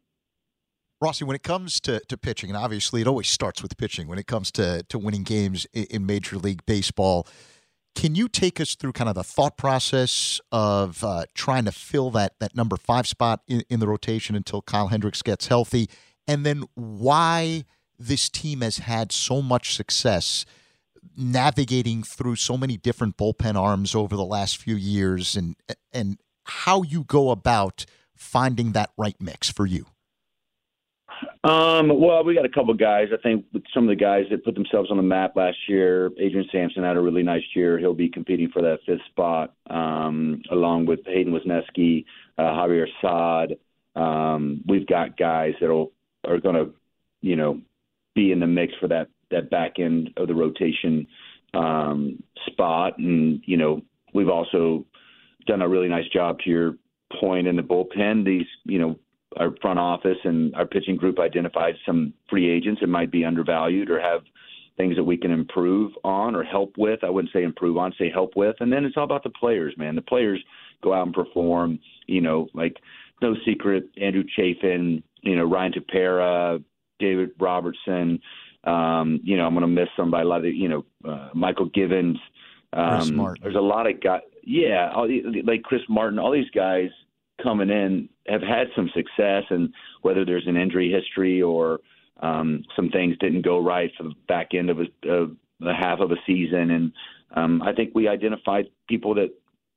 Rossi, 1.02 1.26
when 1.26 1.36
it 1.36 1.43
comes 1.43 1.80
to, 1.82 2.00
to 2.08 2.18
pitching, 2.18 2.50
and 2.50 2.58
obviously 2.58 3.02
it 3.02 3.08
always 3.08 3.28
starts 3.28 3.62
with 3.62 3.78
pitching 3.78 4.08
when 4.08 4.18
it 4.18 4.28
comes 4.28 4.52
to, 4.54 4.84
to 4.89 4.98
winning 4.98 5.24
games 5.24 5.68
in, 5.74 5.84
in 5.86 6.06
Major 6.06 6.38
League 6.38 6.66
Baseball, 6.66 7.28
can 7.96 8.14
you 8.14 8.28
take 8.28 8.60
us 8.60 8.76
through 8.76 8.91
kind 8.91 9.10
of 9.10 9.16
the 9.16 9.24
thought 9.24 9.58
process 9.58 10.41
of 10.52 11.04
uh, 11.04 11.26
trying 11.34 11.66
to 11.66 11.72
fill 11.72 12.12
that, 12.12 12.34
that 12.39 12.56
number 12.56 12.76
five 12.76 13.08
spot 13.08 13.41
in, 13.48 13.64
in 13.70 13.80
the 13.80 13.88
rotation 13.88 14.36
until 14.36 14.62
Kyle 14.62 14.88
Hendricks 14.88 15.22
gets 15.22 15.48
healthy? 15.48 15.89
And 16.28 16.46
then 16.46 16.66
why 16.76 17.64
this 17.98 18.30
team 18.30 18.62
has 18.62 18.80
had 18.80 19.12
so 19.12 19.41
much 19.41 19.76
success 19.76 20.46
navigating 21.16 22.04
through 22.04 22.36
so 22.36 22.58
many 22.58 22.76
different 22.78 23.16
bullpen 23.16 23.56
arms 23.56 23.96
over 23.96 24.16
the 24.16 24.26
last 24.26 24.58
few 24.58 24.76
years 24.76 25.36
and 25.36 25.56
and 25.93 26.20
how 26.43 26.82
you 26.82 27.04
go 27.04 27.30
about 27.30 27.86
finding 28.14 28.74
that 28.74 28.91
right 28.98 29.16
mix 29.20 29.50
for 29.50 29.66
you? 29.66 29.86
Um, 31.46 32.00
well, 32.00 32.24
we 32.24 32.34
got 32.34 32.46
a 32.46 32.50
couple 32.50 32.74
guys. 32.74 33.10
I 33.14 33.22
think 33.22 33.46
some 33.72 33.84
of 33.84 33.89
the 33.89 34.04
guys 34.04 34.24
that 34.32 34.43
put 34.43 34.56
themselves 34.56 34.89
on 34.89 34.98
the 34.98 35.04
map 35.04 35.36
last 35.36 35.58
year. 35.68 36.08
Adrian 36.18 36.50
Sampson 36.52 36.84
had 36.84 36.98
a 36.98 37.02
really 37.02 37.22
nice 37.22 37.43
year. 37.56 37.78
He'll 37.78 37.93
be 37.93 38.10
competing 38.10 38.50
for 38.50 38.64
that 38.64 38.80
fifth 38.84 39.06
spot, 39.12 39.54
um, 39.70 40.41
along 40.50 40.88
with 40.88 41.02
Hayden 41.06 41.32
Wesneski, 41.32 42.06
uh, 42.39 42.41
Javier 42.41 42.88
Assad. 42.98 43.58
Um, 43.96 44.64
we've 44.68 44.88
got 44.88 45.18
guys 45.18 45.54
that 45.62 45.70
are 45.70 46.39
going 46.39 46.56
to, 46.56 46.74
you 47.22 47.36
know, 47.36 47.62
be 48.16 48.32
in 48.32 48.39
the 48.39 48.48
mix 48.48 48.74
for 48.80 48.88
that 48.88 49.10
that 49.30 49.52
back 49.52 49.78
end 49.78 50.12
of 50.18 50.28
the 50.28 50.34
rotation 50.34 51.06
um, 51.54 52.24
spot. 52.48 52.98
And, 52.98 53.43
you 53.46 53.58
know, 53.58 53.84
we've 54.16 54.30
also 54.30 54.84
done 55.46 55.62
a 55.62 55.70
really 55.70 55.89
nice 55.89 56.08
job 56.08 56.39
to 56.39 56.50
your 56.50 56.76
point 57.20 57.46
in 57.46 57.56
the 57.56 57.62
bullpen. 57.62 58.26
These, 58.26 58.48
you 58.64 58.80
know, 58.80 58.96
our 59.38 59.54
front 59.62 59.80
office 59.80 60.18
and 60.24 60.56
our 60.56 60.66
pitching 60.66 60.96
group 60.96 61.20
identified 61.20 61.76
some 61.86 62.14
free 62.30 62.50
agents 62.50 62.82
that 62.82 62.88
might 62.88 63.12
be 63.12 63.26
undervalued 63.26 63.90
or 63.90 64.00
have 64.00 64.22
things 64.78 64.96
that 64.96 65.04
we 65.04 65.18
can 65.18 65.32
improve 65.32 65.92
on 66.04 66.36
or 66.36 66.44
help 66.44 66.74
with. 66.78 67.04
I 67.04 67.10
wouldn't 67.10 67.34
say 67.34 67.44
improve 67.44 67.78
on, 67.78 67.94
say 67.98 68.10
help 68.10 68.36
with. 68.36 68.56
And 68.60 68.72
then 68.72 68.84
it's 68.86 68.98
all 68.98 69.04
about 69.04 69.24
the 69.24 69.30
players, 69.30 69.74
man. 69.78 69.96
The 69.96 70.02
players 70.02 70.44
go 70.84 70.94
out 70.94 71.06
and 71.06 71.16
perform, 71.16 71.80
you 72.08 72.22
know, 72.22 72.48
like 72.54 72.76
no 73.22 73.36
secret, 73.46 73.86
Andrew 74.02 74.24
Chafin, 74.36 75.02
you 75.22 75.36
know, 75.36 75.46
Ryan 75.46 75.74
Tepera, 75.74 76.64
David 77.00 77.32
Robertson, 77.40 78.20
um, 78.66 79.20
you 79.24 79.38
know, 79.38 79.46
I'm 79.46 79.54
going 79.54 79.62
to 79.62 79.68
miss 79.68 79.90
somebody. 79.96 80.26
A 80.26 80.28
lot 80.28 80.40
of 80.40 80.54
you 80.54 80.68
know, 80.68 80.86
uh, 81.08 81.30
Mychal 81.36 81.72
Givens. 81.74 82.18
Um, 82.74 83.36
there's 83.42 83.56
a 83.56 83.62
lot 83.62 83.90
of 83.90 84.02
guys. 84.02 84.22
Yeah, 84.44 84.92
all 84.94 85.08
like 85.44 85.64
Chris 85.64 85.82
Martin. 85.88 86.20
All 86.20 86.32
these 86.32 86.50
guys 86.54 86.90
coming 87.42 87.70
in 87.70 88.10
have 88.28 88.42
had 88.42 88.68
some 88.76 88.90
success, 88.94 89.44
and 89.50 89.74
whether 90.02 90.26
there's 90.26 90.48
an 90.48 90.58
injury 90.58 90.92
history 90.92 91.42
or 91.42 91.80
um, 92.22 92.64
some 92.76 92.90
things 92.90 93.18
didn't 93.20 93.44
go 93.44 93.60
right 93.60 93.92
for 93.98 94.04
the 94.04 94.14
back 94.28 94.54
end 94.54 94.70
of 94.70 94.80
a, 94.80 95.10
of 95.10 95.32
a 95.62 95.74
half 95.74 96.00
of 96.00 96.12
a 96.12 96.18
season, 96.26 96.72
and 96.72 96.92
um, 97.36 97.62
I 97.62 97.74
think 97.74 97.92
we 97.94 98.08
identified 98.08 98.66
people 98.88 99.16
that 99.16 99.30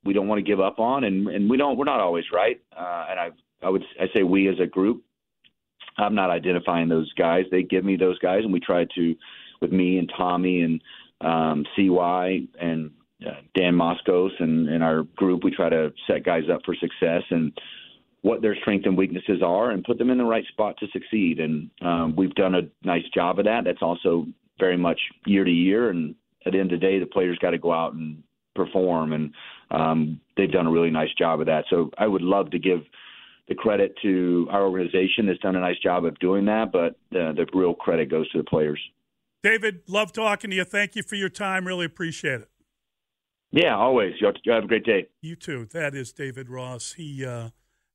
we 0.05 0.13
don't 0.13 0.27
want 0.27 0.39
to 0.39 0.49
give 0.49 0.59
up 0.59 0.79
on, 0.79 1.03
and 1.03 1.27
and 1.27 1.49
we 1.49 1.57
don't. 1.57 1.77
We're 1.77 1.85
not 1.85 1.99
always 1.99 2.25
right, 2.33 2.61
uh, 2.75 3.05
and 3.09 3.19
I 3.19 3.29
I 3.61 3.69
would 3.69 3.83
I 3.99 4.05
say 4.15 4.23
we 4.23 4.47
as 4.47 4.59
a 4.59 4.67
group 4.67 5.03
I'm 5.99 6.15
not 6.15 6.29
identifying 6.29 6.89
those 6.89 7.11
guys. 7.13 7.45
They 7.51 7.63
give 7.63 7.83
me 7.83 7.97
those 7.97 8.17
guys, 8.19 8.41
and 8.43 8.53
we 8.53 8.59
try 8.59 8.85
to, 8.95 9.15
with 9.61 9.71
me 9.71 9.97
and 9.97 10.11
Tommy 10.15 10.61
and 10.61 10.81
um, 11.21 11.65
CY 11.75 12.47
and 12.59 12.91
uh, 13.25 13.41
Dan 13.55 13.73
Moskos 13.73 14.31
and, 14.39 14.69
and 14.69 14.83
our 14.83 15.03
group, 15.03 15.43
we 15.43 15.51
try 15.51 15.69
to 15.69 15.91
set 16.07 16.23
guys 16.23 16.43
up 16.51 16.61
for 16.65 16.73
success. 16.75 17.23
And 17.29 17.51
what 18.21 18.41
their 18.41 18.55
strengths 18.55 18.85
and 18.85 18.97
weaknesses 18.97 19.41
are 19.43 19.71
and 19.71 19.83
put 19.83 19.97
them 19.97 20.09
in 20.09 20.17
the 20.17 20.23
right 20.23 20.45
spot 20.47 20.75
to 20.79 20.87
succeed. 20.91 21.39
And 21.39 21.69
um, 21.81 22.15
we've 22.17 22.35
done 22.35 22.55
a 22.55 22.61
nice 22.85 23.07
job 23.13 23.39
of 23.39 23.45
that. 23.45 23.63
That's 23.63 23.81
also 23.81 24.25
very 24.59 24.77
much 24.77 24.99
year 25.25 25.43
to 25.43 25.51
year. 25.51 25.89
And 25.89 26.15
at 26.45 26.51
the 26.51 26.59
end 26.59 26.71
of 26.71 26.79
the 26.79 26.85
day, 26.85 26.99
the 26.99 27.05
players 27.05 27.37
got 27.39 27.51
to 27.51 27.57
go 27.57 27.71
out 27.71 27.93
and 27.93 28.21
perform. 28.55 29.13
And 29.13 29.33
um, 29.71 30.19
they've 30.35 30.51
done 30.51 30.67
a 30.67 30.71
really 30.71 30.89
nice 30.89 31.13
job 31.17 31.39
of 31.39 31.45
that. 31.45 31.65
So 31.69 31.91
I 31.97 32.07
would 32.07 32.21
love 32.21 32.51
to 32.51 32.59
give 32.59 32.81
the 33.47 33.55
credit 33.55 33.95
to 34.03 34.47
our 34.51 34.63
organization 34.63 35.25
that's 35.25 35.39
done 35.39 35.55
a 35.55 35.59
nice 35.59 35.79
job 35.79 36.05
of 36.05 36.17
doing 36.19 36.45
that, 36.45 36.71
but 36.71 36.91
uh, 37.17 37.33
the 37.33 37.47
real 37.53 37.73
credit 37.73 38.09
goes 38.09 38.29
to 38.31 38.37
the 38.37 38.43
players. 38.43 38.79
David, 39.41 39.81
love 39.87 40.13
talking 40.13 40.51
to 40.51 40.55
you. 40.55 40.63
Thank 40.63 40.95
you 40.95 41.01
for 41.01 41.15
your 41.15 41.29
time. 41.29 41.65
Really 41.65 41.85
appreciate 41.85 42.41
it. 42.41 42.49
Yeah, 43.51 43.75
always. 43.75 44.13
You 44.21 44.31
have 44.53 44.65
a 44.65 44.67
great 44.67 44.85
day. 44.85 45.07
You 45.21 45.35
too. 45.35 45.67
That 45.71 45.95
is 45.95 46.11
David 46.13 46.49
Ross. 46.49 46.93
He 46.93 47.25
uh, 47.25 47.49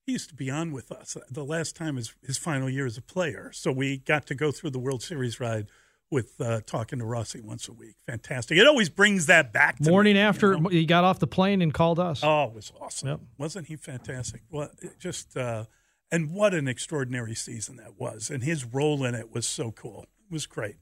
he 0.06 0.12
used 0.12 0.28
to 0.28 0.34
be 0.34 0.50
on 0.50 0.72
with 0.72 0.92
us 0.92 1.16
the 1.30 1.44
last 1.44 1.76
time 1.76 1.96
his 1.96 2.14
his 2.22 2.38
final 2.38 2.68
year 2.68 2.86
as 2.86 2.96
a 2.96 3.02
player. 3.02 3.50
So 3.52 3.72
we 3.72 3.98
got 3.98 4.26
to 4.26 4.34
go 4.34 4.50
through 4.50 4.70
the 4.70 4.78
World 4.78 5.02
Series 5.02 5.40
ride 5.40 5.66
with 6.10 6.40
uh, 6.40 6.60
talking 6.66 6.98
to 6.98 7.04
Rossi 7.04 7.40
once 7.40 7.66
a 7.68 7.72
week. 7.72 7.96
Fantastic. 8.06 8.58
It 8.58 8.66
always 8.66 8.88
brings 8.88 9.26
that 9.26 9.52
back. 9.52 9.80
Morning 9.80 10.14
me, 10.14 10.20
after 10.20 10.52
you 10.52 10.60
know? 10.60 10.68
he 10.68 10.86
got 10.86 11.04
off 11.04 11.18
the 11.18 11.26
plane 11.26 11.62
and 11.62 11.72
called 11.72 11.98
us. 11.98 12.20
Oh, 12.22 12.44
it 12.44 12.54
was 12.54 12.72
awesome. 12.80 13.08
Yep. 13.08 13.20
Wasn't 13.38 13.66
he 13.66 13.76
fantastic? 13.76 14.42
Well, 14.50 14.70
just 14.98 15.36
uh, 15.36 15.64
and 16.12 16.30
what 16.30 16.54
an 16.54 16.68
extraordinary 16.68 17.34
season 17.34 17.76
that 17.76 17.98
was, 17.98 18.30
and 18.30 18.44
his 18.44 18.64
role 18.64 19.04
in 19.04 19.14
it 19.14 19.32
was 19.32 19.48
so 19.48 19.72
cool. 19.72 20.02
It 20.02 20.32
was 20.32 20.46
great. 20.46 20.76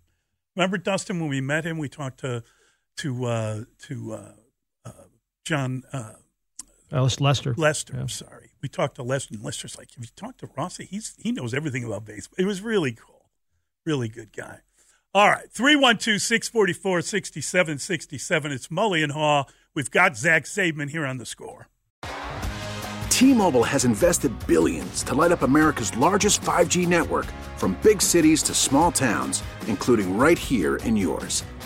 Remember 0.56 0.76
Dustin 0.76 1.20
when 1.20 1.30
we 1.30 1.40
met 1.40 1.64
him? 1.64 1.78
We 1.78 1.88
talked 1.88 2.20
to 2.20 2.42
to 2.98 3.24
uh, 3.24 3.64
to 3.86 4.12
uh, 4.12 4.32
uh 4.84 4.92
Jon 5.44 5.82
uh, 6.92 7.08
Lester. 7.18 7.54
Lester. 7.56 7.96
Yeah. 7.96 8.06
Sorry, 8.06 8.50
we 8.62 8.68
talked 8.68 8.96
to 8.96 9.02
Lester, 9.02 9.34
and 9.34 9.42
Lester's 9.42 9.78
like, 9.78 9.88
if 9.96 10.00
you 10.00 10.10
talk 10.14 10.36
to 10.38 10.48
Rossi, 10.56 10.84
he's 10.84 11.14
he 11.18 11.32
knows 11.32 11.54
everything 11.54 11.84
about 11.84 12.04
baseball. 12.04 12.36
It 12.38 12.46
was 12.46 12.60
really 12.60 12.92
cool, 12.92 13.30
really 13.86 14.08
good 14.08 14.32
guy. 14.32 14.60
All 15.14 15.28
right, 15.28 15.50
312 15.50 16.20
644 16.20 17.02
6767. 17.02 18.52
It's 18.52 18.68
Mully 18.68 19.02
and 19.02 19.12
Haugh. 19.12 19.44
We've 19.74 19.90
got 19.90 20.16
Zach 20.16 20.44
Zaidman 20.44 20.90
here 20.90 21.04
on 21.04 21.18
the 21.18 21.26
score. 21.26 21.68
T 23.08 23.34
Mobile 23.34 23.62
has 23.62 23.84
invested 23.84 24.32
billions 24.46 25.02
to 25.04 25.14
light 25.14 25.32
up 25.32 25.42
America's 25.42 25.96
largest 25.96 26.40
5G 26.40 26.88
network 26.88 27.26
from 27.56 27.78
big 27.82 28.02
cities 28.02 28.42
to 28.44 28.54
small 28.54 28.90
towns, 28.90 29.42
including 29.68 30.16
right 30.16 30.38
here 30.38 30.76
in 30.76 30.96
yours. 30.96 31.44